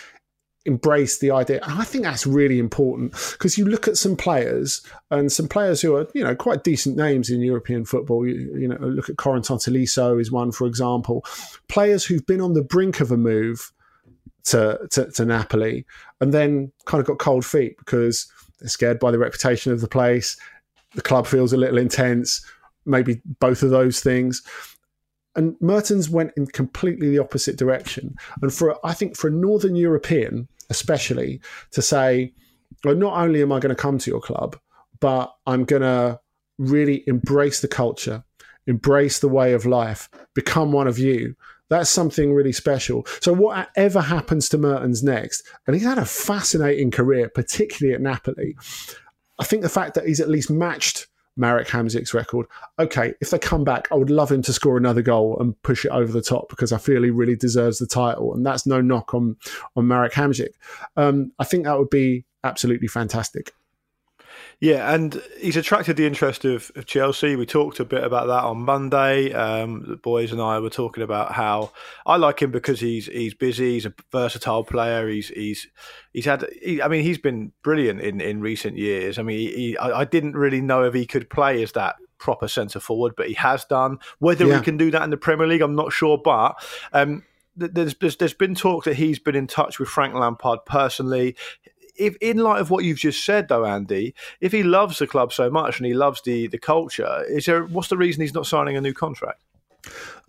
embraced 0.66 1.20
the 1.20 1.30
idea. 1.30 1.60
And 1.62 1.80
I 1.80 1.84
think 1.84 2.04
that's 2.04 2.26
really 2.26 2.58
important 2.58 3.12
because 3.32 3.58
you 3.58 3.66
look 3.66 3.86
at 3.86 3.98
some 3.98 4.16
players 4.16 4.82
and 5.10 5.30
some 5.30 5.48
players 5.48 5.80
who 5.80 5.94
are, 5.96 6.08
you 6.14 6.24
know, 6.24 6.34
quite 6.34 6.64
decent 6.64 6.96
names 6.96 7.30
in 7.30 7.40
European 7.40 7.84
football. 7.84 8.26
You, 8.26 8.56
you 8.58 8.68
know, 8.68 8.76
look 8.76 9.10
at 9.10 9.16
Corentin 9.16 9.58
Tolisso 9.58 10.20
is 10.20 10.32
one, 10.32 10.52
for 10.52 10.66
example. 10.66 11.24
Players 11.68 12.04
who've 12.04 12.24
been 12.26 12.40
on 12.40 12.54
the 12.54 12.62
brink 12.62 13.00
of 13.00 13.10
a 13.10 13.16
move 13.16 13.72
to, 14.44 14.78
to, 14.90 15.10
to 15.12 15.24
Napoli 15.24 15.84
and 16.20 16.32
then 16.32 16.72
kind 16.86 17.00
of 17.00 17.06
got 17.06 17.18
cold 17.18 17.44
feet 17.44 17.76
because 17.78 18.26
they're 18.60 18.68
scared 18.68 18.98
by 18.98 19.10
the 19.10 19.18
reputation 19.18 19.72
of 19.72 19.80
the 19.80 19.88
place. 19.88 20.36
The 20.94 21.02
club 21.02 21.26
feels 21.26 21.52
a 21.52 21.56
little 21.56 21.78
intense, 21.78 22.44
maybe 22.86 23.20
both 23.40 23.62
of 23.62 23.70
those 23.70 24.00
things. 24.00 24.42
And 25.36 25.56
Mertens 25.60 26.08
went 26.08 26.32
in 26.36 26.46
completely 26.46 27.10
the 27.10 27.18
opposite 27.18 27.56
direction. 27.56 28.14
And 28.40 28.52
for 28.52 28.78
I 28.86 28.94
think 28.94 29.16
for 29.16 29.28
a 29.28 29.32
Northern 29.32 29.74
European, 29.76 30.48
especially, 30.70 31.40
to 31.72 31.82
say, 31.82 32.32
well, 32.84 32.94
not 32.94 33.18
only 33.18 33.42
am 33.42 33.52
I 33.52 33.58
going 33.58 33.74
to 33.74 33.80
come 33.80 33.98
to 33.98 34.10
your 34.10 34.20
club, 34.20 34.56
but 35.00 35.34
I'm 35.46 35.64
going 35.64 35.82
to 35.82 36.20
really 36.58 37.02
embrace 37.06 37.60
the 37.60 37.68
culture, 37.68 38.24
embrace 38.66 39.18
the 39.18 39.28
way 39.28 39.52
of 39.52 39.66
life, 39.66 40.08
become 40.34 40.72
one 40.72 40.86
of 40.86 40.98
you. 40.98 41.34
That's 41.70 41.90
something 41.90 42.32
really 42.32 42.52
special. 42.52 43.06
So, 43.20 43.32
whatever 43.32 44.00
happens 44.00 44.48
to 44.50 44.58
Mertens 44.58 45.02
next, 45.02 45.46
and 45.66 45.74
he's 45.74 45.84
had 45.84 45.98
a 45.98 46.04
fascinating 46.04 46.90
career, 46.90 47.28
particularly 47.28 47.94
at 47.94 48.02
Napoli. 48.02 48.56
I 49.38 49.44
think 49.44 49.62
the 49.62 49.68
fact 49.68 49.94
that 49.94 50.06
he's 50.06 50.20
at 50.20 50.28
least 50.28 50.50
matched 50.50 51.08
Marek 51.36 51.68
Hamzik's 51.68 52.14
record. 52.14 52.46
Okay, 52.78 53.14
if 53.20 53.30
they 53.30 53.38
come 53.38 53.64
back, 53.64 53.88
I 53.90 53.96
would 53.96 54.10
love 54.10 54.30
him 54.30 54.42
to 54.42 54.52
score 54.52 54.76
another 54.76 55.02
goal 55.02 55.36
and 55.40 55.60
push 55.62 55.84
it 55.84 55.90
over 55.90 56.12
the 56.12 56.22
top 56.22 56.48
because 56.48 56.72
I 56.72 56.78
feel 56.78 57.02
he 57.02 57.10
really 57.10 57.36
deserves 57.36 57.78
the 57.78 57.86
title. 57.86 58.34
And 58.34 58.44
that's 58.44 58.66
no 58.66 58.80
knock 58.80 59.14
on 59.14 59.36
on 59.76 59.86
Marek 59.86 60.12
Hamzik. 60.12 60.54
Um, 60.96 61.32
I 61.38 61.44
think 61.44 61.64
that 61.64 61.78
would 61.78 61.90
be 61.90 62.24
absolutely 62.44 62.88
fantastic. 62.88 63.52
Yeah, 64.60 64.94
and 64.94 65.20
he's 65.40 65.56
attracted 65.56 65.96
the 65.96 66.06
interest 66.06 66.44
of, 66.44 66.70
of 66.76 66.86
Chelsea. 66.86 67.36
We 67.36 67.44
talked 67.46 67.80
a 67.80 67.84
bit 67.84 68.02
about 68.04 68.28
that 68.28 68.44
on 68.44 68.58
Monday. 68.58 69.32
Um, 69.32 69.84
the 69.86 69.96
boys 69.96 70.32
and 70.32 70.40
I 70.40 70.58
were 70.60 70.70
talking 70.70 71.02
about 71.02 71.32
how 71.32 71.72
I 72.06 72.16
like 72.16 72.40
him 72.40 72.50
because 72.50 72.80
he's 72.80 73.06
he's 73.06 73.34
busy. 73.34 73.74
He's 73.74 73.86
a 73.86 73.94
versatile 74.12 74.64
player. 74.64 75.08
He's 75.08 75.28
he's 75.28 75.68
he's 76.12 76.24
had. 76.24 76.46
He, 76.62 76.80
I 76.80 76.88
mean, 76.88 77.02
he's 77.02 77.18
been 77.18 77.52
brilliant 77.62 78.00
in, 78.00 78.20
in 78.20 78.40
recent 78.40 78.76
years. 78.78 79.18
I 79.18 79.22
mean, 79.22 79.38
he, 79.38 79.54
he, 79.54 79.76
I, 79.76 80.00
I 80.00 80.04
didn't 80.04 80.36
really 80.36 80.60
know 80.60 80.84
if 80.84 80.94
he 80.94 81.06
could 81.06 81.28
play 81.28 81.62
as 81.62 81.72
that 81.72 81.96
proper 82.18 82.48
centre 82.48 82.80
forward, 82.80 83.12
but 83.16 83.28
he 83.28 83.34
has 83.34 83.64
done. 83.66 83.98
Whether 84.18 84.46
Yeah. 84.46 84.58
he 84.58 84.64
can 84.64 84.76
do 84.78 84.90
that 84.92 85.02
in 85.02 85.10
the 85.10 85.16
Premier 85.16 85.46
League, 85.46 85.62
I'm 85.62 85.74
not 85.74 85.92
sure. 85.92 86.16
But 86.16 86.54
um, 86.92 87.22
there's, 87.56 87.94
there's 87.96 88.16
there's 88.16 88.34
been 88.34 88.54
talk 88.54 88.84
that 88.84 88.94
he's 88.96 89.18
been 89.18 89.36
in 89.36 89.46
touch 89.46 89.78
with 89.78 89.88
Frank 89.88 90.14
Lampard 90.14 90.60
personally 90.64 91.36
if 91.96 92.16
in 92.20 92.38
light 92.38 92.60
of 92.60 92.70
what 92.70 92.84
you've 92.84 92.98
just 92.98 93.24
said 93.24 93.48
though 93.48 93.64
andy 93.64 94.14
if 94.40 94.52
he 94.52 94.62
loves 94.62 94.98
the 94.98 95.06
club 95.06 95.32
so 95.32 95.50
much 95.50 95.78
and 95.78 95.86
he 95.86 95.94
loves 95.94 96.20
the 96.22 96.46
the 96.48 96.58
culture 96.58 97.24
is 97.28 97.46
there 97.46 97.64
what's 97.64 97.88
the 97.88 97.96
reason 97.96 98.20
he's 98.20 98.34
not 98.34 98.46
signing 98.46 98.76
a 98.76 98.80
new 98.80 98.92
contract 98.92 99.40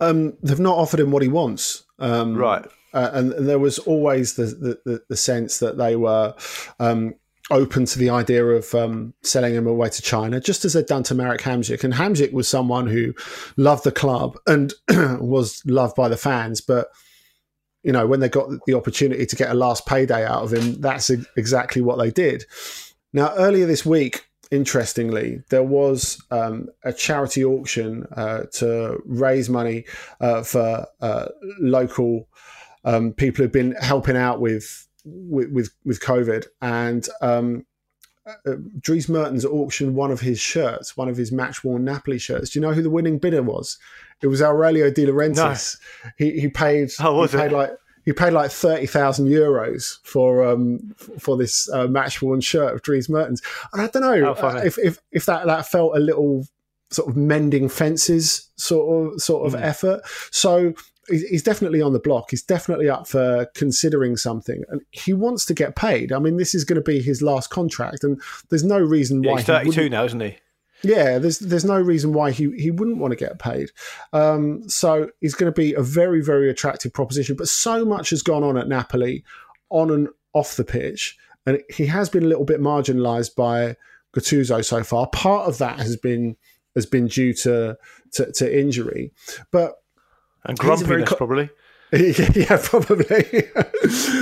Um, 0.00 0.34
they've 0.42 0.60
not 0.60 0.76
offered 0.76 1.00
him 1.00 1.10
what 1.10 1.22
he 1.22 1.28
wants. 1.28 1.84
Um, 1.98 2.36
Right. 2.36 2.64
Uh, 2.92 3.10
and, 3.12 3.32
and 3.32 3.48
there 3.48 3.58
was 3.58 3.78
always 3.80 4.34
the, 4.34 4.46
the, 4.46 4.80
the, 4.84 5.02
the 5.08 5.16
sense 5.16 5.58
that 5.58 5.76
they 5.76 5.96
were 5.96 6.34
um, 6.78 7.14
open 7.50 7.84
to 7.84 7.98
the 7.98 8.10
idea 8.10 8.44
of 8.44 8.74
um, 8.74 9.12
selling 9.22 9.54
him 9.54 9.66
away 9.66 9.88
to 9.90 10.02
China, 10.02 10.40
just 10.40 10.64
as 10.64 10.72
they'd 10.72 10.86
done 10.86 11.02
to 11.04 11.14
Marek 11.14 11.42
Hamzik. 11.42 11.84
And 11.84 11.94
Hamzik 11.94 12.32
was 12.32 12.48
someone 12.48 12.86
who 12.86 13.14
loved 13.56 13.84
the 13.84 13.92
club 13.92 14.38
and 14.46 14.72
was 15.20 15.62
loved 15.66 15.94
by 15.94 16.08
the 16.08 16.16
fans, 16.16 16.60
but 16.60 16.88
you 17.86 17.92
know, 17.92 18.04
when 18.04 18.18
they 18.18 18.28
got 18.28 18.48
the 18.66 18.74
opportunity 18.74 19.24
to 19.24 19.36
get 19.36 19.48
a 19.48 19.54
last 19.54 19.86
payday 19.86 20.26
out 20.26 20.42
of 20.42 20.52
him, 20.52 20.80
that's 20.80 21.08
exactly 21.36 21.80
what 21.80 21.98
they 21.98 22.10
did. 22.10 22.44
Now, 23.12 23.32
earlier 23.36 23.64
this 23.64 23.86
week, 23.86 24.26
interestingly, 24.50 25.44
there 25.50 25.62
was 25.62 26.20
um, 26.32 26.68
a 26.82 26.92
charity 26.92 27.44
auction 27.44 28.04
uh, 28.16 28.42
to 28.54 29.00
raise 29.06 29.48
money 29.48 29.84
uh, 30.20 30.42
for 30.42 30.88
uh, 31.00 31.26
local 31.60 32.28
um, 32.84 33.12
people 33.12 33.44
who've 33.44 33.52
been 33.52 33.76
helping 33.80 34.16
out 34.16 34.40
with 34.40 34.88
with 35.04 35.52
with, 35.52 35.70
with 35.84 36.00
COVID, 36.00 36.44
and 36.60 37.08
um, 37.22 37.66
uh, 38.26 38.54
Dries 38.80 39.08
Mertens 39.08 39.44
auctioned 39.44 39.94
one 39.94 40.10
of 40.10 40.20
his 40.20 40.40
shirts, 40.40 40.96
one 40.96 41.08
of 41.08 41.16
his 41.16 41.30
match 41.30 41.62
worn 41.62 41.84
Napoli 41.84 42.18
shirts. 42.18 42.50
Do 42.50 42.58
you 42.58 42.66
know 42.66 42.72
who 42.72 42.82
the 42.82 42.90
winning 42.90 43.18
bidder 43.18 43.42
was? 43.42 43.78
It 44.22 44.26
was 44.28 44.42
Aurelio 44.42 44.90
De 44.90 45.06
Laurentiis. 45.06 45.76
No. 46.04 46.10
He 46.18 46.40
he 46.40 46.48
paid. 46.48 46.90
Oh, 47.00 47.18
was 47.18 47.32
he 47.32 47.38
paid 47.38 47.52
it? 47.52 47.56
like 47.56 47.70
he 48.04 48.12
paid 48.12 48.32
like 48.32 48.50
thirty 48.50 48.86
thousand 48.86 49.26
euros 49.26 49.98
for 50.02 50.44
um 50.46 50.94
for 51.18 51.36
this 51.36 51.68
uh, 51.72 51.86
match 51.86 52.22
worn 52.22 52.40
shirt 52.40 52.74
of 52.74 52.82
Dries 52.82 53.08
Mertens. 53.08 53.42
And 53.72 53.82
I 53.82 53.88
don't 53.88 54.02
know 54.02 54.32
uh, 54.32 54.62
if, 54.64 54.78
if 54.78 54.98
if 55.12 55.26
that 55.26 55.46
that 55.46 55.66
felt 55.66 55.96
a 55.96 56.00
little 56.00 56.46
sort 56.90 57.08
of 57.08 57.16
mending 57.16 57.68
fences 57.68 58.48
sort 58.56 59.14
of 59.14 59.20
sort 59.20 59.46
of 59.46 59.58
mm. 59.58 59.62
effort. 59.62 60.00
So 60.30 60.72
he's 61.08 61.42
definitely 61.42 61.80
on 61.80 61.92
the 61.92 62.00
block. 62.00 62.30
He's 62.30 62.42
definitely 62.42 62.88
up 62.88 63.06
for 63.06 63.46
considering 63.54 64.16
something, 64.16 64.64
and 64.68 64.82
he 64.90 65.12
wants 65.12 65.44
to 65.46 65.54
get 65.54 65.76
paid. 65.76 66.12
I 66.12 66.18
mean, 66.18 66.36
this 66.36 66.54
is 66.54 66.64
going 66.64 66.76
to 66.76 66.82
be 66.82 67.00
his 67.00 67.22
last 67.22 67.50
contract, 67.50 68.04
and 68.04 68.20
there's 68.50 68.64
no 68.64 68.78
reason 68.78 69.22
yeah, 69.22 69.32
why 69.32 69.38
he's 69.38 69.46
32 69.46 69.82
he 69.82 69.88
now, 69.88 70.04
isn't 70.04 70.20
he? 70.20 70.36
Yeah, 70.82 71.18
there's 71.18 71.38
there's 71.38 71.64
no 71.64 71.80
reason 71.80 72.12
why 72.12 72.30
he, 72.30 72.50
he 72.56 72.70
wouldn't 72.70 72.98
want 72.98 73.12
to 73.12 73.16
get 73.16 73.38
paid. 73.38 73.70
Um, 74.12 74.68
so 74.68 75.10
he's 75.20 75.34
going 75.34 75.52
to 75.52 75.56
be 75.56 75.74
a 75.74 75.82
very 75.82 76.22
very 76.22 76.50
attractive 76.50 76.92
proposition. 76.92 77.36
But 77.36 77.48
so 77.48 77.84
much 77.84 78.10
has 78.10 78.22
gone 78.22 78.44
on 78.44 78.56
at 78.56 78.68
Napoli, 78.68 79.24
on 79.70 79.90
and 79.90 80.08
off 80.32 80.56
the 80.56 80.64
pitch, 80.64 81.16
and 81.46 81.62
he 81.70 81.86
has 81.86 82.08
been 82.08 82.24
a 82.24 82.28
little 82.28 82.44
bit 82.44 82.60
marginalised 82.60 83.34
by 83.34 83.76
Gattuso 84.14 84.64
so 84.64 84.82
far. 84.82 85.08
Part 85.08 85.48
of 85.48 85.58
that 85.58 85.78
has 85.78 85.96
been 85.96 86.36
has 86.74 86.86
been 86.86 87.06
due 87.06 87.32
to 87.34 87.76
to, 88.12 88.32
to 88.32 88.60
injury, 88.60 89.12
but 89.50 89.76
and 90.46 90.58
grumpiness 90.58 91.08
co- 91.08 91.16
probably. 91.16 91.50
yeah, 91.92 92.58
probably. 92.62 93.44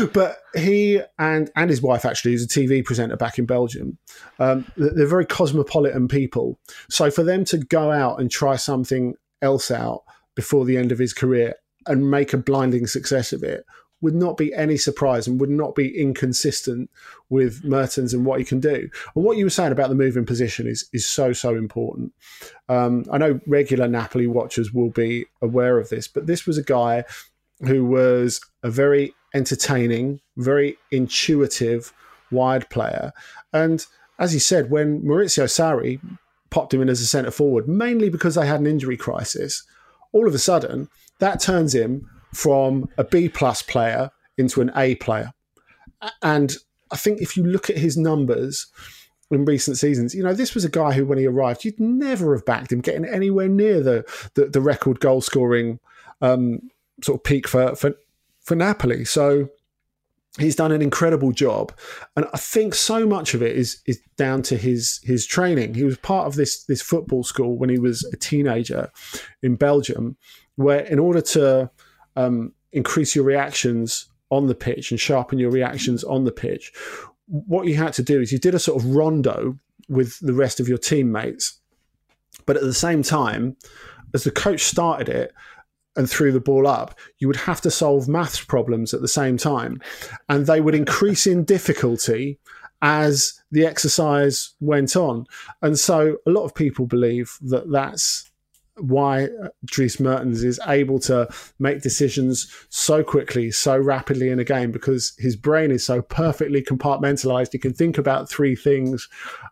but 0.12 0.38
he 0.54 1.00
and 1.18 1.50
and 1.56 1.70
his 1.70 1.80
wife 1.80 2.04
actually, 2.04 2.32
who's 2.32 2.44
a 2.44 2.48
TV 2.48 2.84
presenter 2.84 3.16
back 3.16 3.38
in 3.38 3.46
Belgium, 3.46 3.98
um, 4.38 4.66
they're 4.76 5.06
very 5.06 5.24
cosmopolitan 5.24 6.08
people. 6.08 6.58
So 6.90 7.10
for 7.10 7.22
them 7.22 7.44
to 7.46 7.58
go 7.58 7.90
out 7.90 8.20
and 8.20 8.30
try 8.30 8.56
something 8.56 9.14
else 9.40 9.70
out 9.70 10.02
before 10.34 10.64
the 10.64 10.76
end 10.76 10.92
of 10.92 10.98
his 10.98 11.14
career 11.14 11.54
and 11.86 12.10
make 12.10 12.32
a 12.32 12.38
blinding 12.38 12.86
success 12.86 13.32
of 13.32 13.42
it 13.42 13.64
would 14.04 14.14
not 14.14 14.36
be 14.36 14.54
any 14.54 14.76
surprise 14.76 15.26
and 15.26 15.40
would 15.40 15.50
not 15.50 15.74
be 15.74 16.00
inconsistent 16.00 16.90
with 17.30 17.64
Mertens 17.64 18.14
and 18.14 18.24
what 18.24 18.38
he 18.38 18.44
can 18.44 18.60
do. 18.60 18.88
And 19.16 19.24
what 19.24 19.36
you 19.36 19.44
were 19.44 19.50
saying 19.50 19.72
about 19.72 19.88
the 19.88 19.96
moving 19.96 20.24
position 20.24 20.68
is 20.68 20.88
is 20.92 21.06
so 21.06 21.32
so 21.32 21.56
important. 21.56 22.12
Um, 22.68 23.04
I 23.10 23.18
know 23.18 23.40
regular 23.46 23.88
Napoli 23.88 24.28
watchers 24.28 24.72
will 24.72 24.90
be 24.90 25.26
aware 25.42 25.78
of 25.78 25.88
this, 25.88 26.06
but 26.06 26.26
this 26.26 26.46
was 26.46 26.58
a 26.58 26.62
guy 26.62 27.04
who 27.66 27.84
was 27.84 28.40
a 28.62 28.70
very 28.70 29.14
entertaining, 29.34 30.20
very 30.36 30.76
intuitive 30.92 31.92
wide 32.30 32.68
player, 32.70 33.12
and 33.52 33.86
as 34.20 34.32
he 34.32 34.38
said, 34.38 34.70
when 34.70 35.02
Maurizio 35.02 35.46
Sarri 35.46 35.98
popped 36.50 36.72
him 36.72 36.80
in 36.80 36.88
as 36.88 37.00
a 37.00 37.06
centre 37.06 37.32
forward, 37.32 37.66
mainly 37.66 38.08
because 38.08 38.36
they 38.36 38.46
had 38.46 38.60
an 38.60 38.66
injury 38.68 38.96
crisis, 38.96 39.64
all 40.12 40.28
of 40.28 40.34
a 40.34 40.38
sudden 40.38 40.88
that 41.18 41.40
turns 41.40 41.74
him 41.74 42.08
from 42.34 42.88
a 42.98 43.04
B 43.04 43.28
plus 43.28 43.62
player 43.62 44.10
into 44.36 44.60
an 44.60 44.70
A 44.76 44.96
player. 44.96 45.32
And 46.22 46.54
I 46.90 46.96
think 46.96 47.20
if 47.20 47.36
you 47.36 47.44
look 47.44 47.70
at 47.70 47.78
his 47.78 47.96
numbers 47.96 48.66
in 49.30 49.44
recent 49.44 49.78
seasons, 49.78 50.14
you 50.14 50.22
know, 50.22 50.34
this 50.34 50.54
was 50.54 50.64
a 50.64 50.70
guy 50.70 50.92
who, 50.92 51.06
when 51.06 51.18
he 51.18 51.26
arrived, 51.26 51.64
you'd 51.64 51.80
never 51.80 52.34
have 52.34 52.44
backed 52.44 52.72
him 52.72 52.80
getting 52.80 53.04
anywhere 53.04 53.48
near 53.48 53.82
the 53.82 54.04
the, 54.34 54.46
the 54.46 54.60
record 54.60 55.00
goal 55.00 55.20
scoring 55.20 55.78
um, 56.20 56.60
sort 57.02 57.20
of 57.20 57.24
peak 57.24 57.48
for, 57.48 57.74
for 57.74 57.94
for 58.40 58.54
Napoli. 58.54 59.04
So 59.04 59.48
he's 60.38 60.56
done 60.56 60.72
an 60.72 60.82
incredible 60.82 61.32
job, 61.32 61.72
and 62.16 62.26
I 62.34 62.38
think 62.38 62.74
so 62.74 63.06
much 63.06 63.34
of 63.34 63.42
it 63.42 63.56
is 63.56 63.80
is 63.86 64.00
down 64.16 64.42
to 64.42 64.56
his 64.56 65.00
his 65.02 65.26
training. 65.26 65.74
He 65.74 65.84
was 65.84 65.96
part 65.98 66.26
of 66.26 66.34
this 66.34 66.64
this 66.64 66.82
football 66.82 67.24
school 67.24 67.56
when 67.56 67.70
he 67.70 67.78
was 67.78 68.04
a 68.12 68.16
teenager 68.16 68.90
in 69.42 69.56
Belgium, 69.56 70.16
where 70.56 70.80
in 70.80 70.98
order 70.98 71.20
to 71.22 71.70
um, 72.16 72.52
increase 72.72 73.14
your 73.14 73.24
reactions 73.24 74.08
on 74.30 74.46
the 74.46 74.54
pitch 74.54 74.90
and 74.90 75.00
sharpen 75.00 75.38
your 75.38 75.50
reactions 75.50 76.04
on 76.04 76.24
the 76.24 76.32
pitch. 76.32 76.72
What 77.26 77.66
you 77.66 77.76
had 77.76 77.92
to 77.94 78.02
do 78.02 78.20
is 78.20 78.32
you 78.32 78.38
did 78.38 78.54
a 78.54 78.58
sort 78.58 78.82
of 78.82 78.94
rondo 78.94 79.58
with 79.88 80.18
the 80.20 80.32
rest 80.32 80.60
of 80.60 80.68
your 80.68 80.78
teammates, 80.78 81.60
but 82.46 82.56
at 82.56 82.62
the 82.62 82.74
same 82.74 83.02
time, 83.02 83.56
as 84.12 84.24
the 84.24 84.30
coach 84.30 84.62
started 84.62 85.08
it 85.08 85.32
and 85.96 86.10
threw 86.10 86.32
the 86.32 86.40
ball 86.40 86.66
up, 86.66 86.98
you 87.18 87.26
would 87.28 87.36
have 87.36 87.60
to 87.60 87.70
solve 87.70 88.08
maths 88.08 88.44
problems 88.44 88.92
at 88.92 89.00
the 89.00 89.08
same 89.08 89.36
time, 89.36 89.80
and 90.28 90.46
they 90.46 90.60
would 90.60 90.74
increase 90.74 91.26
in 91.26 91.44
difficulty 91.44 92.38
as 92.82 93.40
the 93.50 93.64
exercise 93.64 94.54
went 94.60 94.96
on. 94.96 95.26
And 95.62 95.78
so, 95.78 96.16
a 96.26 96.30
lot 96.30 96.44
of 96.44 96.54
people 96.54 96.86
believe 96.86 97.38
that 97.42 97.70
that's 97.70 98.30
why 98.76 99.24
uh, 99.24 99.48
Dries 99.64 100.00
Mertens 100.00 100.42
is 100.42 100.60
able 100.66 100.98
to 101.00 101.28
make 101.58 101.82
decisions 101.82 102.52
so 102.70 103.04
quickly, 103.04 103.50
so 103.50 103.78
rapidly 103.78 104.30
in 104.30 104.40
a 104.40 104.44
game 104.44 104.72
because 104.72 105.14
his 105.18 105.36
brain 105.36 105.70
is 105.70 105.84
so 105.84 106.02
perfectly 106.02 106.62
compartmentalized. 106.62 107.52
He 107.52 107.58
can 107.58 107.72
think 107.72 107.98
about 107.98 108.28
three 108.28 108.56
things 108.56 109.08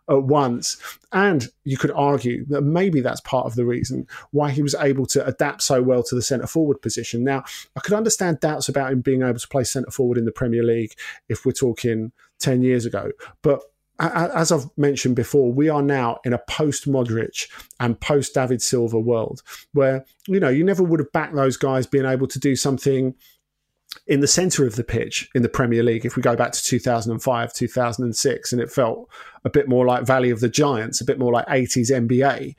at 0.09 0.23
once. 0.23 0.77
And 1.13 1.47
you 1.63 1.77
could 1.77 1.91
argue 1.91 2.45
that 2.47 2.61
maybe 2.61 2.99
that's 2.99 3.21
part 3.21 3.45
of 3.45 3.55
the 3.55 3.65
reason 3.65 4.07
why 4.31 4.51
he 4.51 4.61
was 4.61 4.75
able 4.75 5.05
to 5.07 5.25
adapt 5.25 5.61
so 5.61 5.81
well 5.81 6.03
to 6.03 6.15
the 6.15 6.21
centre 6.21 6.47
forward 6.47 6.81
position. 6.81 7.23
Now, 7.23 7.43
I 7.75 7.79
could 7.79 7.93
understand 7.93 8.39
doubts 8.41 8.67
about 8.67 8.91
him 8.91 9.01
being 9.01 9.21
able 9.21 9.39
to 9.39 9.47
play 9.47 9.63
centre 9.63 9.91
forward 9.91 10.17
in 10.17 10.25
the 10.25 10.31
Premier 10.31 10.63
League 10.63 10.93
if 11.29 11.45
we're 11.45 11.53
talking 11.53 12.11
10 12.39 12.61
years 12.61 12.85
ago. 12.85 13.11
But 13.41 13.61
as 14.03 14.51
I've 14.51 14.65
mentioned 14.77 15.15
before, 15.15 15.51
we 15.51 15.69
are 15.69 15.81
now 15.81 16.19
in 16.25 16.33
a 16.33 16.39
post 16.49 16.87
Modric 16.87 17.49
and 17.79 17.99
post 17.99 18.33
David 18.33 18.61
Silva 18.61 18.99
world 18.99 19.41
where, 19.73 20.05
you 20.27 20.39
know, 20.39 20.49
you 20.49 20.63
never 20.63 20.83
would 20.83 20.99
have 20.99 21.11
backed 21.11 21.35
those 21.35 21.57
guys 21.57 21.87
being 21.87 22.05
able 22.05 22.27
to 22.27 22.39
do 22.39 22.55
something 22.55 23.15
in 24.07 24.19
the 24.19 24.27
centre 24.27 24.65
of 24.65 24.75
the 24.75 24.83
pitch 24.83 25.29
in 25.35 25.43
the 25.43 25.49
Premier 25.49 25.83
League 25.83 26.05
if 26.05 26.15
we 26.15 26.21
go 26.21 26.35
back 26.35 26.51
to 26.51 26.63
2005, 26.63 27.53
2006, 27.53 28.51
and 28.51 28.61
it 28.61 28.71
felt 28.71 29.09
a 29.45 29.49
bit 29.49 29.69
more 29.69 29.85
like 29.85 30.05
Valley 30.05 30.31
of 30.31 30.39
the 30.39 30.49
Giants, 30.49 30.99
a 30.99 31.05
bit 31.05 31.19
more 31.19 31.31
like 31.31 31.45
80s 31.47 31.91
NBA. 31.91 32.55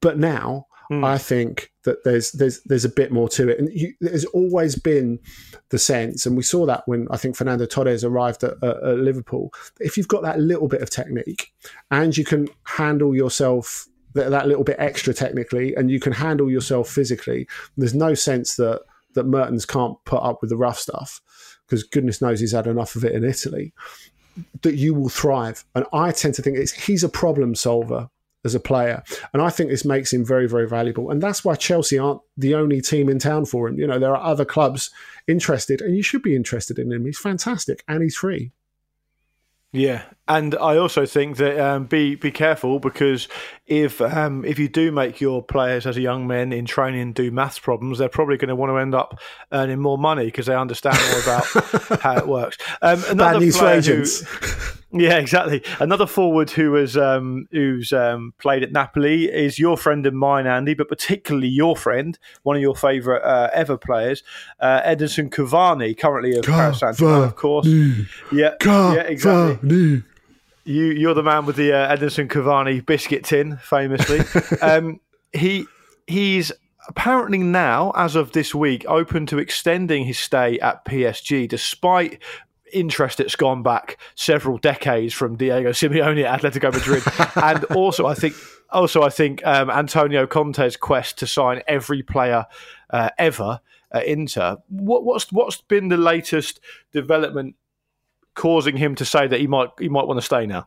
But 0.00 0.18
now 0.18 0.66
Mm. 0.92 1.06
I 1.06 1.16
think 1.16 1.72
that 1.84 2.04
there's 2.04 2.32
there's 2.32 2.60
there's 2.64 2.84
a 2.84 2.90
bit 2.90 3.10
more 3.10 3.28
to 3.30 3.48
it, 3.48 3.58
and 3.58 3.70
you, 3.72 3.94
there's 4.00 4.26
always 4.26 4.76
been 4.76 5.18
the 5.70 5.78
sense, 5.78 6.26
and 6.26 6.36
we 6.36 6.42
saw 6.42 6.66
that 6.66 6.82
when 6.86 7.08
I 7.10 7.16
think 7.16 7.34
Fernando 7.34 7.64
Torres 7.64 8.04
arrived 8.04 8.44
at, 8.44 8.62
at, 8.62 8.76
at 8.82 8.98
Liverpool. 8.98 9.54
If 9.80 9.96
you've 9.96 10.08
got 10.08 10.22
that 10.22 10.38
little 10.38 10.68
bit 10.68 10.82
of 10.82 10.90
technique, 10.90 11.50
and 11.90 12.16
you 12.16 12.26
can 12.26 12.48
handle 12.64 13.16
yourself 13.16 13.88
that, 14.12 14.30
that 14.30 14.48
little 14.48 14.64
bit 14.64 14.76
extra 14.78 15.14
technically, 15.14 15.74
and 15.74 15.90
you 15.90 15.98
can 15.98 16.12
handle 16.12 16.50
yourself 16.50 16.90
physically, 16.90 17.48
there's 17.78 17.94
no 17.94 18.12
sense 18.12 18.56
that 18.56 18.82
that 19.14 19.24
Mertens 19.24 19.64
can't 19.64 19.96
put 20.04 20.22
up 20.22 20.42
with 20.42 20.50
the 20.50 20.58
rough 20.58 20.78
stuff 20.78 21.22
because 21.66 21.84
goodness 21.84 22.20
knows 22.20 22.40
he's 22.40 22.52
had 22.52 22.66
enough 22.66 22.96
of 22.96 23.04
it 23.04 23.12
in 23.12 23.24
Italy. 23.24 23.72
That 24.60 24.74
you 24.74 24.92
will 24.92 25.08
thrive, 25.08 25.64
and 25.74 25.86
I 25.94 26.12
tend 26.12 26.34
to 26.34 26.42
think 26.42 26.58
it's 26.58 26.72
he's 26.72 27.02
a 27.02 27.08
problem 27.08 27.54
solver 27.54 28.10
as 28.44 28.54
a 28.54 28.60
player. 28.60 29.02
And 29.32 29.42
I 29.42 29.50
think 29.50 29.70
this 29.70 29.84
makes 29.84 30.12
him 30.12 30.24
very, 30.24 30.48
very 30.48 30.68
valuable. 30.68 31.10
And 31.10 31.22
that's 31.22 31.44
why 31.44 31.54
Chelsea 31.54 31.98
aren't 31.98 32.20
the 32.36 32.54
only 32.54 32.80
team 32.80 33.08
in 33.08 33.18
town 33.18 33.44
for 33.44 33.68
him. 33.68 33.78
You 33.78 33.86
know, 33.86 33.98
there 33.98 34.16
are 34.16 34.22
other 34.22 34.44
clubs 34.44 34.90
interested, 35.28 35.80
and 35.80 35.96
you 35.96 36.02
should 36.02 36.22
be 36.22 36.34
interested 36.34 36.78
in 36.78 36.92
him. 36.92 37.04
He's 37.04 37.18
fantastic 37.18 37.84
and 37.86 38.02
he's 38.02 38.16
free. 38.16 38.52
Yeah, 39.72 40.02
and 40.28 40.54
I 40.54 40.76
also 40.76 41.04
think 41.04 41.36
that 41.38 41.58
um, 41.58 41.86
be 41.86 42.14
be 42.14 42.30
careful 42.30 42.78
because 42.78 43.28
if 43.66 44.00
um, 44.00 44.44
if 44.44 44.58
you 44.58 44.68
do 44.68 44.92
make 44.92 45.20
your 45.20 45.42
players 45.42 45.86
as 45.86 45.96
a 45.96 46.00
young 46.00 46.26
men 46.26 46.52
in 46.52 46.64
training 46.64 47.12
do 47.12 47.30
maths 47.30 47.58
problems, 47.58 47.98
they're 47.98 48.08
probably 48.08 48.36
going 48.36 48.48
to 48.48 48.56
want 48.56 48.70
to 48.70 48.78
end 48.78 48.94
up 48.94 49.18
earning 49.50 49.80
more 49.80 49.98
money 49.98 50.26
because 50.26 50.46
they 50.46 50.54
understand 50.54 50.98
more 51.10 51.22
about 51.22 51.44
how 52.02 52.16
it 52.16 52.28
works. 52.28 52.56
Um, 52.82 53.02
another 53.10 53.34
Bad 53.34 53.40
news 53.40 53.58
for 53.58 53.66
agents. 53.68 54.20
Who, 54.20 54.72
Yeah, 54.94 55.16
exactly. 55.16 55.62
Another 55.80 56.06
forward 56.06 56.50
who 56.50 56.74
has 56.74 56.98
um, 56.98 57.48
who's 57.50 57.92
um, 57.94 58.34
played 58.38 58.62
at 58.62 58.72
Napoli 58.72 59.24
is 59.24 59.58
your 59.58 59.78
friend 59.78 60.06
and 60.06 60.18
mine, 60.18 60.46
Andy, 60.46 60.74
but 60.74 60.88
particularly 60.88 61.48
your 61.48 61.76
friend, 61.76 62.18
one 62.42 62.56
of 62.56 62.62
your 62.62 62.76
favourite 62.76 63.22
uh, 63.22 63.48
ever 63.54 63.78
players, 63.78 64.22
uh, 64.60 64.82
Edinson 64.82 65.30
Cavani, 65.30 65.96
currently 65.96 66.36
of 66.36 66.44
Paris 66.44 66.80
Saint 66.80 66.96
Germain, 66.98 67.22
of 67.22 67.36
course. 67.36 67.66
Yeah, 67.66 68.54
yeah, 68.62 69.00
exactly. 69.00 70.02
You, 70.64 70.84
you're 70.86 71.14
the 71.14 71.22
man 71.22 71.46
with 71.46 71.56
the 71.56 71.72
uh, 71.72 71.96
Edinson 71.96 72.28
Cavani 72.28 72.84
biscuit 72.84 73.24
tin, 73.24 73.58
famously. 73.58 74.20
um, 74.62 75.00
he 75.32 75.66
he's 76.06 76.52
apparently 76.88 77.38
now, 77.38 77.92
as 77.96 78.16
of 78.16 78.32
this 78.32 78.54
week, 78.54 78.84
open 78.88 79.26
to 79.26 79.38
extending 79.38 80.04
his 80.04 80.18
stay 80.18 80.58
at 80.60 80.84
PSG, 80.84 81.48
despite 81.48 82.22
interest 82.72 83.18
that's 83.18 83.36
gone 83.36 83.62
back 83.62 83.98
several 84.14 84.58
decades 84.58 85.12
from 85.12 85.36
Diego 85.36 85.70
Simeone 85.70 86.24
at 86.24 86.40
Atletico 86.40 86.72
Madrid, 86.72 87.02
and 87.44 87.64
also 87.76 88.06
I 88.06 88.14
think 88.14 88.34
also 88.70 89.02
I 89.02 89.10
think 89.10 89.44
um, 89.46 89.70
Antonio 89.70 90.26
Conte's 90.26 90.76
quest 90.76 91.18
to 91.18 91.26
sign 91.26 91.62
every 91.66 92.02
player 92.02 92.46
uh, 92.90 93.10
ever 93.18 93.60
at 93.92 94.06
Inter. 94.06 94.58
What, 94.68 95.04
what's 95.04 95.30
what's 95.32 95.60
been 95.60 95.88
the 95.88 95.96
latest 95.96 96.60
development 96.92 97.56
causing 98.34 98.76
him 98.76 98.94
to 98.96 99.04
say 99.04 99.26
that 99.26 99.40
he 99.40 99.46
might 99.46 99.70
he 99.78 99.88
might 99.88 100.06
want 100.06 100.18
to 100.18 100.24
stay 100.24 100.46
now? 100.46 100.66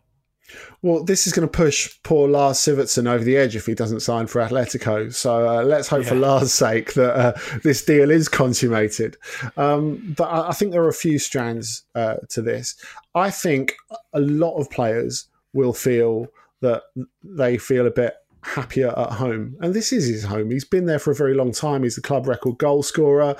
Well, 0.81 1.03
this 1.03 1.25
is 1.25 1.33
going 1.33 1.47
to 1.47 1.51
push 1.51 1.97
poor 2.03 2.27
Lars 2.27 2.57
Sivertsen 2.57 3.07
over 3.07 3.23
the 3.23 3.35
edge 3.35 3.55
if 3.55 3.65
he 3.65 3.73
doesn't 3.73 4.01
sign 4.01 4.27
for 4.27 4.41
Atletico. 4.41 5.11
So 5.11 5.47
uh, 5.47 5.63
let's 5.63 5.87
hope 5.87 6.03
yeah. 6.03 6.09
for 6.09 6.15
Lars' 6.15 6.53
sake 6.53 6.93
that 6.93 7.15
uh, 7.15 7.33
this 7.63 7.83
deal 7.83 8.11
is 8.11 8.29
consummated. 8.29 9.17
Um, 9.57 10.13
but 10.15 10.25
I, 10.25 10.49
I, 10.49 10.53
think 10.53 10.71
there 10.71 10.83
are 10.83 10.89
a 10.89 10.93
few 10.93 11.17
strands 11.17 11.83
uh, 11.95 12.17
to 12.29 12.43
this. 12.43 12.75
I 13.15 13.31
think 13.31 13.75
a 14.13 14.19
lot 14.19 14.55
of 14.57 14.69
players 14.69 15.27
will 15.53 15.73
feel 15.73 16.27
that 16.61 16.83
they 17.23 17.57
feel 17.57 17.87
a 17.87 17.91
bit 17.91 18.15
happier 18.41 18.93
at 18.97 19.13
home. 19.13 19.55
And 19.61 19.73
this 19.73 19.91
is 19.91 20.07
his 20.07 20.23
home. 20.23 20.51
He's 20.51 20.65
been 20.65 20.85
there 20.85 20.99
for 20.99 21.11
a 21.11 21.15
very 21.15 21.33
long 21.33 21.51
time. 21.51 21.83
He's 21.83 21.95
the 21.95 22.01
club 22.01 22.27
record 22.27 22.57
goal 22.59 22.83
scorer. 22.83 23.35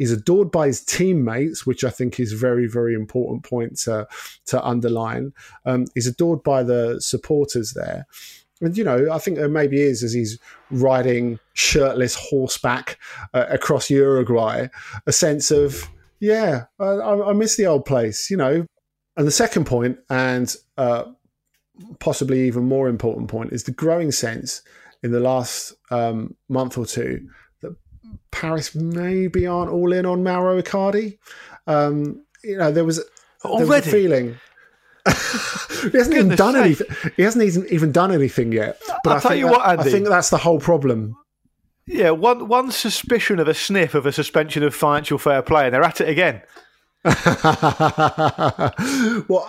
He's 0.00 0.12
adored 0.12 0.50
by 0.50 0.68
his 0.68 0.82
teammates, 0.82 1.66
which 1.66 1.84
I 1.84 1.90
think 1.90 2.18
is 2.18 2.32
very, 2.32 2.66
very 2.66 2.94
important 2.94 3.44
point 3.44 3.76
to, 3.80 4.08
to 4.46 4.64
underline. 4.64 5.34
Um, 5.66 5.88
he's 5.94 6.06
adored 6.06 6.42
by 6.42 6.62
the 6.62 7.02
supporters 7.02 7.74
there. 7.74 8.06
And, 8.62 8.78
you 8.78 8.82
know, 8.82 9.12
I 9.12 9.18
think 9.18 9.36
there 9.36 9.46
maybe 9.46 9.78
is 9.78 10.02
as 10.02 10.14
he's 10.14 10.38
riding 10.70 11.38
shirtless 11.52 12.14
horseback 12.14 12.98
uh, 13.34 13.44
across 13.50 13.90
Uruguay, 13.90 14.68
a 15.06 15.12
sense 15.12 15.50
of, 15.50 15.86
yeah, 16.18 16.64
I, 16.78 16.86
I, 16.86 17.32
miss 17.34 17.56
the 17.56 17.66
old 17.66 17.84
place, 17.84 18.30
you 18.30 18.38
know. 18.38 18.64
And 19.18 19.26
the 19.26 19.30
second 19.30 19.66
point, 19.66 19.98
and 20.08 20.56
uh, 20.78 21.04
possibly 21.98 22.46
even 22.46 22.64
more 22.64 22.88
important 22.88 23.28
point, 23.28 23.52
is 23.52 23.64
the 23.64 23.70
growing 23.70 24.12
sense 24.12 24.62
in 25.02 25.12
the 25.12 25.20
last 25.20 25.74
um, 25.90 26.36
month 26.48 26.78
or 26.78 26.86
two 26.86 27.28
Paris 28.30 28.74
maybe 28.74 29.46
aren't 29.46 29.70
all 29.70 29.92
in 29.92 30.06
on 30.06 30.22
Mauro 30.22 30.60
Icardi. 30.60 31.18
Um, 31.66 32.24
you 32.42 32.56
know, 32.56 32.70
there 32.70 32.84
was, 32.84 32.96
there 33.42 33.66
was 33.66 33.70
a 33.70 33.82
feeling. 33.82 34.38
he 35.06 35.96
hasn't 35.96 36.14
even 36.14 36.36
done 36.36 36.54
sake. 36.54 36.64
anything. 36.64 37.12
He 37.16 37.22
hasn't 37.22 37.44
even, 37.44 37.66
even 37.70 37.92
done 37.92 38.12
anything 38.12 38.52
yet. 38.52 38.80
But 39.02 39.10
I'll 39.10 39.16
I 39.16 39.20
tell 39.20 39.34
you 39.34 39.46
that, 39.46 39.52
what, 39.52 39.68
Andy. 39.68 39.88
I 39.88 39.92
think 39.92 40.08
that's 40.08 40.30
the 40.30 40.38
whole 40.38 40.60
problem. 40.60 41.16
Yeah, 41.86 42.10
one 42.10 42.46
one 42.48 42.70
suspicion 42.70 43.40
of 43.40 43.48
a 43.48 43.54
sniff 43.54 43.94
of 43.94 44.06
a 44.06 44.12
suspension 44.12 44.62
of 44.62 44.74
financial 44.74 45.18
fair 45.18 45.42
play, 45.42 45.64
and 45.64 45.74
they're 45.74 45.82
at 45.82 46.00
it 46.00 46.08
again. 46.08 46.42
well, 47.04 47.14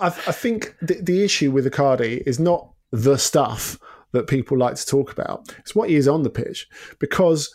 I, 0.00 0.06
I 0.06 0.32
think 0.32 0.74
the, 0.80 0.94
the 1.02 1.22
issue 1.22 1.50
with 1.50 1.66
Icardi 1.66 2.22
is 2.26 2.40
not 2.40 2.70
the 2.90 3.18
stuff 3.18 3.78
that 4.12 4.26
people 4.26 4.56
like 4.56 4.76
to 4.76 4.86
talk 4.86 5.12
about. 5.12 5.54
It's 5.58 5.74
what 5.74 5.90
he 5.90 5.96
is 5.96 6.08
on 6.08 6.22
the 6.22 6.30
pitch 6.30 6.66
because 6.98 7.54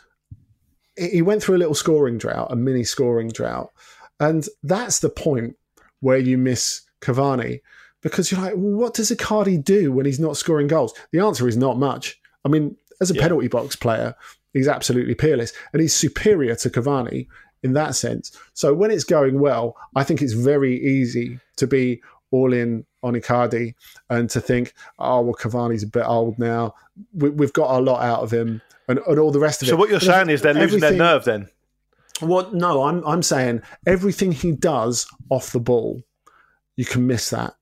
he 0.98 1.22
went 1.22 1.44
through 1.44 1.58
a 1.58 1.60
little 1.60 1.76
scoring 1.76 2.18
drought, 2.18 2.52
a 2.52 2.56
mini 2.56 2.84
scoring 2.84 3.30
drought. 3.30 3.72
And 4.20 4.48
that's 4.64 5.00
the 5.00 5.10
point 5.10 5.56
where 6.00 6.18
you 6.18 6.38
miss 6.38 6.82
Cavani 7.02 7.62
because 8.02 8.32
you're 8.32 8.42
like, 8.42 8.54
well, 8.56 8.74
what 8.74 8.94
does 8.94 9.12
Icardi 9.12 9.64
do 9.64 9.92
when 9.92 10.06
he's 10.06 10.20
not 10.20 10.38
scoring 10.38 10.68
goals? 10.68 10.94
The 11.12 11.20
answer 11.20 11.48
is 11.48 11.58
not 11.58 11.78
much. 11.78 12.20
I 12.46 12.50
mean, 12.50 12.76
as 13.02 13.12
a 13.12 13.16
yeah. 13.16 13.22
penalty 13.22 13.48
box 13.48 13.76
player, 13.76 14.16
he's 14.54 14.68
absolutely 14.68 15.16
peerless 15.16 15.54
and 15.74 15.82
he's 15.82 15.96
superior 15.96 16.56
to 16.56 16.70
Cavani 16.70 17.28
in 17.64 17.74
that 17.74 17.96
sense. 17.96 18.38
So 18.54 18.74
when 18.74 18.92
it's 18.92 19.04
going 19.04 19.40
well, 19.40 19.76
I 19.96 20.04
think 20.04 20.22
it's 20.22 20.34
very 20.34 20.80
easy 20.84 21.40
to 21.58 21.68
be 21.68 22.02
all 22.32 22.54
in 22.54 22.86
on 23.04 23.14
Icardi 23.14 23.74
and 24.10 24.30
to 24.30 24.42
think, 24.42 24.74
oh, 25.00 25.22
well, 25.22 25.34
Cavani's 25.34 25.84
a 25.84 25.88
bit 25.88 26.06
old 26.06 26.38
now. 26.38 26.74
We, 27.14 27.30
have 27.46 27.54
got 27.54 27.78
a 27.78 27.82
lot 27.82 28.02
out 28.02 28.22
of 28.22 28.32
him 28.32 28.62
and, 28.88 29.00
and 29.00 29.20
all 29.20 29.32
the 29.32 29.40
rest 29.40 29.62
of 29.62 29.68
it. 29.68 29.72
So 29.72 29.76
what 29.76 29.90
you're 29.90 30.00
saying 30.00 30.30
is 30.30 30.42
they're 30.42 30.54
losing 30.54 30.80
their 30.80 30.94
nerve 30.94 31.26
then? 31.26 31.50
What? 32.20 32.54
No, 32.54 32.84
I'm 32.84 33.06
I'm 33.06 33.24
saying 33.24 33.62
everything 33.86 34.32
he 34.32 34.52
does 34.52 35.08
off 35.30 35.52
the 35.52 35.60
ball, 35.60 36.02
you 36.76 36.86
can 36.86 37.06
miss 37.06 37.30
that, 37.30 37.54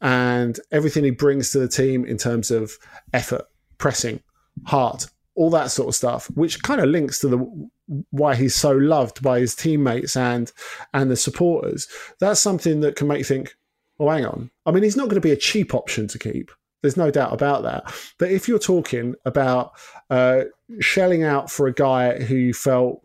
and 0.00 0.58
everything 0.70 1.04
he 1.04 1.10
brings 1.10 1.50
to 1.52 1.58
the 1.58 1.68
team 1.68 2.04
in 2.04 2.16
terms 2.16 2.50
of 2.50 2.72
effort, 3.12 3.46
pressing, 3.78 4.20
heart, 4.64 5.06
all 5.34 5.50
that 5.50 5.70
sort 5.70 5.88
of 5.88 5.94
stuff, 5.94 6.26
which 6.34 6.62
kind 6.62 6.80
of 6.80 6.88
links 6.88 7.20
to 7.20 7.28
the 7.28 7.68
why 8.10 8.34
he's 8.34 8.54
so 8.54 8.72
loved 8.72 9.22
by 9.22 9.40
his 9.40 9.54
teammates 9.54 10.16
and 10.16 10.52
and 10.94 11.10
the 11.10 11.16
supporters. 11.16 11.88
That's 12.20 12.40
something 12.40 12.80
that 12.80 12.96
can 12.96 13.08
make 13.08 13.18
you 13.18 13.24
think, 13.24 13.56
oh, 13.98 14.08
hang 14.08 14.24
on. 14.24 14.50
I 14.66 14.70
mean, 14.70 14.82
he's 14.82 14.96
not 14.96 15.04
going 15.04 15.20
to 15.20 15.20
be 15.20 15.32
a 15.32 15.36
cheap 15.36 15.74
option 15.74 16.06
to 16.08 16.18
keep. 16.18 16.50
There's 16.82 16.96
no 16.96 17.10
doubt 17.10 17.32
about 17.32 17.62
that. 17.62 17.92
But 18.18 18.30
if 18.30 18.48
you're 18.48 18.58
talking 18.58 19.14
about 19.24 19.72
uh, 20.10 20.44
shelling 20.80 21.22
out 21.24 21.50
for 21.50 21.66
a 21.66 21.72
guy 21.72 22.22
who 22.22 22.36
you 22.36 22.54
felt 22.54 23.02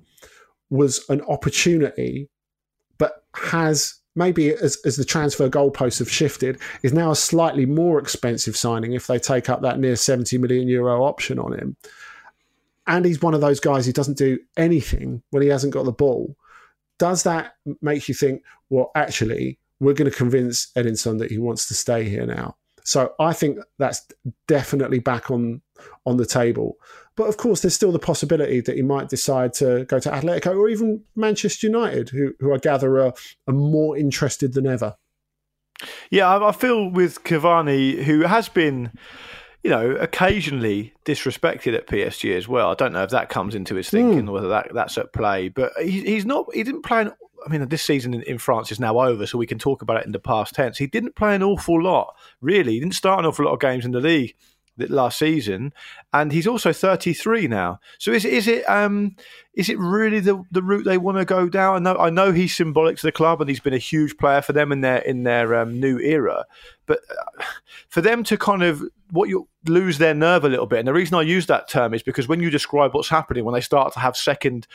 was 0.69 1.03
an 1.09 1.21
opportunity, 1.21 2.29
but 2.97 3.23
has 3.35 3.95
maybe 4.15 4.53
as, 4.53 4.77
as 4.85 4.97
the 4.97 5.05
transfer 5.05 5.49
goalposts 5.49 5.99
have 5.99 6.11
shifted, 6.11 6.59
is 6.83 6.93
now 6.93 7.11
a 7.11 7.15
slightly 7.15 7.65
more 7.65 7.99
expensive 7.99 8.57
signing 8.57 8.93
if 8.93 9.07
they 9.07 9.17
take 9.17 9.49
up 9.49 9.61
that 9.61 9.79
near 9.79 9.95
70 9.95 10.37
million 10.37 10.67
euro 10.67 11.03
option 11.03 11.39
on 11.39 11.53
him. 11.53 11.75
And 12.87 13.05
he's 13.05 13.21
one 13.21 13.33
of 13.33 13.41
those 13.41 13.59
guys 13.59 13.85
who 13.85 13.93
doesn't 13.93 14.17
do 14.17 14.39
anything 14.57 15.21
when 15.29 15.43
he 15.43 15.49
hasn't 15.49 15.73
got 15.73 15.85
the 15.85 15.91
ball. 15.91 16.35
Does 16.97 17.23
that 17.23 17.53
make 17.81 18.07
you 18.07 18.13
think, 18.13 18.43
well, 18.69 18.91
actually, 18.95 19.59
we're 19.79 19.93
going 19.93 20.09
to 20.09 20.15
convince 20.15 20.71
Edinson 20.73 21.19
that 21.19 21.31
he 21.31 21.37
wants 21.37 21.67
to 21.67 21.73
stay 21.73 22.07
here 22.07 22.25
now? 22.25 22.55
So 22.83 23.13
I 23.19 23.33
think 23.33 23.59
that's 23.77 24.07
definitely 24.47 24.99
back 24.99 25.31
on 25.31 25.61
on 26.05 26.17
the 26.17 26.25
table. 26.25 26.77
But 27.15 27.27
of 27.27 27.37
course, 27.37 27.61
there's 27.61 27.75
still 27.75 27.91
the 27.91 27.99
possibility 27.99 28.61
that 28.61 28.75
he 28.75 28.81
might 28.81 29.09
decide 29.09 29.53
to 29.55 29.85
go 29.85 29.99
to 29.99 30.09
Atletico 30.09 30.57
or 30.57 30.69
even 30.69 31.03
Manchester 31.15 31.67
United, 31.67 32.09
who, 32.09 32.33
who 32.39 32.53
I 32.53 32.57
gather 32.57 32.99
are, 32.99 33.13
are 33.47 33.53
more 33.53 33.97
interested 33.97 34.53
than 34.53 34.65
ever. 34.65 34.95
Yeah, 36.09 36.45
I 36.45 36.51
feel 36.51 36.89
with 36.89 37.23
Cavani, 37.23 38.03
who 38.03 38.21
has 38.21 38.47
been, 38.49 38.91
you 39.63 39.69
know, 39.69 39.91
occasionally 39.91 40.93
disrespected 41.05 41.75
at 41.75 41.87
PSG 41.87 42.35
as 42.35 42.47
well. 42.47 42.69
I 42.69 42.75
don't 42.75 42.93
know 42.93 43.03
if 43.03 43.09
that 43.09 43.29
comes 43.29 43.55
into 43.55 43.75
his 43.75 43.89
thinking, 43.89 44.25
mm. 44.25 44.31
whether 44.31 44.47
that 44.49 44.71
that's 44.73 44.97
at 44.97 45.11
play. 45.11 45.49
But 45.49 45.73
he, 45.79 46.01
he's 46.01 46.25
not. 46.25 46.53
He 46.53 46.63
didn't 46.63 46.83
play 46.83 47.01
an 47.01 47.13
I 47.45 47.49
mean, 47.49 47.67
this 47.69 47.83
season 47.83 48.13
in, 48.13 48.21
in, 48.23 48.37
France 48.37 48.71
is 48.71 48.79
now 48.79 48.99
over, 48.99 49.25
so 49.25 49.37
we 49.37 49.47
can 49.47 49.59
talk 49.59 49.81
about 49.81 49.97
it 49.97 50.05
in 50.05 50.11
the 50.11 50.19
past 50.19 50.55
tense. 50.55 50.77
He 50.77 50.87
didn't 50.87 51.15
play 51.15 51.35
an 51.35 51.43
awful 51.43 51.81
lot, 51.81 52.15
really. 52.39 52.73
He 52.73 52.79
didn't 52.79 52.95
start 52.95 53.19
an 53.19 53.25
awful 53.25 53.45
lot 53.45 53.53
of 53.53 53.59
games 53.59 53.85
in 53.85 53.91
the 53.91 53.99
league 53.99 54.35
last 54.89 55.19
season, 55.19 55.73
and 56.13 56.31
he's 56.31 56.47
also 56.47 56.73
33 56.73 57.47
now. 57.47 57.79
So 57.99 58.11
is 58.11 58.25
is 58.25 58.47
it 58.47 58.67
um 58.69 59.15
is 59.53 59.69
it 59.69 59.77
really 59.77 60.19
the 60.19 60.43
the 60.51 60.63
route 60.63 60.85
they 60.85 60.97
want 60.97 61.17
to 61.17 61.25
go 61.25 61.49
down? 61.49 61.75
I 61.75 61.79
know 61.79 61.99
I 61.99 62.09
know 62.09 62.31
he's 62.31 62.55
symbolic 62.55 62.97
to 62.97 63.07
the 63.07 63.11
club, 63.11 63.41
and 63.41 63.49
he's 63.49 63.59
been 63.59 63.73
a 63.73 63.79
huge 63.79 64.17
player 64.17 64.41
for 64.41 64.53
them 64.53 64.71
in 64.71 64.81
their 64.81 64.99
in 64.99 65.23
their 65.23 65.55
um, 65.55 65.79
new 65.79 65.99
era. 65.99 66.45
But 66.85 67.01
uh, 67.09 67.43
for 67.89 68.01
them 68.01 68.23
to 68.25 68.37
kind 68.37 68.63
of 68.63 68.83
what 69.11 69.29
you 69.29 69.47
lose 69.67 69.97
their 69.97 70.13
nerve 70.13 70.45
a 70.45 70.49
little 70.49 70.65
bit, 70.67 70.79
and 70.79 70.87
the 70.87 70.93
reason 70.93 71.15
I 71.15 71.21
use 71.21 71.45
that 71.47 71.69
term 71.69 71.93
is 71.93 72.03
because 72.03 72.27
when 72.27 72.41
you 72.41 72.49
describe 72.49 72.93
what's 72.93 73.09
happening 73.09 73.45
when 73.45 73.53
they 73.53 73.61
start 73.61 73.93
to 73.93 73.99
have 73.99 74.15
second 74.15 74.67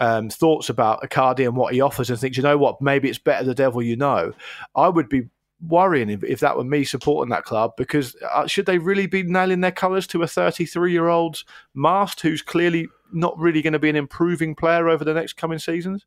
um, 0.00 0.30
thoughts 0.30 0.68
about 0.68 1.02
Icardi 1.02 1.44
and 1.46 1.56
what 1.56 1.74
he 1.74 1.80
offers 1.80 2.10
and 2.10 2.18
thinks, 2.18 2.36
you 2.36 2.42
know 2.42 2.58
what, 2.58 2.80
maybe 2.80 3.08
it's 3.08 3.18
better 3.18 3.44
the 3.44 3.54
devil 3.54 3.82
you 3.82 3.96
know, 3.96 4.32
I 4.74 4.88
would 4.88 5.08
be 5.08 5.28
worrying 5.66 6.08
if, 6.08 6.22
if 6.22 6.40
that 6.40 6.56
were 6.56 6.64
me 6.64 6.84
supporting 6.84 7.30
that 7.30 7.44
club 7.44 7.72
because 7.76 8.14
uh, 8.32 8.46
should 8.46 8.66
they 8.66 8.78
really 8.78 9.06
be 9.06 9.24
nailing 9.24 9.60
their 9.60 9.72
colours 9.72 10.06
to 10.06 10.22
a 10.22 10.26
33 10.26 10.92
year 10.92 11.08
old 11.08 11.42
Mast 11.74 12.20
who's 12.20 12.42
clearly 12.42 12.88
not 13.12 13.36
really 13.38 13.62
going 13.62 13.72
to 13.72 13.78
be 13.78 13.90
an 13.90 13.96
improving 13.96 14.54
player 14.54 14.88
over 14.88 15.04
the 15.04 15.14
next 15.14 15.34
coming 15.34 15.58
seasons? 15.58 16.06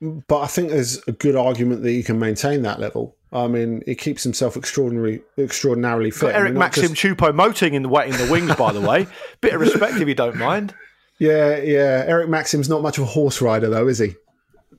But 0.00 0.40
I 0.40 0.46
think 0.46 0.70
there's 0.70 1.02
a 1.06 1.12
good 1.12 1.36
argument 1.36 1.82
that 1.82 1.92
you 1.92 2.04
can 2.04 2.18
maintain 2.18 2.62
that 2.62 2.78
level. 2.78 3.16
I 3.32 3.48
mean, 3.48 3.82
he 3.86 3.94
keeps 3.94 4.22
himself 4.22 4.56
extraordinarily, 4.56 5.22
extraordinarily 5.38 6.10
fit. 6.10 6.34
Eric 6.34 6.50
I 6.50 6.52
mean, 6.52 6.58
Maxim 6.58 6.94
just... 6.94 7.02
Choupo-Moting 7.02 7.74
in 7.74 7.82
the 7.82 7.88
wet 7.88 8.08
in 8.08 8.16
the 8.16 8.30
wings, 8.30 8.54
by 8.54 8.72
the 8.72 8.80
way. 8.80 9.06
Bit 9.40 9.54
of 9.54 9.60
respect 9.60 9.96
if 9.96 10.06
you 10.06 10.14
don't 10.14 10.36
mind. 10.36 10.74
Yeah, 11.18 11.58
yeah. 11.58 12.04
Eric 12.06 12.28
Maxim's 12.28 12.68
not 12.68 12.82
much 12.82 12.98
of 12.98 13.04
a 13.04 13.06
horse 13.06 13.40
rider, 13.40 13.68
though, 13.68 13.88
is 13.88 13.98
he? 13.98 14.14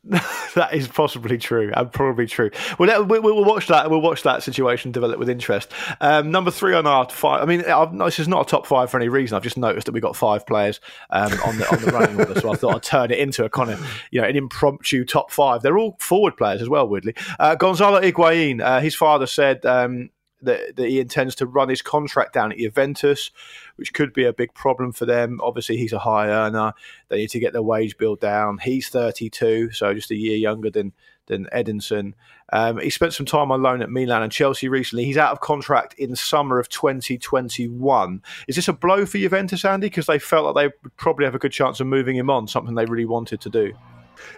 that 0.53 0.69
is 0.71 0.87
possibly 0.87 1.35
true 1.35 1.71
and 1.75 1.91
probably 1.91 2.27
true. 2.27 2.51
Well, 2.77 3.05
we, 3.05 3.19
will 3.19 3.43
watch 3.43 3.67
that. 3.67 3.89
We'll 3.89 4.01
watch 4.01 4.21
that 4.21 4.43
situation 4.43 4.91
develop 4.91 5.17
with 5.17 5.29
interest. 5.29 5.71
Um, 5.99 6.29
number 6.29 6.51
three 6.51 6.75
on 6.75 6.85
our 6.85 7.09
five. 7.09 7.41
I 7.41 7.45
mean, 7.45 7.65
I've, 7.65 7.97
this 7.97 8.19
is 8.19 8.27
not 8.27 8.45
a 8.45 8.49
top 8.49 8.67
five 8.67 8.91
for 8.91 8.97
any 8.97 9.09
reason. 9.09 9.35
I've 9.35 9.41
just 9.41 9.57
noticed 9.57 9.87
that 9.87 9.93
we 9.93 10.01
got 10.01 10.15
five 10.15 10.45
players 10.45 10.79
um, 11.09 11.31
on 11.43 11.57
the 11.57 11.67
on 11.71 11.81
the 11.81 11.91
running 11.91 12.19
order, 12.19 12.39
so 12.39 12.51
I 12.51 12.55
thought 12.55 12.75
I'd 12.75 12.83
turn 12.83 13.09
it 13.09 13.17
into 13.17 13.45
a 13.45 13.49
kind 13.49 13.71
of 13.71 13.83
you 14.11 14.21
know 14.21 14.27
an 14.27 14.35
impromptu 14.35 15.05
top 15.05 15.31
five. 15.31 15.63
They're 15.63 15.77
all 15.77 15.97
forward 15.99 16.37
players 16.37 16.61
as 16.61 16.69
well. 16.69 16.87
Weirdly, 16.87 17.15
uh, 17.39 17.55
Gonzalo 17.55 17.99
Higuain. 17.99 18.61
Uh, 18.61 18.81
his 18.81 18.93
father 18.93 19.25
said 19.25 19.65
um, 19.65 20.11
that, 20.41 20.75
that 20.75 20.87
he 20.87 20.99
intends 20.99 21.35
to 21.35 21.45
run 21.45 21.69
his 21.69 21.81
contract 21.81 22.33
down 22.33 22.51
at 22.51 22.57
Juventus, 22.57 23.31
which 23.75 23.93
could 23.93 24.13
be 24.13 24.25
a 24.25 24.33
big 24.33 24.53
problem 24.53 24.91
for 24.91 25.05
them. 25.05 25.39
Obviously, 25.41 25.77
he's 25.77 25.93
a 25.93 25.99
high 25.99 26.27
earner. 26.27 26.73
They 27.09 27.17
need 27.17 27.29
to 27.31 27.39
get 27.39 27.53
their 27.53 27.61
wage 27.61 27.97
bill 27.97 28.15
down. 28.15 28.59
He's 28.59 28.89
32, 28.89 29.71
so 29.71 29.93
just 29.93 30.11
a 30.11 30.15
year 30.15 30.37
younger 30.37 30.69
than 30.69 30.93
than 31.27 31.47
Edinson. 31.53 32.13
Um, 32.53 32.79
he 32.79 32.91
spent 32.91 33.13
some 33.13 33.25
time 33.25 33.51
on 33.51 33.63
loan 33.63 33.81
at 33.81 33.89
Milan 33.89 34.21
and 34.21 34.31
Chelsea 34.31 34.67
recently. 34.69 35.05
He's 35.05 35.17
out 35.17 35.31
of 35.31 35.39
contract 35.39 35.95
in 35.95 36.15
summer 36.15 36.59
of 36.59 36.69
2021. 36.69 38.21
Is 38.47 38.55
this 38.55 38.67
a 38.67 38.73
blow 38.73 39.05
for 39.05 39.17
Juventus, 39.17 39.65
Andy? 39.65 39.87
Because 39.87 40.05
they 40.05 40.19
felt 40.19 40.45
like 40.45 40.55
they 40.55 40.75
would 40.83 40.95
probably 40.97 41.25
have 41.25 41.33
a 41.33 41.39
good 41.39 41.51
chance 41.51 41.79
of 41.79 41.87
moving 41.87 42.15
him 42.15 42.29
on, 42.29 42.47
something 42.47 42.75
they 42.75 42.85
really 42.85 43.05
wanted 43.05 43.41
to 43.41 43.49
do. 43.49 43.73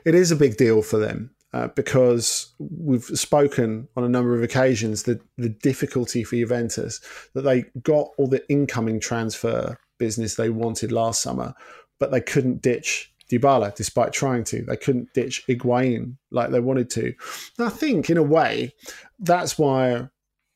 It 0.05 0.15
is 0.15 0.31
a 0.31 0.35
big 0.35 0.57
deal 0.57 0.81
for 0.81 0.97
them. 0.97 1.31
Uh, 1.53 1.67
because 1.69 2.53
we've 2.59 3.05
spoken 3.05 3.87
on 3.95 4.03
a 4.03 4.09
number 4.09 4.35
of 4.35 4.43
occasions 4.43 5.03
the 5.03 5.19
the 5.37 5.49
difficulty 5.49 6.23
for 6.23 6.35
Juventus 6.35 6.99
that 7.33 7.43
they 7.43 7.65
got 7.81 8.09
all 8.17 8.27
the 8.27 8.47
incoming 8.49 8.99
transfer 8.99 9.77
business 9.97 10.35
they 10.35 10.49
wanted 10.49 10.91
last 10.91 11.21
summer, 11.21 11.53
but 11.99 12.11
they 12.11 12.21
couldn't 12.21 12.61
ditch 12.61 13.13
Dybala 13.31 13.75
despite 13.75 14.13
trying 14.13 14.43
to. 14.45 14.63
They 14.63 14.77
couldn't 14.77 15.13
ditch 15.13 15.43
Higuain 15.47 16.15
like 16.31 16.51
they 16.51 16.59
wanted 16.59 16.89
to. 16.91 17.13
And 17.57 17.67
I 17.67 17.69
think 17.69 18.09
in 18.09 18.17
a 18.17 18.23
way 18.23 18.73
that's 19.19 19.57
why 19.57 20.09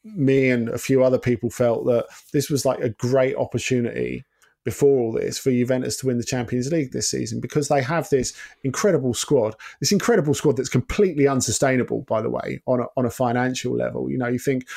me 0.03 0.49
and 0.49 0.69
a 0.69 0.77
few 0.77 1.03
other 1.03 1.19
people 1.19 1.49
felt 1.49 1.85
that 1.85 2.07
this 2.33 2.49
was 2.49 2.65
like 2.65 2.79
a 2.79 2.89
great 2.89 3.35
opportunity 3.35 4.25
before 4.63 4.99
all 4.99 5.11
this 5.11 5.37
for 5.37 5.51
Juventus 5.51 5.97
to 5.97 6.07
win 6.07 6.17
the 6.17 6.23
Champions 6.23 6.71
League 6.71 6.91
this 6.91 7.09
season 7.09 7.39
because 7.39 7.67
they 7.67 7.81
have 7.81 8.09
this 8.09 8.33
incredible 8.63 9.13
squad, 9.13 9.55
this 9.79 9.91
incredible 9.91 10.33
squad 10.33 10.57
that's 10.57 10.69
completely 10.69 11.27
unsustainable, 11.27 12.01
by 12.01 12.21
the 12.21 12.29
way, 12.29 12.61
on 12.67 12.81
a, 12.81 12.85
on 12.95 13.05
a 13.05 13.09
financial 13.09 13.75
level. 13.75 14.09
You 14.09 14.17
know, 14.17 14.27
you 14.27 14.39
think 14.39 14.67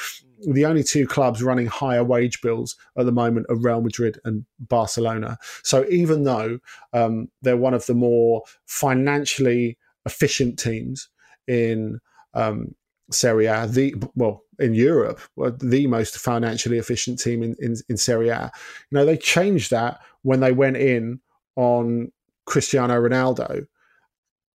the 0.47 0.65
only 0.67 0.83
two 0.83 1.07
clubs 1.07 1.43
running 1.43 1.67
higher 1.67 2.05
wage 2.05 2.41
bills 2.41 2.77
at 2.99 3.07
the 3.07 3.13
moment 3.13 3.47
are 3.49 3.57
Real 3.57 3.81
Madrid 3.81 4.21
and 4.25 4.45
Barcelona. 4.59 5.39
So 5.63 5.85
even 5.89 6.25
though 6.25 6.59
um, 6.93 7.29
they're 7.43 7.57
one 7.57 7.75
of 7.75 7.87
the 7.87 7.95
more 7.95 8.43
financially 8.67 9.79
efficient 10.07 10.59
teams 10.59 11.09
in 11.47 12.01
um, 12.35 12.75
Serie 13.11 13.47
A, 13.47 13.67
the 13.67 13.95
well 14.15 14.44
in 14.59 14.75
Europe, 14.75 15.21
the 15.37 15.87
most 15.87 16.19
financially 16.19 16.79
efficient 16.79 17.21
team 17.21 17.43
in, 17.43 17.57
in, 17.59 17.77
in 17.89 17.97
Serie 17.97 18.29
A. 18.29 18.51
You 18.91 18.99
know, 18.99 19.07
they 19.07 19.17
changed 19.17 19.71
that 19.71 20.01
when 20.23 20.41
they 20.41 20.53
went 20.53 20.77
in 20.77 21.21
on 21.57 22.13
Cristiano 22.47 22.95
Ronaldo. 22.95 23.67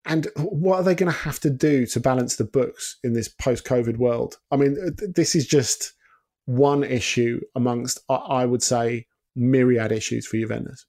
And 0.06 0.28
what 0.36 0.78
are 0.78 0.84
they 0.84 0.96
going 0.96 1.12
to 1.12 1.18
have 1.20 1.40
to 1.42 1.50
do 1.50 1.86
to 1.88 2.00
balance 2.00 2.38
the 2.38 2.46
books 2.46 2.98
in 3.04 3.14
this 3.14 3.28
post-COVID 3.28 3.98
world? 3.98 4.38
I 4.50 4.56
mean, 4.56 4.78
this 4.98 5.36
is 5.36 5.46
just 5.46 5.94
one 6.46 6.84
issue 6.84 7.42
amongst, 7.56 8.00
I 8.10 8.46
would 8.46 8.64
say, 8.64 9.08
myriad 9.36 9.92
issues 9.92 10.26
for 10.26 10.38
Juventus. 10.38 10.86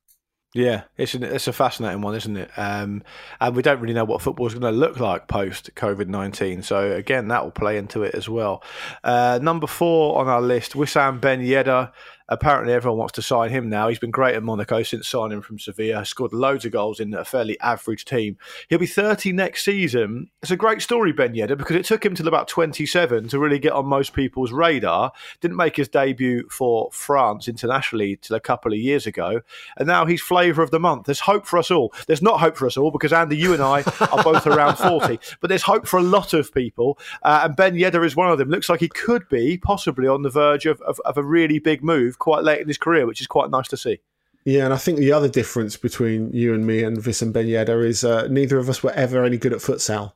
Yeah, 0.52 0.82
it's 0.96 1.14
an, 1.14 1.22
it's 1.22 1.46
a 1.46 1.52
fascinating 1.52 2.02
one, 2.02 2.16
isn't 2.16 2.36
it? 2.36 2.50
Um, 2.56 3.04
and 3.40 3.54
we 3.54 3.62
don't 3.62 3.80
really 3.80 3.94
know 3.94 4.04
what 4.04 4.20
football 4.20 4.48
is 4.48 4.54
going 4.54 4.62
to 4.72 4.76
look 4.76 4.98
like 4.98 5.28
post 5.28 5.70
COVID 5.76 6.08
nineteen. 6.08 6.62
So 6.64 6.90
again, 6.90 7.28
that 7.28 7.44
will 7.44 7.52
play 7.52 7.78
into 7.78 8.02
it 8.02 8.16
as 8.16 8.28
well. 8.28 8.64
Uh, 9.04 9.38
number 9.40 9.68
four 9.68 10.18
on 10.20 10.26
our 10.26 10.42
list, 10.42 10.72
Wissam 10.72 11.20
Ben 11.20 11.40
Yedder 11.40 11.92
apparently 12.30 12.72
everyone 12.72 12.98
wants 12.98 13.12
to 13.14 13.22
sign 13.22 13.50
him 13.50 13.68
now. 13.68 13.88
He's 13.88 13.98
been 13.98 14.12
great 14.12 14.36
at 14.36 14.42
Monaco 14.42 14.82
since 14.82 15.08
signing 15.08 15.42
from 15.42 15.58
Sevilla. 15.58 16.04
Scored 16.04 16.32
loads 16.32 16.64
of 16.64 16.72
goals 16.72 17.00
in 17.00 17.12
a 17.12 17.24
fairly 17.24 17.58
average 17.60 18.04
team. 18.04 18.38
He'll 18.68 18.78
be 18.78 18.86
30 18.86 19.32
next 19.32 19.64
season. 19.64 20.30
It's 20.40 20.52
a 20.52 20.56
great 20.56 20.80
story, 20.80 21.12
Ben 21.12 21.34
Yedder, 21.34 21.58
because 21.58 21.76
it 21.76 21.84
took 21.84 22.04
him 22.06 22.14
till 22.14 22.28
about 22.28 22.48
27 22.48 23.28
to 23.28 23.38
really 23.38 23.58
get 23.58 23.72
on 23.72 23.86
most 23.86 24.14
people's 24.14 24.52
radar. 24.52 25.12
Didn't 25.40 25.56
make 25.56 25.76
his 25.76 25.88
debut 25.88 26.48
for 26.48 26.88
France 26.92 27.48
internationally 27.48 28.16
till 28.16 28.36
a 28.36 28.40
couple 28.40 28.72
of 28.72 28.78
years 28.78 29.06
ago. 29.06 29.40
And 29.76 29.88
now 29.88 30.06
he's 30.06 30.22
flavour 30.22 30.62
of 30.62 30.70
the 30.70 30.80
month. 30.80 31.06
There's 31.06 31.20
hope 31.20 31.46
for 31.46 31.58
us 31.58 31.70
all. 31.70 31.92
There's 32.06 32.22
not 32.22 32.40
hope 32.40 32.56
for 32.56 32.66
us 32.66 32.76
all 32.76 32.92
because 32.92 33.12
Andy, 33.12 33.36
you 33.36 33.52
and 33.52 33.62
I 33.62 33.82
are 34.12 34.22
both 34.22 34.46
around 34.46 34.76
40. 34.76 35.18
But 35.40 35.48
there's 35.48 35.62
hope 35.62 35.86
for 35.86 35.98
a 35.98 36.02
lot 36.02 36.32
of 36.32 36.54
people. 36.54 36.96
Uh, 37.22 37.42
and 37.44 37.56
Ben 37.56 37.74
Yedder 37.74 38.06
is 38.06 38.14
one 38.14 38.30
of 38.30 38.38
them. 38.38 38.50
Looks 38.50 38.68
like 38.68 38.80
he 38.80 38.88
could 38.88 39.28
be 39.28 39.58
possibly 39.58 40.06
on 40.06 40.22
the 40.22 40.30
verge 40.30 40.66
of, 40.66 40.80
of, 40.82 41.00
of 41.04 41.18
a 41.18 41.24
really 41.24 41.58
big 41.58 41.82
move 41.82 42.18
quite 42.20 42.44
late 42.44 42.60
in 42.60 42.68
his 42.68 42.78
career, 42.78 43.06
which 43.06 43.20
is 43.20 43.26
quite 43.26 43.50
nice 43.50 43.66
to 43.68 43.76
see. 43.76 44.00
Yeah, 44.44 44.64
and 44.64 44.72
I 44.72 44.78
think 44.78 44.98
the 44.98 45.12
other 45.12 45.28
difference 45.28 45.76
between 45.76 46.32
you 46.32 46.54
and 46.54 46.66
me 46.66 46.82
and 46.82 46.96
Wissam 46.98 47.32
Ben 47.32 47.46
Yedder 47.46 47.86
is 47.86 48.04
uh, 48.04 48.26
neither 48.28 48.58
of 48.58 48.70
us 48.70 48.82
were 48.82 48.92
ever 48.92 49.22
any 49.24 49.36
good 49.36 49.52
at 49.52 49.58
futsal, 49.58 50.12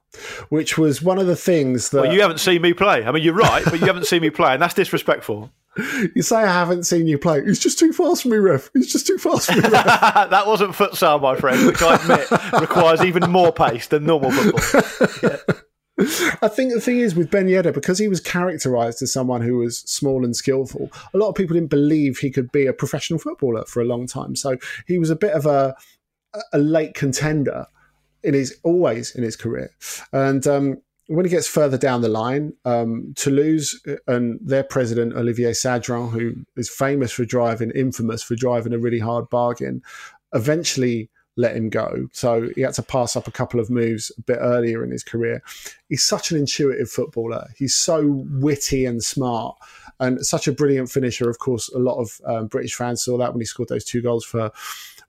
which 0.49 0.79
was 0.79 1.03
one 1.03 1.19
of 1.19 1.27
the 1.27 1.37
things 1.37 1.91
that. 1.91 2.03
Well, 2.03 2.13
you 2.13 2.23
haven't 2.23 2.41
seen 2.41 2.63
me 2.63 2.73
play. 2.73 3.05
I 3.05 3.13
mean, 3.13 3.23
you're 3.23 3.35
right, 3.35 3.63
but 3.65 3.81
you 3.81 3.87
haven't 3.87 4.07
seen 4.07 4.23
me 4.23 4.31
play, 4.31 4.55
and 4.55 4.63
that's 4.63 4.75
disrespectful. 4.75 5.51
You 6.15 6.23
say 6.23 6.37
I 6.37 6.53
haven't 6.53 6.85
seen 6.85 7.09
you 7.09 7.19
play. 7.19 7.41
It's 7.41 7.59
just 7.59 7.81
too 7.81 7.93
fast 7.93 8.23
for 8.23 8.29
me, 8.29 8.37
ref. 8.37 8.71
It's 8.77 8.93
just 8.93 9.09
too 9.09 9.19
fast 9.19 9.49
for 9.49 9.57
me, 9.57 9.61
that 9.71 10.45
wasn't 10.47 10.71
futsal, 10.71 11.21
my 11.21 11.35
friend, 11.35 11.67
which 11.67 11.83
I 11.83 11.97
admit 11.97 12.31
requires 12.61 13.03
even 13.03 13.29
more 13.29 13.53
pace 13.53 13.89
than 13.89 14.07
normal 14.07 14.31
football. 14.31 15.11
Yeah. 15.21 15.55
I 15.97 16.49
think 16.49 16.73
the 16.73 16.81
thing 16.81 16.99
is 16.99 17.15
with 17.15 17.31
Ben 17.31 17.47
Yedder, 17.47 17.73
because 17.73 17.99
he 17.99 18.09
was 18.09 18.21
characterized 18.21 19.01
as 19.01 19.13
someone 19.13 19.43
who 19.43 19.59
was 19.59 19.79
small 19.79 20.25
and 20.25 20.35
skillful, 20.35 20.91
a 21.13 21.19
lot 21.19 21.29
of 21.29 21.37
people 21.37 21.55
didn't 21.55 21.71
believe 21.71 22.19
he 22.19 22.31
could 22.31 22.51
be 22.51 22.67
a 22.67 22.73
professional 22.73 23.21
footballer 23.21 23.65
for 23.67 23.81
a 23.81 23.85
long 23.85 24.07
time. 24.07 24.35
So 24.35 24.57
he 24.87 24.99
was 24.99 25.11
a 25.11 25.17
bit 25.17 25.33
of 25.33 25.47
a 25.47 25.77
a 26.53 26.59
late 26.59 26.95
contender 26.95 27.67
in 28.25 28.35
his 28.35 28.59
always 28.65 29.15
in 29.15 29.23
his 29.23 29.37
career. 29.37 29.71
And 30.13 30.45
um, 30.49 30.83
when 31.07 31.25
he 31.25 31.31
gets 31.31 31.47
further 31.47 31.79
down 31.79 32.01
the 32.01 32.09
line, 32.09 32.55
um, 32.65 33.13
Toulouse 33.15 33.81
and 34.09 34.41
their 34.43 34.65
president 34.65 35.15
Olivier 35.15 35.53
Sadran, 35.53 36.11
who 36.11 36.45
is 36.57 36.69
famous 36.69 37.13
for 37.13 37.25
driving, 37.25 37.71
infamous 37.71 38.23
for 38.23 38.35
driving 38.35 38.73
a 38.73 38.79
really 38.79 38.99
hard 38.99 39.31
bargain, 39.31 39.83
eventually 40.33 41.09
let 41.37 41.57
him 41.57 41.69
go. 41.69 42.09
So 42.13 42.49
he 42.55 42.61
had 42.61 42.75
to 42.75 42.83
pass 42.83 43.17
up 43.17 43.27
a 43.27 43.33
couple 43.33 43.59
of 43.59 43.71
moves 43.71 44.13
a 44.17 44.23
bit 44.23 44.39
earlier 44.41 44.85
in 44.85 44.91
his 44.91 45.03
career. 45.03 45.43
He's 45.89 46.05
such 46.05 46.31
an 46.31 46.39
intuitive 46.39 46.91
footballer. 46.91 47.49
He's 47.57 47.75
so 47.75 48.25
witty 48.31 48.87
and 48.87 49.03
smart 49.03 49.57
and 50.01 50.25
such 50.25 50.47
a 50.47 50.53
brilliant 50.53 50.91
finisher. 50.91 51.29
Of 51.29 51.39
course, 51.39 51.69
a 51.71 51.79
lot 51.79 52.01
of 52.01 52.21
um, 52.25 52.47
British 52.47 52.75
fans 52.75 53.03
saw 53.03 53.19
that 53.19 53.33
when 53.33 53.41
he 53.41 53.47
scored 53.47 53.69
those 53.69 53.85
two 53.85 54.03
goals 54.03 54.25
for 54.25 54.51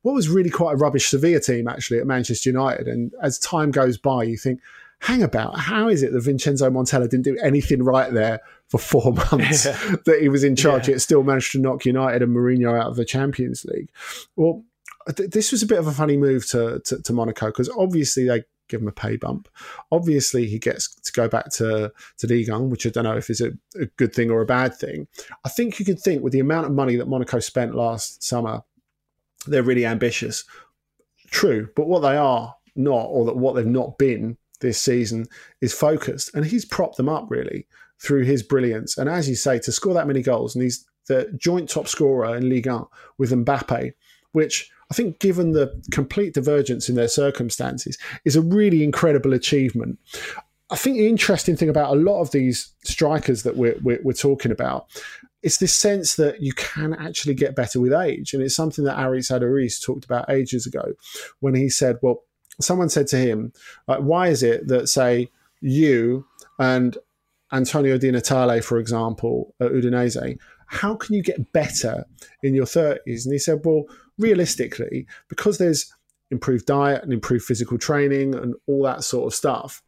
what 0.01 0.13
was 0.13 0.29
really 0.29 0.49
quite 0.49 0.73
a 0.73 0.77
rubbish 0.77 1.09
Sevilla 1.09 1.39
team, 1.39 1.67
actually, 1.67 1.99
at 1.99 2.05
Manchester 2.05 2.49
United. 2.49 2.87
And 2.87 3.11
as 3.21 3.39
time 3.39 3.71
goes 3.71 3.97
by, 3.97 4.23
you 4.23 4.37
think, 4.37 4.61
hang 4.99 5.23
about, 5.23 5.57
how 5.57 5.87
is 5.87 6.03
it 6.03 6.13
that 6.13 6.21
Vincenzo 6.21 6.69
Montella 6.69 7.09
didn't 7.09 7.25
do 7.25 7.37
anything 7.43 7.83
right 7.83 8.13
there 8.13 8.39
for 8.67 8.77
four 8.77 9.13
months 9.31 9.65
yeah. 9.65 9.95
that 10.05 10.19
he 10.21 10.29
was 10.29 10.43
in 10.43 10.55
charge, 10.55 10.87
yeah. 10.87 10.93
yet 10.93 11.01
still 11.01 11.23
managed 11.23 11.51
to 11.53 11.59
knock 11.59 11.85
United 11.85 12.21
and 12.21 12.35
Mourinho 12.35 12.79
out 12.79 12.87
of 12.87 12.95
the 12.95 13.05
Champions 13.05 13.65
League? 13.65 13.89
Well, 14.35 14.63
this 15.05 15.51
was 15.51 15.61
a 15.61 15.67
bit 15.67 15.79
of 15.79 15.87
a 15.87 15.91
funny 15.91 16.17
move 16.17 16.47
to 16.49 16.79
to, 16.85 17.01
to 17.01 17.13
Monaco 17.13 17.47
because 17.47 17.69
obviously 17.69 18.27
they 18.27 18.43
give 18.67 18.81
him 18.81 18.87
a 18.87 18.91
pay 18.91 19.15
bump. 19.15 19.47
Obviously, 19.91 20.47
he 20.47 20.59
gets 20.59 20.93
to 20.95 21.11
go 21.11 21.27
back 21.27 21.49
to 21.53 21.91
to 22.17 22.27
Ligue 22.27 22.49
1, 22.49 22.69
which 22.69 22.85
I 22.85 22.89
don't 22.89 23.03
know 23.03 23.17
if 23.17 23.29
is 23.29 23.41
a, 23.41 23.51
a, 23.79 23.85
good 23.97 24.13
thing 24.13 24.31
or 24.31 24.41
a 24.41 24.45
bad 24.45 24.75
thing. 24.75 25.07
I 25.43 25.49
think 25.49 25.79
you 25.79 25.85
could 25.85 25.99
think 25.99 26.23
with 26.23 26.33
the 26.33 26.39
amount 26.39 26.65
of 26.65 26.71
money 26.71 26.95
that 26.95 27.07
Monaco 27.07 27.39
spent 27.39 27.75
last 27.75 28.23
summer, 28.23 28.63
they're 29.47 29.63
really 29.63 29.85
ambitious. 29.85 30.43
True, 31.27 31.69
but 31.75 31.87
what 31.87 31.99
they 31.99 32.17
are 32.17 32.55
not, 32.75 33.05
or 33.05 33.25
that 33.25 33.37
what 33.37 33.55
they've 33.55 33.65
not 33.65 33.97
been 33.97 34.37
this 34.61 34.79
season, 34.79 35.27
is 35.61 35.73
focused, 35.73 36.33
and 36.33 36.45
he's 36.45 36.65
propped 36.65 36.97
them 36.97 37.09
up 37.09 37.27
really 37.29 37.67
through 37.99 38.23
his 38.23 38.43
brilliance. 38.43 38.97
And 38.97 39.09
as 39.09 39.29
you 39.29 39.35
say, 39.35 39.59
to 39.59 39.71
score 39.71 39.93
that 39.93 40.07
many 40.07 40.21
goals, 40.21 40.55
and 40.55 40.63
he's 40.63 40.85
the 41.07 41.31
joint 41.37 41.69
top 41.69 41.87
scorer 41.87 42.35
in 42.35 42.49
Ligue 42.49 42.67
1 42.67 42.85
with 43.17 43.31
Mbappe, 43.31 43.93
which 44.31 44.71
I 44.91 44.93
think, 44.93 45.19
given 45.19 45.51
the 45.51 45.81
complete 45.91 46.33
divergence 46.33 46.89
in 46.89 46.95
their 46.95 47.07
circumstances, 47.07 47.97
is 48.23 48.35
a 48.35 48.41
really 48.41 48.83
incredible 48.83 49.33
achievement. 49.33 49.97
I 50.69 50.75
think 50.75 50.97
the 50.97 51.07
interesting 51.07 51.55
thing 51.55 51.69
about 51.69 51.95
a 51.95 51.99
lot 51.99 52.21
of 52.21 52.31
these 52.31 52.73
strikers 52.83 53.43
that 53.43 53.55
we're, 53.55 53.77
we're, 53.81 53.99
we're 54.03 54.13
talking 54.13 54.51
about 54.51 54.87
is 55.43 55.59
this 55.59 55.75
sense 55.75 56.15
that 56.15 56.41
you 56.41 56.53
can 56.53 56.95
actually 56.95 57.35
get 57.35 57.55
better 57.55 57.79
with 57.79 57.93
age. 57.93 58.33
And 58.33 58.41
it's 58.41 58.55
something 58.55 58.83
that 58.85 58.97
Aritz 58.97 59.31
Aduriz 59.31 59.83
talked 59.83 60.03
about 60.03 60.29
ages 60.29 60.65
ago 60.65 60.93
when 61.39 61.53
he 61.53 61.69
said, 61.69 61.97
well, 62.01 62.23
someone 62.59 62.89
said 62.89 63.05
to 63.07 63.17
him, 63.17 63.53
why 63.85 64.29
is 64.29 64.41
it 64.41 64.67
that, 64.67 64.89
say, 64.89 65.29
you 65.61 66.25
and 66.57 66.97
Antonio 67.51 67.97
Di 67.97 68.09
Natale, 68.09 68.61
for 68.61 68.79
example, 68.79 69.53
at 69.59 69.71
Udinese, 69.71 70.37
how 70.67 70.95
can 70.95 71.13
you 71.13 71.21
get 71.21 71.53
better 71.53 72.05
in 72.41 72.55
your 72.55 72.65
30s? 72.65 73.25
And 73.25 73.33
he 73.33 73.37
said, 73.37 73.61
well, 73.63 73.83
realistically, 74.17 75.07
because 75.29 75.57
there's 75.57 75.91
improved 76.31 76.65
diet 76.65 77.03
and 77.03 77.13
improved 77.13 77.45
physical 77.45 77.77
training 77.77 78.35
and 78.35 78.55
all 78.67 78.83
that 78.83 79.03
sort 79.03 79.27
of 79.27 79.35
stuff, 79.35 79.81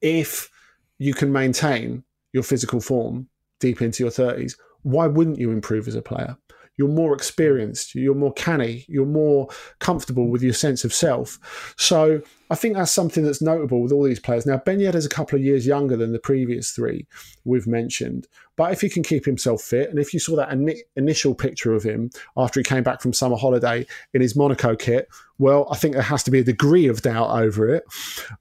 if 0.00 0.50
you 0.98 1.14
can 1.14 1.32
maintain 1.32 2.04
your 2.32 2.42
physical 2.42 2.80
form 2.80 3.28
deep 3.58 3.82
into 3.82 4.02
your 4.02 4.12
30s, 4.12 4.56
why 4.82 5.06
wouldn't 5.06 5.38
you 5.38 5.50
improve 5.50 5.88
as 5.88 5.94
a 5.94 6.02
player? 6.02 6.36
You're 6.80 6.88
more 6.88 7.12
experienced, 7.12 7.94
you're 7.94 8.14
more 8.14 8.32
canny, 8.32 8.86
you're 8.88 9.04
more 9.04 9.48
comfortable 9.80 10.28
with 10.30 10.42
your 10.42 10.54
sense 10.54 10.82
of 10.82 10.94
self. 10.94 11.74
So 11.76 12.22
I 12.48 12.54
think 12.54 12.74
that's 12.74 12.90
something 12.90 13.22
that's 13.22 13.42
notable 13.42 13.82
with 13.82 13.92
all 13.92 14.04
these 14.04 14.18
players. 14.18 14.46
Now, 14.46 14.56
Ben 14.56 14.78
Yedder 14.78 14.94
is 14.94 15.04
a 15.04 15.10
couple 15.10 15.38
of 15.38 15.44
years 15.44 15.66
younger 15.66 15.94
than 15.94 16.12
the 16.12 16.18
previous 16.18 16.70
three 16.70 17.06
we've 17.44 17.66
mentioned, 17.66 18.28
but 18.56 18.72
if 18.72 18.80
he 18.80 18.88
can 18.88 19.02
keep 19.02 19.26
himself 19.26 19.60
fit, 19.60 19.90
and 19.90 19.98
if 19.98 20.14
you 20.14 20.20
saw 20.20 20.36
that 20.36 20.52
in- 20.52 20.74
initial 20.96 21.34
picture 21.34 21.74
of 21.74 21.82
him 21.82 22.08
after 22.34 22.60
he 22.60 22.64
came 22.64 22.82
back 22.82 23.02
from 23.02 23.12
summer 23.12 23.36
holiday 23.36 23.86
in 24.14 24.22
his 24.22 24.34
Monaco 24.34 24.74
kit, 24.74 25.06
well, 25.38 25.68
I 25.70 25.76
think 25.76 25.92
there 25.92 26.02
has 26.02 26.22
to 26.22 26.30
be 26.30 26.38
a 26.38 26.44
degree 26.44 26.86
of 26.86 27.02
doubt 27.02 27.28
over 27.28 27.68
it. 27.68 27.84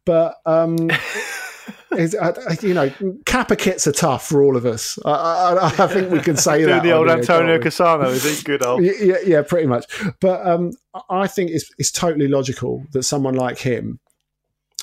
But 0.05 0.35
um, 0.45 0.77
is, 1.91 2.15
you 2.61 2.73
know, 2.73 2.91
Kappa 3.25 3.55
kits 3.55 3.87
are 3.87 3.91
tough 3.91 4.27
for 4.27 4.43
all 4.43 4.55
of 4.55 4.65
us. 4.65 4.99
I, 5.05 5.11
I, 5.11 5.65
I 5.83 5.87
think 5.87 6.11
we 6.11 6.19
can 6.19 6.37
say 6.37 6.63
that. 6.65 6.83
the 6.83 6.91
old 6.91 7.09
Antonio 7.09 7.59
Cassano, 7.59 8.07
is 8.11 8.25
it 8.25 8.45
good 8.45 8.63
old? 8.63 8.83
Yeah, 8.99 9.17
yeah, 9.25 9.41
pretty 9.41 9.67
much. 9.67 9.85
But 10.19 10.45
um, 10.45 10.71
I 11.09 11.27
think 11.27 11.51
it's, 11.51 11.71
it's 11.77 11.91
totally 11.91 12.27
logical 12.27 12.85
that 12.91 13.03
someone 13.03 13.35
like 13.35 13.57
him 13.57 13.99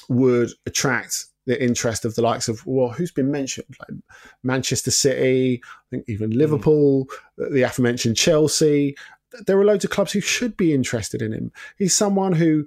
would 0.08 0.50
attract 0.66 1.26
the 1.46 1.62
interest 1.62 2.04
of 2.04 2.14
the 2.16 2.22
likes 2.22 2.48
of 2.48 2.66
well, 2.66 2.90
who's 2.90 3.12
been 3.12 3.30
mentioned 3.30 3.66
like 3.80 3.98
Manchester 4.42 4.90
City, 4.90 5.62
I 5.64 5.82
think 5.90 6.04
even 6.08 6.30
Liverpool, 6.30 7.06
mm. 7.38 7.52
the 7.52 7.62
aforementioned 7.62 8.16
Chelsea. 8.16 8.96
There 9.46 9.58
are 9.58 9.64
loads 9.64 9.84
of 9.84 9.90
clubs 9.90 10.12
who 10.12 10.20
should 10.20 10.56
be 10.56 10.72
interested 10.72 11.22
in 11.22 11.32
him. 11.32 11.52
He's 11.76 11.96
someone 11.96 12.32
who 12.32 12.66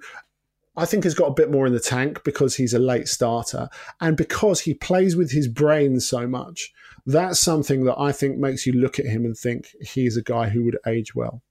I 0.79 0.85
think 0.85 1.03
has 1.03 1.13
got 1.13 1.27
a 1.27 1.33
bit 1.33 1.51
more 1.51 1.67
in 1.67 1.73
the 1.73 1.79
tank 1.79 2.23
because 2.23 2.55
he's 2.55 2.73
a 2.73 2.79
late 2.79 3.07
starter 3.07 3.69
and 3.99 4.15
because 4.15 4.61
he 4.61 4.73
plays 4.73 5.15
with 5.15 5.31
his 5.31 5.47
brain 5.47 5.99
so 5.99 6.27
much. 6.27 6.73
That's 7.05 7.39
something 7.39 7.85
that 7.85 7.99
I 7.99 8.11
think 8.11 8.37
makes 8.37 8.65
you 8.65 8.73
look 8.73 8.99
at 8.99 9.05
him 9.05 9.25
and 9.25 9.37
think 9.37 9.67
he's 9.81 10.15
a 10.17 10.21
guy 10.21 10.49
who 10.49 10.63
would 10.65 10.77
age 10.85 11.15
well. 11.15 11.41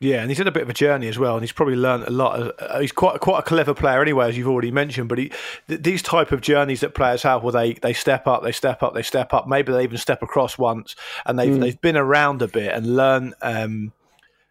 Yeah, 0.00 0.20
and 0.20 0.30
he's 0.30 0.38
had 0.38 0.46
a 0.46 0.52
bit 0.52 0.62
of 0.62 0.70
a 0.70 0.74
journey 0.74 1.08
as 1.08 1.18
well, 1.18 1.34
and 1.34 1.42
he's 1.42 1.50
probably 1.50 1.74
learned 1.74 2.04
a 2.04 2.10
lot. 2.10 2.54
Uh, 2.60 2.78
he's 2.78 2.92
quite 2.92 3.18
quite 3.18 3.40
a 3.40 3.42
clever 3.42 3.74
player 3.74 4.00
anyway, 4.00 4.28
as 4.28 4.38
you've 4.38 4.46
already 4.46 4.70
mentioned. 4.70 5.08
But 5.08 5.18
he, 5.18 5.32
th- 5.66 5.82
these 5.82 6.02
type 6.02 6.30
of 6.30 6.40
journeys 6.40 6.80
that 6.80 6.94
players 6.94 7.24
have, 7.24 7.42
where 7.42 7.52
they, 7.52 7.72
they 7.74 7.92
step 7.92 8.28
up, 8.28 8.44
they 8.44 8.52
step 8.52 8.82
up, 8.84 8.94
they 8.94 9.02
step 9.02 9.34
up. 9.34 9.48
Maybe 9.48 9.72
they 9.72 9.82
even 9.82 9.98
step 9.98 10.22
across 10.22 10.56
once, 10.56 10.94
and 11.26 11.36
they've 11.36 11.52
mm. 11.52 11.60
they've 11.60 11.80
been 11.80 11.96
around 11.96 12.42
a 12.42 12.48
bit 12.48 12.72
and 12.72 12.94
learn 12.94 13.34
um, 13.42 13.92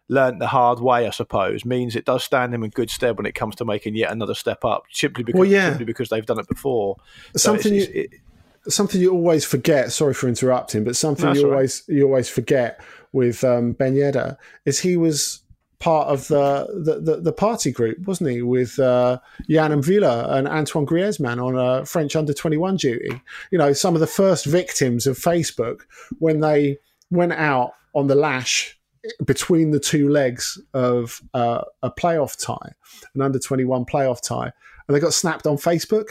learned 0.08 0.40
the 0.40 0.46
hard 0.46 0.80
way, 0.80 1.06
I 1.06 1.10
suppose, 1.10 1.64
means 1.64 1.94
it 1.94 2.04
does 2.04 2.24
stand 2.24 2.54
him 2.54 2.64
in 2.64 2.70
good 2.70 2.90
stead 2.90 3.16
when 3.16 3.26
it 3.26 3.34
comes 3.34 3.56
to 3.56 3.64
making 3.64 3.94
yet 3.94 4.10
another 4.10 4.34
step 4.34 4.64
up, 4.64 4.84
simply 4.90 5.24
because 5.24 5.38
well, 5.38 5.48
yeah. 5.48 5.70
simply 5.70 5.84
because 5.84 6.08
they've 6.08 6.26
done 6.26 6.40
it 6.40 6.48
before. 6.48 6.96
Something 7.36 7.72
so 7.72 7.76
it's, 7.76 7.94
you, 7.94 8.02
it, 8.02 8.72
something 8.72 9.00
you 9.00 9.12
always 9.12 9.44
forget. 9.44 9.92
Sorry 9.92 10.14
for 10.14 10.28
interrupting, 10.28 10.84
but 10.84 10.96
something 10.96 11.34
you 11.34 11.50
always 11.50 11.84
right. 11.88 11.96
you 11.96 12.04
always 12.04 12.28
forget 12.28 12.80
with 13.12 13.44
um, 13.44 13.72
Ben 13.72 13.94
Yedder 13.94 14.36
is 14.64 14.80
he 14.80 14.96
was 14.96 15.42
part 15.78 16.08
of 16.08 16.26
the, 16.28 16.66
the, 16.74 17.00
the, 17.00 17.20
the, 17.20 17.32
party 17.32 17.70
group, 17.70 17.98
wasn't 18.00 18.28
he, 18.28 18.42
with 18.42 18.78
uh, 18.80 19.18
and 19.48 19.84
M'Vila 19.84 20.28
and 20.32 20.48
Antoine 20.48 20.84
Griezmann 20.84 21.40
on 21.40 21.56
a 21.56 21.86
French 21.86 22.16
under 22.16 22.32
21 22.32 22.76
duty? 22.76 23.22
You 23.52 23.58
know, 23.58 23.72
some 23.72 23.94
of 23.94 24.00
the 24.00 24.06
first 24.06 24.44
victims 24.44 25.06
of 25.06 25.16
Facebook 25.16 25.82
when 26.18 26.40
they 26.40 26.78
went 27.10 27.32
out 27.32 27.74
on 27.94 28.08
the 28.08 28.16
lash 28.16 28.77
between 29.24 29.70
the 29.70 29.80
two 29.80 30.08
legs 30.08 30.60
of 30.74 31.20
uh, 31.34 31.62
a 31.82 31.90
playoff 31.90 32.36
tie, 32.42 32.72
an 33.14 33.22
under 33.22 33.38
21 33.38 33.84
playoff 33.84 34.20
tie, 34.20 34.52
and 34.86 34.96
they 34.96 35.00
got 35.00 35.14
snapped 35.14 35.46
on 35.46 35.56
Facebook. 35.56 36.10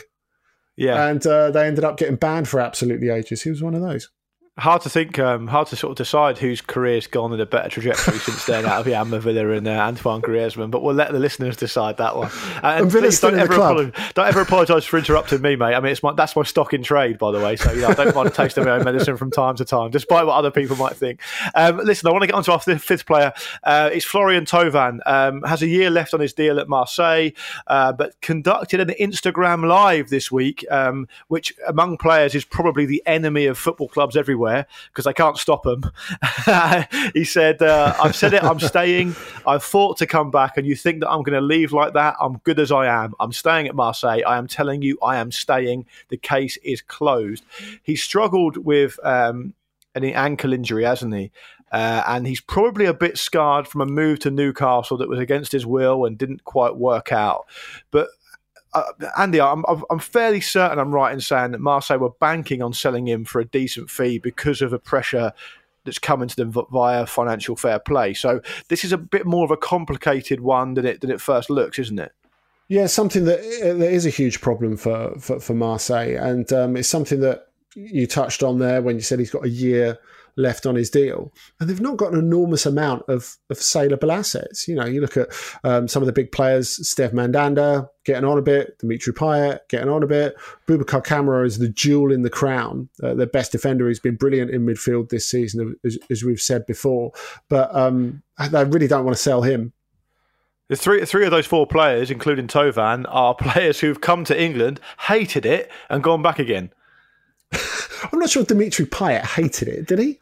Yeah. 0.75 1.07
And 1.07 1.25
uh, 1.25 1.49
they 1.49 1.67
ended 1.67 1.83
up 1.83 1.97
getting 1.97 2.17
banned 2.17 2.47
for 2.47 2.59
absolutely 2.59 3.09
ages. 3.09 3.41
He 3.41 3.49
was 3.49 3.63
one 3.63 3.73
of 3.73 3.81
those 3.81 4.09
hard 4.57 4.81
to 4.81 4.89
think, 4.89 5.19
um, 5.19 5.47
hard 5.47 5.67
to 5.67 5.75
sort 5.75 5.91
of 5.91 5.97
decide 5.97 6.37
whose 6.37 6.61
career's 6.61 7.05
gone 7.05 7.31
in 7.31 7.39
a 7.39 7.45
better 7.45 7.69
trajectory 7.69 8.17
since 8.17 8.45
then 8.45 8.65
out 8.65 8.81
of 8.81 8.87
Yann 8.87 9.07
M'Vila 9.07 9.57
and 9.57 9.67
uh, 9.67 9.71
Antoine 9.71 10.21
Griezmann, 10.21 10.71
but 10.71 10.81
we'll 10.81 10.95
let 10.95 11.11
the 11.11 11.19
listeners 11.19 11.55
decide 11.55 11.97
that 11.97 12.15
one. 12.15 12.29
Uh, 12.57 12.77
and 12.79 12.89
please 12.89 13.19
don't 13.19 13.37
ever, 13.37 13.55
don't 13.55 14.27
ever 14.27 14.41
apologise 14.41 14.83
for 14.83 14.97
interrupting 14.97 15.41
me, 15.41 15.55
mate. 15.55 15.75
I 15.75 15.79
mean, 15.79 15.91
it's 15.91 16.01
my, 16.01 16.13
that's 16.13 16.35
my 16.35 16.43
stock 16.43 16.73
in 16.73 16.81
trade, 16.81 17.19
by 17.19 17.31
the 17.31 17.39
way. 17.39 17.55
So 17.55 17.71
you 17.71 17.81
know, 17.81 17.89
I 17.89 17.93
don't 17.93 18.15
mind 18.15 18.33
tasting 18.33 18.65
my 18.65 18.71
own 18.71 18.83
medicine 18.83 19.15
from 19.15 19.29
time 19.29 19.55
to 19.57 19.65
time, 19.65 19.91
despite 19.91 20.25
what 20.25 20.33
other 20.33 20.49
people 20.49 20.75
might 20.75 20.95
think. 20.95 21.19
Um, 21.53 21.77
listen, 21.77 22.07
I 22.07 22.11
want 22.11 22.23
to 22.23 22.27
get 22.27 22.35
on 22.35 22.43
to 22.43 22.53
our 22.53 22.59
fifth 22.59 23.05
player. 23.05 23.31
Uh, 23.63 23.91
it's 23.93 24.05
Florian 24.05 24.45
Thauvin. 24.45 24.99
Um, 25.05 25.43
has 25.43 25.61
a 25.61 25.67
year 25.67 25.89
left 25.89 26.13
on 26.15 26.19
his 26.19 26.33
deal 26.33 26.59
at 26.59 26.67
Marseille, 26.67 27.29
uh, 27.67 27.91
but 27.93 28.19
conducted 28.21 28.79
an 28.79 28.89
Instagram 28.99 29.67
live 29.67 30.09
this 30.09 30.31
week, 30.31 30.65
um, 30.71 31.07
which 31.27 31.53
among 31.67 31.97
players 31.97 32.33
is 32.33 32.43
probably 32.43 32.85
the 32.85 33.03
enemy 33.05 33.45
of 33.45 33.57
football 33.57 33.87
clubs 33.87 34.17
everywhere 34.17 34.46
because 34.89 35.05
they 35.05 35.13
can't 35.13 35.37
stop 35.37 35.65
him. 35.65 35.83
he 37.13 37.23
said, 37.23 37.61
uh, 37.61 37.95
I've 38.01 38.15
said 38.15 38.33
it, 38.33 38.43
I'm 38.43 38.59
staying. 38.59 39.15
I've 39.45 39.63
fought 39.63 39.97
to 39.97 40.07
come 40.07 40.31
back, 40.31 40.57
and 40.57 40.65
you 40.65 40.75
think 40.75 41.01
that 41.01 41.09
I'm 41.09 41.23
going 41.23 41.39
to 41.39 41.45
leave 41.45 41.73
like 41.73 41.93
that? 41.93 42.15
I'm 42.19 42.37
good 42.39 42.59
as 42.59 42.71
I 42.71 42.87
am. 42.87 43.13
I'm 43.19 43.31
staying 43.31 43.67
at 43.67 43.75
Marseille. 43.75 44.21
I 44.25 44.37
am 44.37 44.47
telling 44.47 44.81
you, 44.81 44.97
I 45.03 45.17
am 45.17 45.31
staying. 45.31 45.85
The 46.09 46.17
case 46.17 46.57
is 46.63 46.81
closed. 46.81 47.43
He 47.83 47.95
struggled 47.95 48.57
with 48.57 48.99
um, 49.03 49.53
an 49.95 50.03
ankle 50.03 50.53
injury, 50.53 50.83
hasn't 50.83 51.13
he? 51.13 51.31
Uh, 51.71 52.03
and 52.07 52.25
he's 52.25 52.39
probably 52.39 52.85
a 52.85 52.93
bit 52.93 53.17
scarred 53.17 53.67
from 53.67 53.81
a 53.81 53.85
move 53.85 54.19
to 54.19 54.31
Newcastle 54.31 54.97
that 54.97 55.09
was 55.09 55.19
against 55.19 55.51
his 55.51 55.65
will 55.65 56.05
and 56.05 56.17
didn't 56.17 56.45
quite 56.45 56.77
work 56.77 57.11
out. 57.11 57.45
But 57.91 58.07
uh, 58.73 58.83
Andy, 59.17 59.39
I'm, 59.39 59.63
I'm 59.89 59.99
fairly 59.99 60.41
certain 60.41 60.79
I'm 60.79 60.93
right 60.93 61.13
in 61.13 61.21
saying 61.21 61.51
that 61.51 61.61
Marseille 61.61 61.97
were 61.97 62.11
banking 62.19 62.61
on 62.61 62.73
selling 62.73 63.07
him 63.07 63.25
for 63.25 63.39
a 63.39 63.45
decent 63.45 63.89
fee 63.89 64.19
because 64.19 64.61
of 64.61 64.71
the 64.71 64.79
pressure 64.79 65.33
that's 65.85 65.99
coming 65.99 66.27
to 66.27 66.35
them 66.35 66.53
via 66.71 67.05
financial 67.05 67.55
fair 67.55 67.79
play. 67.79 68.13
So 68.13 68.41
this 68.67 68.83
is 68.83 68.91
a 68.91 68.97
bit 68.97 69.25
more 69.25 69.45
of 69.45 69.51
a 69.51 69.57
complicated 69.57 70.41
one 70.41 70.73
than 70.73 70.85
it 70.85 71.01
than 71.01 71.09
it 71.09 71.21
first 71.21 71.49
looks, 71.49 71.79
isn't 71.79 71.99
it? 71.99 72.11
Yeah, 72.67 72.87
something 72.87 73.23
that, 73.23 73.39
uh, 73.39 73.73
that 73.77 73.91
is 73.91 74.05
a 74.05 74.09
huge 74.09 74.41
problem 74.41 74.75
for 74.75 75.17
for, 75.19 75.39
for 75.39 75.53
Marseille, 75.53 76.17
and 76.17 76.51
um, 76.51 76.75
it's 76.75 76.89
something 76.89 77.21
that 77.21 77.47
you 77.75 78.05
touched 78.05 78.43
on 78.43 78.59
there 78.59 78.81
when 78.81 78.95
you 78.95 79.01
said 79.01 79.19
he's 79.19 79.31
got 79.31 79.45
a 79.45 79.49
year 79.49 79.97
left 80.37 80.65
on 80.65 80.75
his 80.75 80.89
deal, 80.89 81.33
and 81.59 81.69
they've 81.69 81.81
not 81.81 81.97
got 81.97 82.13
an 82.13 82.19
enormous 82.19 82.65
amount 82.65 83.03
of, 83.07 83.35
of 83.49 83.57
saleable 83.57 84.11
assets. 84.11 84.67
You 84.67 84.75
know, 84.75 84.85
you 84.85 85.01
look 85.01 85.17
at 85.17 85.29
um, 85.63 85.87
some 85.87 86.01
of 86.01 86.07
the 86.07 86.13
big 86.13 86.31
players, 86.31 86.87
Steve 86.87 87.11
Mandanda 87.11 87.89
getting 88.05 88.23
on 88.23 88.37
a 88.37 88.41
bit, 88.41 88.77
Dimitri 88.79 89.13
Payet 89.13 89.59
getting 89.69 89.89
on 89.89 90.03
a 90.03 90.07
bit. 90.07 90.35
Boubacar 90.67 91.03
Kamara 91.03 91.45
is 91.45 91.57
the 91.57 91.69
jewel 91.69 92.11
in 92.11 92.21
the 92.21 92.29
crown, 92.29 92.89
uh, 93.03 93.13
the 93.13 93.27
best 93.27 93.51
defender. 93.51 93.87
He's 93.87 93.99
been 93.99 94.15
brilliant 94.15 94.51
in 94.51 94.65
midfield 94.65 95.09
this 95.09 95.27
season, 95.27 95.75
as, 95.85 95.97
as 96.09 96.23
we've 96.23 96.39
said 96.39 96.65
before. 96.65 97.11
But 97.49 97.75
um, 97.75 98.23
they 98.51 98.63
really 98.63 98.87
don't 98.87 99.03
want 99.05 99.17
to 99.17 99.21
sell 99.21 99.41
him 99.41 99.73
the 100.69 100.75
three 100.75 101.05
three 101.05 101.25
of 101.25 101.31
those 101.31 101.45
four 101.45 101.65
players, 101.65 102.11
including 102.11 102.47
Thauvin, 102.47 103.05
are 103.07 103.35
players 103.39 103.79
who've 103.79 104.01
come 104.01 104.23
to 104.25 104.41
England, 104.41 104.79
hated 104.99 105.45
it, 105.45 105.71
and 105.89 106.03
gone 106.03 106.21
back 106.21 106.39
again. 106.39 106.71
I'm 108.11 108.19
not 108.19 108.29
sure 108.29 108.43
Dimitri 108.43 108.85
Payet 108.85 109.23
hated 109.23 109.67
it, 109.67 109.87
did 109.87 109.99
he? 109.99 110.19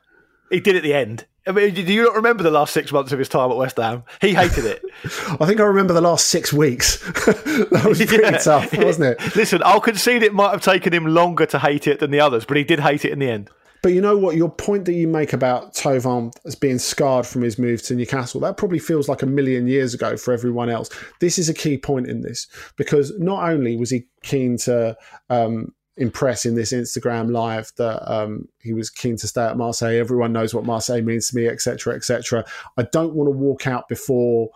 He 0.49 0.59
did 0.59 0.75
at 0.75 0.83
the 0.83 0.93
end. 0.93 1.25
I 1.47 1.51
mean, 1.51 1.73
do 1.75 1.81
you 1.81 2.03
not 2.03 2.15
remember 2.15 2.41
the 2.41 2.51
last 2.51 2.73
six 2.73 2.91
months 2.91 3.11
of 3.11 3.19
his 3.19 3.29
time 3.29 3.51
at 3.51 3.57
West 3.57 3.77
Ham? 3.77 4.03
He 4.19 4.33
hated 4.33 4.65
it. 4.65 4.83
I 5.39 5.45
think 5.45 5.59
I 5.59 5.63
remember 5.63 5.93
the 5.93 6.01
last 6.01 6.27
six 6.27 6.51
weeks. 6.51 6.99
that 7.25 7.85
was 7.87 8.03
pretty 8.03 8.23
yeah. 8.23 8.37
tough, 8.37 8.75
wasn't 8.77 9.19
it? 9.19 9.35
Listen, 9.35 9.61
I'll 9.63 9.81
concede 9.81 10.23
it 10.23 10.33
might 10.33 10.51
have 10.51 10.63
taken 10.63 10.91
him 10.91 11.05
longer 11.05 11.45
to 11.47 11.59
hate 11.59 11.87
it 11.87 11.99
than 11.99 12.09
the 12.09 12.19
others, 12.19 12.45
but 12.45 12.57
he 12.57 12.63
did 12.63 12.79
hate 12.79 13.05
it 13.05 13.11
in 13.11 13.19
the 13.19 13.29
end. 13.29 13.51
But 13.83 13.93
you 13.93 14.01
know 14.01 14.17
what? 14.17 14.35
Your 14.35 14.49
point 14.49 14.85
that 14.85 14.93
you 14.93 15.07
make 15.07 15.33
about 15.33 15.75
Thauvin 15.75 16.33
as 16.45 16.55
being 16.55 16.79
scarred 16.79 17.27
from 17.27 17.43
his 17.43 17.59
move 17.59 17.83
to 17.83 17.93
Newcastle, 17.93 18.41
that 18.41 18.57
probably 18.57 18.79
feels 18.79 19.07
like 19.07 19.21
a 19.21 19.27
million 19.27 19.67
years 19.67 19.93
ago 19.93 20.17
for 20.17 20.33
everyone 20.33 20.71
else. 20.71 20.89
This 21.19 21.37
is 21.37 21.49
a 21.49 21.53
key 21.53 21.77
point 21.77 22.07
in 22.07 22.21
this 22.21 22.47
because 22.77 23.13
not 23.19 23.47
only 23.47 23.77
was 23.77 23.91
he 23.91 24.07
keen 24.23 24.57
to 24.59 24.97
um, 25.29 25.71
impress 25.97 26.45
in 26.45 26.55
this 26.55 26.73
Instagram 26.73 27.31
live 27.31 27.71
that 27.77 28.11
um, 28.11 28.47
he 28.59 28.73
was 28.73 28.89
keen 28.89 29.15
to 29.17 29.27
stay 29.27 29.43
at 29.43 29.57
Marseille. 29.57 29.97
Everyone 29.97 30.33
knows 30.33 30.53
what 30.53 30.65
Marseille 30.65 31.01
means 31.01 31.29
to 31.29 31.35
me, 31.35 31.47
etc., 31.47 31.95
etc. 31.95 32.45
I 32.77 32.83
don't 32.91 33.13
want 33.13 33.27
to 33.27 33.31
walk 33.31 33.67
out 33.67 33.87
before. 33.87 34.49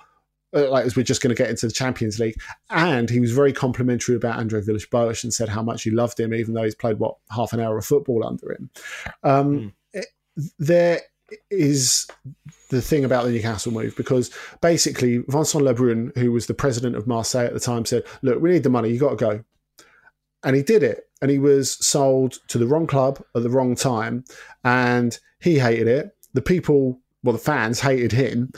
Uh, 0.52 0.68
like 0.68 0.84
as 0.84 0.96
we're 0.96 1.04
just 1.04 1.22
going 1.22 1.30
to 1.30 1.40
get 1.40 1.52
into 1.52 1.68
the 1.68 1.72
Champions 1.72 2.20
League, 2.20 2.36
and 2.72 3.08
he 3.08 3.20
was 3.20 3.32
very 3.32 3.54
complimentary 3.54 4.16
about 4.16 4.40
Andre 4.40 4.62
Villas-Boas 4.62 5.24
and 5.24 5.32
said 5.32 5.48
how 5.48 5.62
much 5.62 5.84
he 5.84 5.92
loved 5.92 6.20
him, 6.20 6.34
even 6.34 6.56
though 6.56 6.64
he's 6.64 6.74
played 6.74 6.98
what 6.98 7.18
half 7.30 7.54
an 7.54 7.60
hour 7.60 7.78
of 7.78 7.86
football 7.86 8.26
under 8.26 8.54
him. 8.54 8.70
Um, 9.22 9.60
mm. 9.60 9.74
it, 9.94 10.08
there 10.58 11.02
is 11.52 12.08
the 12.70 12.82
thing 12.82 13.06
about 13.06 13.26
the 13.26 13.32
Newcastle 13.32 13.72
move 13.72 13.96
because 13.96 14.32
basically 14.62 15.20
Vincent 15.28 15.64
Labrune, 15.64 16.18
who 16.18 16.32
was 16.32 16.48
the 16.48 16.54
president 16.54 16.96
of 16.96 17.08
Marseille 17.08 17.46
at 17.46 17.54
the 17.54 17.60
time, 17.60 17.86
said, 17.86 18.04
"Look, 18.22 18.42
we 18.42 18.52
need 18.52 18.64
the 18.64 18.70
money. 18.70 18.90
You 18.90 19.00
got 19.00 19.12
to 19.12 19.16
go," 19.16 19.44
and 20.44 20.56
he 20.56 20.64
did 20.64 20.84
it 20.84 21.10
and 21.22 21.30
he 21.30 21.40
was 21.40 21.74
sold 21.86 22.40
to 22.48 22.58
the 22.58 22.68
wrong 22.68 22.88
club 22.88 23.24
at 23.36 23.44
the 23.44 23.50
wrong 23.50 23.76
time, 23.76 24.24
and 24.64 25.20
he 25.40 25.60
hated 25.60 25.88
it. 25.88 26.16
The 26.34 26.42
people, 26.42 27.00
well, 27.24 27.34
the 27.34 27.40
fans 27.40 27.80
hated 27.80 28.12
him, 28.12 28.52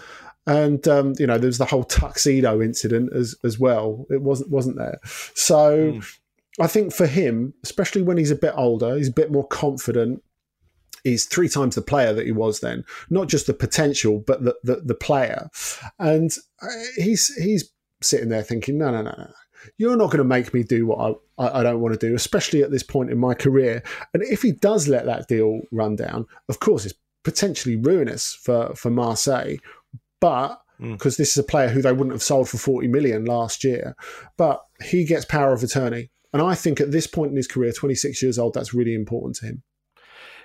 and 0.46 0.88
um, 0.88 1.14
you 1.18 1.28
know 1.28 1.38
there 1.38 1.48
was 1.48 1.58
the 1.58 1.66
whole 1.66 1.84
tuxedo 1.84 2.62
incident 2.62 3.12
as 3.14 3.36
as 3.44 3.60
well. 3.60 4.06
It 4.10 4.22
wasn't 4.22 4.52
wasn't 4.52 4.78
there. 4.78 5.00
So 5.34 5.94
mm. 5.94 6.18
I 6.60 6.68
think 6.68 6.94
for 6.94 7.08
him, 7.08 7.54
especially 7.64 8.04
when 8.04 8.18
he's 8.18 8.32
a 8.32 8.36
bit 8.36 8.54
older, 8.56 8.96
he's 8.98 9.10
a 9.10 9.14
bit 9.14 9.32
more 9.32 9.48
confident. 9.48 10.24
He's 11.04 11.26
three 11.26 11.50
times 11.50 11.74
the 11.74 11.82
player 11.82 12.14
that 12.14 12.28
he 12.28 12.32
was 12.32 12.60
then, 12.60 12.86
not 13.10 13.28
just 13.28 13.48
the 13.48 13.54
potential, 13.54 14.24
but 14.26 14.44
the 14.44 14.56
the, 14.64 14.82
the 14.86 14.96
player, 14.96 15.50
and 15.98 16.32
uh, 16.62 16.68
he's 16.96 17.34
he's 17.36 17.72
sitting 18.04 18.30
there 18.30 18.44
thinking, 18.44 18.78
no, 18.78 18.92
no, 18.92 19.02
no, 19.04 19.14
no 19.18 19.28
you're 19.78 19.98
not 19.98 20.08
going 20.08 20.20
to 20.20 20.24
make 20.24 20.54
me 20.54 20.64
do 20.64 20.86
what 20.86 21.20
I, 21.38 21.60
I, 21.60 21.64
don't 21.64 21.80
want 21.80 22.00
to 22.00 22.08
do, 22.08 22.16
especially 22.16 22.64
at 22.64 22.72
this 22.72 22.84
point 22.84 23.12
in 23.12 23.18
my 23.18 23.34
career. 23.34 23.84
And 24.14 24.24
if 24.24 24.42
he 24.42 24.52
does 24.52 24.88
let 24.88 25.06
that 25.06 25.28
deal 25.28 25.62
run 25.72 25.96
down, 25.96 26.26
of 26.50 26.60
course, 26.60 26.86
it's 26.86 26.96
potentially 27.24 27.76
ruinous 27.76 28.34
for, 28.34 28.74
for 28.76 28.90
Marseille. 28.90 29.58
But 30.20 30.62
because 30.80 31.16
mm. 31.16 31.18
this 31.18 31.32
is 31.32 31.38
a 31.38 31.44
player 31.44 31.70
who 31.70 31.82
they 31.82 31.92
wouldn't 31.92 32.14
have 32.14 32.24
sold 32.24 32.50
for 32.50 32.58
40 32.58 32.88
million 32.88 33.26
last 33.26 33.64
year, 33.64 33.96
but 34.38 34.64
he 34.84 35.06
gets 35.06 35.26
power 35.26 35.54
of 35.54 35.64
attorney. 35.64 36.10
And 36.34 36.42
I 36.42 36.56
think 36.56 36.80
at 36.80 36.92
this 36.92 37.08
point 37.08 37.32
in 37.32 37.38
his 37.38 37.48
career, 37.48 37.72
26 37.72 38.24
years 38.24 38.40
old, 38.40 38.54
that's 38.54 38.74
really 38.74 38.94
important 38.94 39.36
to 39.38 39.48
him. 39.48 39.64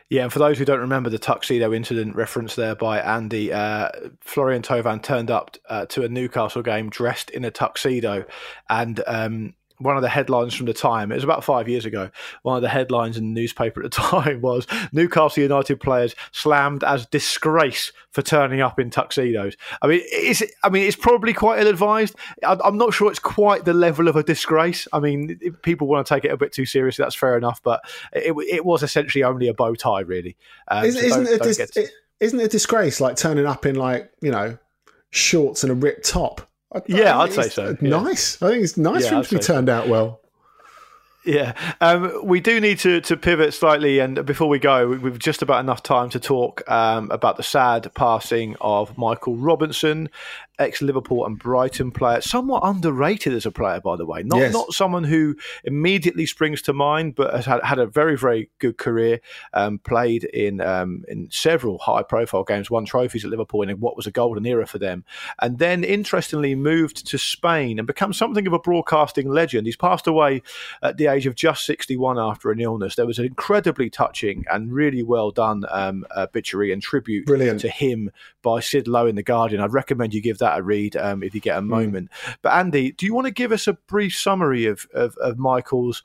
Yeah, 0.09 0.23
and 0.23 0.33
for 0.33 0.39
those 0.39 0.57
who 0.57 0.65
don't 0.65 0.81
remember 0.81 1.11
the 1.11 1.19
tuxedo 1.19 1.75
incident 1.75 2.15
referenced 2.15 2.55
there 2.55 2.77
by 2.77 3.01
Andy, 3.01 3.53
uh, 3.53 3.89
Florian 4.21 4.63
Thauvin 4.63 5.03
turned 5.03 5.33
up 5.33 5.57
uh, 5.69 5.87
to 5.87 6.05
a 6.05 6.09
Newcastle 6.09 6.63
game 6.63 6.91
dressed 6.91 7.31
in 7.31 7.45
a 7.45 7.51
tuxedo, 7.51 8.25
and 8.71 9.03
um, 9.09 9.55
one 9.79 9.97
of 9.97 10.03
the 10.03 10.09
headlines 10.09 10.55
from 10.55 10.66
the 10.66 10.74
time, 10.74 11.12
it 11.12 11.16
was 11.16 11.24
about 11.24 11.45
five 11.45 11.68
years 11.68 11.85
ago, 11.85 12.11
one 12.43 12.57
of 12.57 12.62
the 12.62 12.68
headlines 12.68 13.16
in 13.16 13.35
the 13.35 13.41
newspaper 13.41 13.83
at 13.83 13.91
the 13.91 13.97
time 14.03 14.41
was 14.41 14.66
Newcastle 14.93 15.43
United 15.43 15.81
players 15.81 16.14
slammed 16.33 16.83
as 16.85 17.07
disgrace 17.07 17.93
for 18.11 18.22
turning 18.22 18.61
up 18.61 18.81
in 18.81 18.91
tuxedos. 18.91 19.57
I 19.83 19.87
mean, 19.87 20.01
it's, 20.05 20.43
I 20.64 20.70
mean, 20.70 20.87
it's 20.87 20.97
probably 20.97 21.33
quite 21.33 21.61
ill 21.61 21.68
advised. 21.68 22.16
I'm 22.43 22.79
not 22.79 22.95
sure 22.95 23.11
it's 23.11 23.18
quite 23.18 23.64
the 23.64 23.74
level 23.74 24.09
of 24.09 24.16
a 24.16 24.22
disgrace. 24.22 24.89
I 24.93 25.01
mean, 25.01 25.39
if 25.43 25.61
people 25.62 25.87
want 25.87 26.07
to 26.07 26.14
take 26.14 26.24
it 26.24 26.33
a 26.33 26.37
bit 26.37 26.53
too 26.53 26.64
seriously, 26.64 27.03
that's 27.03 27.14
fair 27.14 27.37
enough, 27.37 27.62
but 27.62 27.83
it, 28.12 28.35
it 28.49 28.64
was 28.64 28.83
essentially 28.83 29.22
only 29.22 29.49
a 29.49 29.55
bow 29.55 29.74
tie, 29.74 30.01
really. 30.01 30.37
Um, 30.68 30.87
isn't, 30.87 31.01
so 31.01 31.20
isn't, 31.20 31.27
it 31.27 31.43
dis- 31.43 31.77
it, 31.77 31.91
isn't 32.20 32.41
it 32.41 32.45
a 32.45 32.49
disgrace 32.49 33.01
like 33.01 33.16
turning 33.16 33.47
up 33.47 33.66
in 33.66 33.74
like, 33.74 34.11
you 34.22 34.31
know, 34.31 34.59
shorts 35.11 35.62
and 35.62 35.70
a 35.70 35.74
ripped 35.74 36.09
top? 36.09 36.49
I, 36.77 36.83
yeah, 36.87 37.18
I 37.18 37.24
would 37.24 37.33
say 37.33 37.49
so. 37.49 37.77
Nice. 37.81 38.41
Yeah. 38.41 38.49
I 38.49 38.51
think 38.53 38.64
it's 38.64 38.77
nice 38.77 39.05
yeah, 39.05 39.09
for 39.09 39.14
him 39.16 39.22
to 39.24 39.35
be 39.37 39.41
turned 39.41 39.68
so. 39.68 39.74
out 39.74 39.89
well. 39.89 40.20
Yeah, 41.24 41.55
um, 41.81 42.20
we 42.22 42.39
do 42.39 42.61
need 42.61 42.79
to, 42.81 43.01
to 43.01 43.16
pivot 43.16 43.53
slightly, 43.53 43.99
and 43.99 44.24
before 44.24 44.49
we 44.49 44.61
go, 44.61 44.87
we've 44.87 45.18
just 45.18 45.43
about 45.43 45.59
enough 45.59 45.83
time 45.83 46.09
to 46.11 46.20
talk 46.20 46.62
um, 46.70 47.11
about 47.11 47.37
the 47.37 47.43
sad 47.43 47.93
passing 47.95 48.55
of 48.61 48.97
Michael 48.97 49.35
Robinson, 49.35 50.09
ex 50.59 50.83
Liverpool 50.83 51.27
and 51.27 51.39
Brighton 51.39 51.91
player, 51.91 52.21
somewhat 52.21 52.63
underrated 52.65 53.33
as 53.33 53.47
a 53.47 53.51
player, 53.51 53.81
by 53.81 53.97
the 53.97 54.07
way. 54.07 54.23
Not 54.23 54.39
yes. 54.39 54.53
not 54.53 54.73
someone 54.73 55.05
who 55.05 55.37
immediately 55.65 56.27
springs 56.27 56.63
to 56.63 56.73
mind, 56.73 57.15
but 57.15 57.35
has 57.35 57.47
had, 57.47 57.63
had 57.63 57.79
a 57.79 57.87
very 57.87 58.17
very 58.17 58.51
good 58.59 58.79
career. 58.79 59.21
Um, 59.53 59.79
played 59.79 60.25
in 60.25 60.61
um, 60.61 61.05
in 61.09 61.29
several 61.31 61.79
high 61.79 62.03
profile 62.03 62.45
games, 62.45 62.71
won 62.71 62.85
trophies 62.85 63.25
at 63.25 63.31
Liverpool 63.31 63.63
in 63.63 63.71
what 63.81 63.97
was 63.97 64.07
a 64.07 64.11
golden 64.11 64.47
era 64.47 64.67
for 64.67 64.79
them, 64.79 65.05
and 65.41 65.59
then 65.59 65.85
interestingly 65.85 66.55
moved 66.55 67.07
to 67.07 67.19
Spain 67.19 67.79
and 67.79 67.87
become 67.87 68.13
something 68.13 68.47
of 68.47 68.53
a 68.53 68.59
broadcasting 68.59 69.29
legend. 69.29 69.67
He's 69.67 69.77
passed 69.77 70.07
away 70.07 70.43
at 70.83 70.97
the 70.97 71.07
age 71.07 71.27
of 71.27 71.35
just 71.35 71.65
61 71.67 72.19
after 72.19 72.51
an 72.51 72.61
illness. 72.61 72.97
There 72.97 73.07
was 73.07 73.19
an 73.19 73.27
incredibly 73.27 73.91
touching 73.91 74.45
and 74.51 74.73
really 74.73 75.03
well 75.03 75.31
done 75.31 75.65
um, 75.71 76.07
obituary 76.17 76.73
and 76.73 76.83
tribute 76.83 77.27
Brilliant. 77.27 77.61
to 77.61 77.69
him 77.69 78.11
by 78.43 78.61
Sid 78.61 78.89
Lowe 78.89 79.07
in 79.07 79.17
the 79.17 79.23
Guardian. 79.23 79.61
I'd 79.61 79.73
recommend 79.73 80.15
you 80.15 80.21
give 80.21 80.39
that 80.39 80.46
that 80.47 80.59
a 80.59 80.63
read 80.63 80.97
um, 80.97 81.23
if 81.23 81.35
you 81.35 81.41
get 81.41 81.59
a 81.59 81.61
hmm. 81.61 81.69
moment. 81.69 82.11
Mm. 82.11 82.37
But 82.43 82.53
Andy, 82.55 82.93
do 82.93 83.07
you 83.07 83.15
want 83.15 83.27
to 83.27 83.33
give 83.33 83.53
us 83.53 83.67
a 83.67 83.75
brief 83.75 84.17
summary 84.17 84.67
of, 84.67 84.87
of, 84.95 85.17
of 85.17 85.39
Michael's 85.39 86.03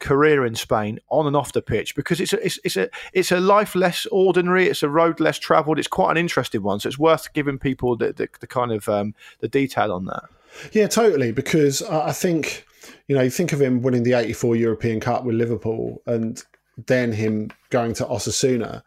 career 0.00 0.46
in 0.46 0.54
Spain 0.54 0.98
on 1.10 1.26
and 1.26 1.36
off 1.36 1.52
the 1.52 1.62
pitch 1.62 1.94
because 1.94 2.20
it's 2.20 2.32
a, 2.32 2.44
it's, 2.44 2.58
it's 2.64 2.76
a 2.76 2.88
it's 3.12 3.30
a 3.30 3.38
life 3.38 3.74
less 3.74 4.06
ordinary. 4.06 4.66
It's 4.66 4.82
a 4.82 4.88
road 4.88 5.20
less 5.20 5.38
travelled. 5.38 5.78
It's 5.78 5.88
quite 5.88 6.10
an 6.12 6.16
interesting 6.16 6.62
one, 6.62 6.80
so 6.80 6.88
it's 6.88 6.98
worth 6.98 7.32
giving 7.32 7.58
people 7.58 7.96
the, 7.96 8.12
the, 8.12 8.28
the 8.40 8.46
kind 8.46 8.72
of 8.72 8.88
um, 8.88 9.14
the 9.40 9.48
detail 9.48 9.92
on 9.92 10.06
that. 10.06 10.24
Yeah, 10.72 10.88
totally. 10.88 11.32
Because 11.32 11.82
I 11.82 12.12
think 12.12 12.66
you 13.06 13.14
know 13.14 13.22
you 13.22 13.30
think 13.30 13.52
of 13.52 13.60
him 13.60 13.82
winning 13.82 14.02
the 14.02 14.14
'84 14.14 14.56
European 14.56 15.00
Cup 15.00 15.24
with 15.24 15.36
Liverpool, 15.36 16.02
and 16.06 16.42
then 16.86 17.12
him 17.12 17.50
going 17.68 17.94
to 17.94 18.04
Osasuna, 18.06 18.82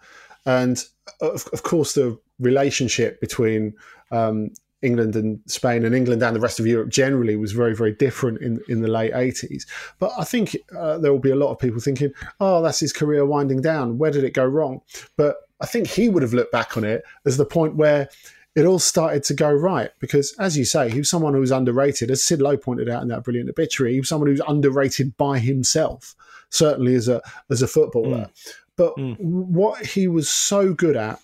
and 0.46 0.84
of, 1.22 1.48
of 1.54 1.64
course 1.64 1.94
the 1.94 2.18
relationship 2.40 3.22
between 3.22 3.74
um, 4.12 4.52
England 4.84 5.16
and 5.16 5.40
Spain 5.48 5.86
and 5.86 5.96
England 5.96 6.22
and 6.22 6.36
the 6.36 6.40
rest 6.40 6.60
of 6.60 6.68
Europe 6.68 6.90
generally 6.90 7.36
was 7.36 7.54
very, 7.54 7.76
very 7.76 7.94
different 7.94 8.42
in, 8.42 8.60
in 8.68 8.82
the 8.82 8.88
late 8.88 9.14
80s. 9.14 9.64
But 10.00 10.12
I 10.18 10.24
think 10.24 10.56
uh, 10.78 10.98
there 10.98 11.12
will 11.12 11.20
be 11.20 11.32
a 11.32 11.36
lot 11.36 11.52
of 11.52 11.60
people 11.60 11.80
thinking, 11.80 12.12
oh, 12.40 12.62
that's 12.62 12.80
his 12.80 12.94
career 12.94 13.26
winding 13.26 13.62
down. 13.62 13.98
Where 13.98 14.12
did 14.12 14.24
it 14.24 14.34
go 14.34 14.46
wrong? 14.46 14.82
But 15.16 15.38
I 15.62 15.66
think 15.66 15.88
he 15.88 16.10
would 16.10 16.24
have 16.24 16.34
looked 16.34 16.52
back 16.52 16.78
on 16.78 16.84
it 16.84 17.04
as 17.26 17.38
the 17.38 17.46
point 17.46 17.76
where 17.76 18.10
it 18.56 18.66
all 18.66 18.80
started 18.80 19.24
to 19.24 19.34
go 19.34 19.52
right. 19.52 19.92
Because, 20.00 20.36
as 20.38 20.58
you 20.58 20.66
say, 20.66 20.90
he 20.90 21.00
was 21.00 21.10
someone 21.10 21.34
who 21.34 21.40
was 21.40 21.52
underrated. 21.52 22.12
As 22.12 22.24
Sid 22.24 22.42
Lowe 22.42 22.58
pointed 22.58 22.90
out 22.90 23.02
in 23.02 23.08
that 23.08 23.24
brilliant 23.24 23.50
obituary, 23.50 23.94
he 23.94 24.00
was 24.00 24.10
someone 24.10 24.28
who 24.28 24.34
was 24.34 24.42
underrated 24.48 25.16
by 25.18 25.40
himself, 25.40 26.16
certainly 26.50 26.96
as 26.96 27.08
a, 27.08 27.22
as 27.50 27.62
a 27.62 27.68
footballer. 27.68 28.28
Mm. 28.28 28.54
But 28.76 28.96
mm. 28.98 29.20
what 29.20 29.86
he 29.86 30.08
was 30.08 30.30
so 30.30 30.74
good 30.74 30.98
at 30.98 31.20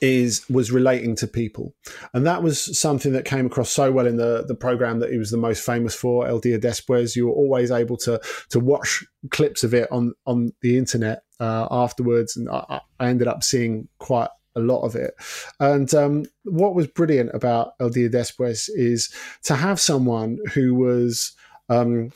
is 0.00 0.44
was 0.48 0.70
relating 0.70 1.16
to 1.16 1.26
people, 1.26 1.74
and 2.12 2.26
that 2.26 2.42
was 2.42 2.78
something 2.78 3.12
that 3.12 3.24
came 3.24 3.46
across 3.46 3.70
so 3.70 3.90
well 3.92 4.06
in 4.06 4.16
the 4.16 4.44
the 4.46 4.54
program 4.54 5.00
that 5.00 5.12
he 5.12 5.18
was 5.18 5.30
the 5.30 5.36
most 5.36 5.64
famous 5.64 5.94
for, 5.94 6.26
El 6.26 6.40
Dia 6.40 6.58
Después. 6.58 7.16
You 7.16 7.26
were 7.26 7.32
always 7.32 7.70
able 7.70 7.96
to 7.98 8.20
to 8.50 8.60
watch 8.60 9.04
clips 9.30 9.64
of 9.64 9.74
it 9.74 9.90
on 9.90 10.14
on 10.26 10.52
the 10.62 10.78
internet 10.78 11.22
uh, 11.40 11.68
afterwards, 11.70 12.36
and 12.36 12.48
I, 12.48 12.80
I, 12.98 13.08
ended 13.08 13.28
up 13.28 13.42
seeing 13.42 13.88
quite 13.98 14.30
a 14.56 14.60
lot 14.60 14.82
of 14.82 14.94
it. 14.94 15.14
And 15.60 15.92
um, 15.94 16.24
what 16.44 16.74
was 16.74 16.86
brilliant 16.86 17.30
about 17.34 17.72
El 17.80 17.90
Dia 17.90 18.08
Después 18.08 18.68
is 18.74 19.12
to 19.44 19.56
have 19.56 19.80
someone 19.80 20.38
who 20.54 20.74
was 20.74 21.32
um, 21.68 22.12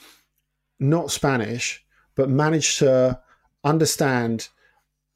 not 0.79 1.11
Spanish 1.11 1.85
but 2.14 2.29
managed 2.29 2.81
to 2.81 3.18
understand 3.64 4.49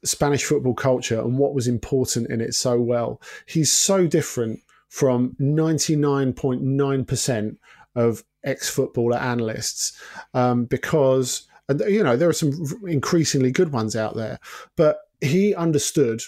Spanish 0.03 0.43
football 0.43 0.73
culture 0.73 1.19
and 1.19 1.37
what 1.37 1.53
was 1.53 1.67
important 1.67 2.29
in 2.29 2.41
it 2.41 2.53
so 2.53 2.79
well. 2.79 3.21
He's 3.45 3.71
so 3.71 4.07
different 4.07 4.59
from 4.89 5.35
99.9% 5.39 7.57
of 7.95 8.23
ex 8.43 8.69
footballer 8.69 9.17
analysts 9.17 9.99
um, 10.33 10.65
because, 10.65 11.47
and 11.69 11.79
you 11.81 12.03
know, 12.03 12.17
there 12.17 12.29
are 12.29 12.33
some 12.33 12.53
increasingly 12.87 13.51
good 13.51 13.71
ones 13.71 13.95
out 13.95 14.15
there, 14.15 14.39
but 14.75 14.99
he 15.21 15.55
understood 15.55 16.21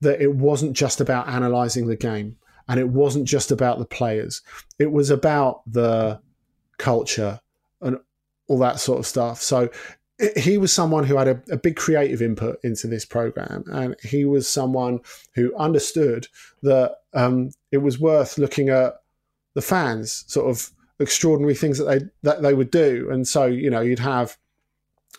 that 0.00 0.20
it 0.20 0.34
wasn't 0.34 0.72
just 0.72 1.00
about 1.00 1.28
analysing 1.28 1.86
the 1.86 1.96
game 1.96 2.36
and 2.68 2.80
it 2.80 2.88
wasn't 2.88 3.26
just 3.26 3.50
about 3.50 3.78
the 3.78 3.84
players, 3.84 4.42
it 4.78 4.90
was 4.90 5.10
about 5.10 5.62
the 5.66 6.20
culture 6.78 7.40
and 7.80 7.98
all 8.48 8.58
that 8.58 8.80
sort 8.80 8.98
of 8.98 9.06
stuff. 9.06 9.40
So 9.40 9.70
he 10.36 10.58
was 10.58 10.72
someone 10.72 11.04
who 11.04 11.16
had 11.16 11.28
a, 11.28 11.42
a, 11.50 11.56
big 11.56 11.76
creative 11.76 12.20
input 12.20 12.58
into 12.64 12.86
this 12.88 13.04
program, 13.04 13.64
and 13.68 13.94
he 14.02 14.24
was 14.24 14.48
someone 14.48 15.00
who 15.34 15.54
understood 15.56 16.26
that 16.62 16.96
um, 17.14 17.50
it 17.70 17.78
was 17.78 18.00
worth 18.00 18.36
looking 18.36 18.68
at 18.68 19.00
the 19.54 19.62
fans, 19.62 20.24
sort 20.26 20.50
of 20.50 20.70
extraordinary 20.98 21.54
things 21.54 21.78
that 21.78 21.84
they 21.84 22.00
that 22.22 22.42
they 22.42 22.52
would 22.52 22.70
do. 22.70 23.08
And 23.10 23.28
so, 23.28 23.46
you 23.46 23.70
know, 23.70 23.80
you'd 23.80 24.00
have, 24.00 24.36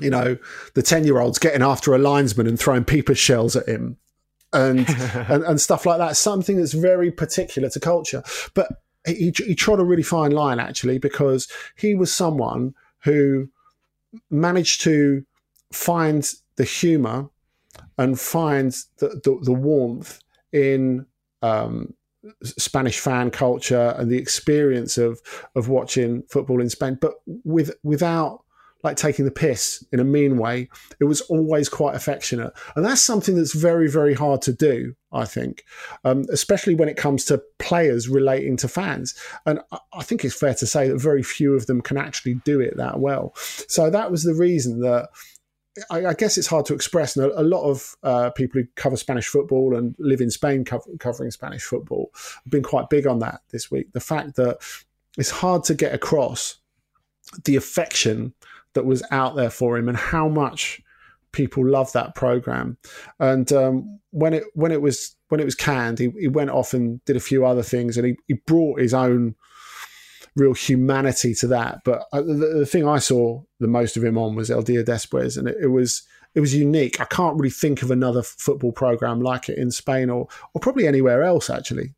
you 0.01 0.09
know, 0.09 0.37
the 0.73 0.83
ten 0.83 1.05
year 1.05 1.19
olds 1.19 1.39
getting 1.39 1.61
after 1.61 1.95
a 1.95 1.97
linesman 1.97 2.47
and 2.47 2.59
throwing 2.59 2.83
peeper 2.83 3.15
shells 3.15 3.55
at 3.55 3.67
him, 3.67 3.97
and, 4.51 4.87
and 5.29 5.43
and 5.43 5.61
stuff 5.61 5.85
like 5.85 5.99
that. 5.99 6.17
Something 6.17 6.57
that's 6.57 6.73
very 6.73 7.09
particular 7.09 7.69
to 7.69 7.79
culture, 7.79 8.23
but 8.53 8.81
he, 9.05 9.33
he 9.35 9.55
trod 9.55 9.79
a 9.79 9.85
really 9.85 10.03
fine 10.03 10.31
line 10.31 10.59
actually 10.59 10.97
because 10.97 11.47
he 11.77 11.95
was 11.95 12.13
someone 12.13 12.75
who 13.03 13.49
managed 14.29 14.81
to 14.81 15.23
find 15.71 16.33
the 16.55 16.63
humor 16.63 17.29
and 17.97 18.19
find 18.19 18.71
the, 18.97 19.09
the, 19.23 19.39
the 19.43 19.53
warmth 19.53 20.19
in 20.51 21.05
um, 21.41 21.93
Spanish 22.43 22.99
fan 22.99 23.31
culture 23.31 23.95
and 23.97 24.11
the 24.11 24.17
experience 24.17 24.97
of 24.97 25.21
of 25.55 25.69
watching 25.69 26.23
football 26.29 26.61
in 26.61 26.69
Spain, 26.69 26.97
but 26.99 27.13
with 27.25 27.71
without 27.83 28.43
like 28.83 28.95
taking 28.95 29.25
the 29.25 29.31
piss 29.31 29.83
in 29.91 29.99
a 29.99 30.05
mean 30.05 30.37
way. 30.37 30.69
It 30.99 31.05
was 31.05 31.21
always 31.21 31.67
quite 31.67 31.95
affectionate. 31.95 32.53
And 32.75 32.85
that's 32.85 33.01
something 33.01 33.35
that's 33.35 33.53
very, 33.53 33.89
very 33.89 34.13
hard 34.13 34.41
to 34.43 34.53
do, 34.53 34.95
I 35.11 35.25
think, 35.25 35.65
um, 36.05 36.25
especially 36.31 36.75
when 36.75 36.87
it 36.87 36.97
comes 36.97 37.25
to 37.25 37.41
players 37.57 38.07
relating 38.07 38.55
to 38.57 38.67
fans. 38.67 39.15
And 39.45 39.59
I 39.93 40.03
think 40.03 40.23
it's 40.23 40.39
fair 40.39 40.53
to 40.55 40.65
say 40.65 40.87
that 40.87 41.01
very 41.01 41.23
few 41.23 41.55
of 41.55 41.65
them 41.65 41.81
can 41.81 41.97
actually 41.97 42.35
do 42.45 42.61
it 42.61 42.77
that 42.77 42.99
well. 42.99 43.33
So 43.35 43.89
that 43.89 44.11
was 44.11 44.23
the 44.23 44.35
reason 44.35 44.81
that. 44.81 45.09
I, 45.91 46.13
guess 46.13 46.37
it's 46.37 46.47
hard 46.47 46.65
to 46.65 46.73
express, 46.73 47.15
and 47.15 47.31
a, 47.31 47.43
lot 47.43 47.63
of 47.63 47.95
uh, 48.03 48.31
people 48.31 48.59
who 48.59 48.67
cover 48.75 48.97
Spanish 48.97 49.27
football 49.27 49.77
and 49.77 49.95
live 49.97 50.19
in 50.19 50.29
Spain 50.29 50.65
cover, 50.65 50.89
covering 50.99 51.31
Spanish 51.31 51.63
football 51.63 52.09
have 52.13 52.51
been 52.51 52.63
quite 52.63 52.89
big 52.89 53.07
on 53.07 53.19
that 53.19 53.41
this 53.51 53.71
week. 53.71 53.89
The 53.93 54.01
fact 54.01 54.35
that 54.35 54.57
it's 55.17 55.29
hard 55.29 55.63
to 55.65 55.75
get 55.75 55.93
across 55.93 56.57
the 57.45 57.55
affection 57.55 58.33
that 58.73 58.85
was 58.85 59.03
out 59.11 59.35
there 59.35 59.49
for 59.49 59.77
him 59.77 59.87
and 59.87 59.97
how 59.97 60.27
much 60.27 60.81
people 61.31 61.65
love 61.65 61.91
that 61.93 62.15
program. 62.15 62.77
And 63.19 63.51
um, 63.51 63.99
when 64.11 64.33
it 64.33 64.43
when 64.53 64.71
it 64.71 64.81
was 64.81 65.15
when 65.29 65.39
it 65.39 65.45
was 65.45 65.55
canned, 65.55 65.99
he, 65.99 66.11
he 66.19 66.27
went 66.27 66.49
off 66.49 66.73
and 66.73 67.03
did 67.05 67.15
a 67.15 67.21
few 67.21 67.45
other 67.45 67.63
things, 67.63 67.97
and 67.97 68.07
he, 68.07 68.17
he 68.27 68.33
brought 68.33 68.79
his 68.79 68.93
own 68.93 69.35
real 70.35 70.53
humanity 70.53 71.33
to 71.35 71.47
that. 71.47 71.79
But 71.83 72.05
uh, 72.13 72.21
the, 72.21 72.57
the, 72.59 72.65
thing 72.65 72.87
I 72.87 72.99
saw 72.99 73.41
the 73.59 73.67
most 73.67 73.97
of 73.97 74.03
him 74.03 74.17
on 74.17 74.35
was 74.35 74.49
El 74.49 74.61
Dia 74.61 74.83
Después, 74.83 75.37
and 75.37 75.47
it, 75.47 75.57
it, 75.61 75.67
was 75.67 76.03
it 76.35 76.39
was 76.39 76.55
unique. 76.55 76.99
I 76.99 77.05
can't 77.05 77.35
really 77.35 77.49
think 77.49 77.81
of 77.81 77.91
another 77.91 78.23
football 78.23 78.71
program 78.71 79.21
like 79.21 79.49
it 79.49 79.57
in 79.57 79.71
Spain 79.71 80.09
or 80.09 80.27
or 80.53 80.61
probably 80.61 80.87
anywhere 80.87 81.23
else 81.23 81.49
actually. 81.49 81.93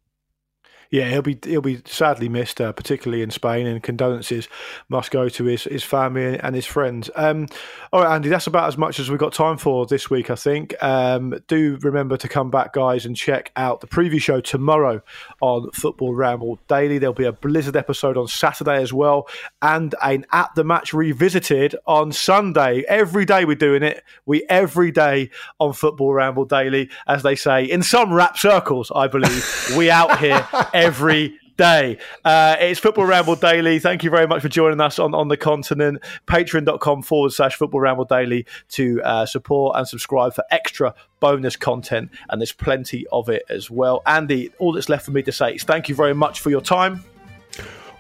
Yeah, 0.92 1.10
he'll 1.10 1.22
be 1.22 1.40
he'll 1.42 1.62
be 1.62 1.82
sadly 1.86 2.28
missed, 2.28 2.60
uh, 2.60 2.74
particularly 2.74 3.24
in 3.24 3.32
Spain. 3.32 3.66
And 3.66 3.82
condolences 3.82 4.50
must 4.90 5.10
go 5.10 5.30
to 5.30 5.46
his 5.46 5.64
his 5.64 5.86
family 5.86 6.38
and 6.38 6.54
his 6.54 6.66
friends. 6.66 7.10
Um, 7.16 7.48
all 7.94 8.02
right, 8.02 8.14
Andy, 8.14 8.28
that's 8.28 8.48
about 8.48 8.68
as 8.68 8.78
much 8.78 9.00
as 9.00 9.10
we've 9.10 9.18
got 9.18 9.32
time 9.32 9.58
for 9.58 9.86
this 9.86 10.10
week, 10.10 10.30
I 10.30 10.36
think. 10.36 10.76
Um, 10.84 11.34
do 11.48 11.78
remember 11.82 12.18
to 12.18 12.28
come 12.28 12.52
back, 12.52 12.74
guys, 12.74 13.06
and 13.06 13.16
check 13.16 13.54
out 13.56 13.80
the 13.80 13.88
preview 13.88 14.22
show 14.22 14.42
tomorrow 14.42 15.02
on 15.40 15.72
Football 15.72 16.14
Ramble 16.14 16.60
Daily. 16.68 16.98
There'll 16.98 17.14
be 17.14 17.24
a 17.24 17.32
Blizzard 17.32 17.78
episode 17.78 18.18
on 18.18 18.28
Saturday 18.28 18.82
as 18.82 18.92
well, 18.92 19.30
and 19.62 19.96
an 20.04 20.26
at 20.34 20.54
the 20.56 20.66
match 20.66 20.94
revisited 20.94 21.74
on 21.86 22.12
Sunday. 22.12 22.84
Every 22.90 23.24
day 23.24 23.46
we're 23.46 23.56
doing 23.56 23.82
it. 23.82 24.04
We 24.26 24.44
every 24.50 24.92
day 24.92 25.30
on 25.58 25.72
Football 25.72 26.16
Ramble 26.16 26.46
Daily, 26.46 26.90
as 27.08 27.24
they 27.24 27.36
say 27.36 27.64
in 27.64 27.82
some 27.82 28.12
rap 28.12 28.38
circles, 28.38 28.92
I 28.94 29.08
believe. 29.08 29.48
we 29.78 29.90
out 29.90 30.20
here 30.20 30.46
every 30.86 31.40
day. 31.58 31.98
Uh, 32.26 32.56
it's 32.60 32.80
Football 32.80 33.06
Ramble 33.06 33.36
Daily. 33.36 33.80
Thank 33.80 34.04
you 34.04 34.10
very 34.10 34.28
much 34.28 34.42
for 34.42 34.50
joining 34.50 34.82
us 34.82 35.00
on, 35.00 35.14
on 35.14 35.28
the 35.28 35.38
continent. 35.38 36.00
Patreon.com 36.28 37.04
forward 37.04 37.32
slash 37.32 37.56
Football 37.56 37.82
Ramble 37.82 38.06
Daily 38.06 38.46
to 38.70 39.02
uh, 39.04 39.26
support 39.26 39.78
and 39.78 39.88
subscribe 39.88 40.34
for 40.34 40.44
extra 40.50 40.94
bonus 41.20 41.56
content. 41.56 42.10
And 42.30 42.42
there's 42.42 42.52
plenty 42.52 43.06
of 43.12 43.30
it 43.30 43.44
as 43.50 43.70
well. 43.70 44.02
Andy, 44.06 44.52
all 44.60 44.74
that's 44.74 44.90
left 44.90 45.06
for 45.06 45.12
me 45.12 45.22
to 45.24 45.32
say 45.32 45.54
is 45.54 45.64
thank 45.64 45.88
you 45.90 45.96
very 45.96 46.16
much 46.16 46.40
for 46.40 46.50
your 46.50 46.62
time. 46.62 47.04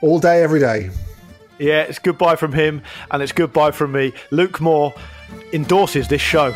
All 0.02 0.20
day, 0.20 0.42
every 0.42 0.60
day. 0.60 0.90
Yeah, 1.60 1.84
it's 1.84 2.00
goodbye 2.00 2.38
from 2.38 2.54
him 2.54 2.82
and 3.12 3.22
it's 3.22 3.32
goodbye 3.32 3.72
from 3.72 3.92
me. 3.92 4.14
Luke 4.32 4.60
Moore 4.60 4.94
endorses 5.54 6.08
this 6.08 6.22
show. 6.22 6.56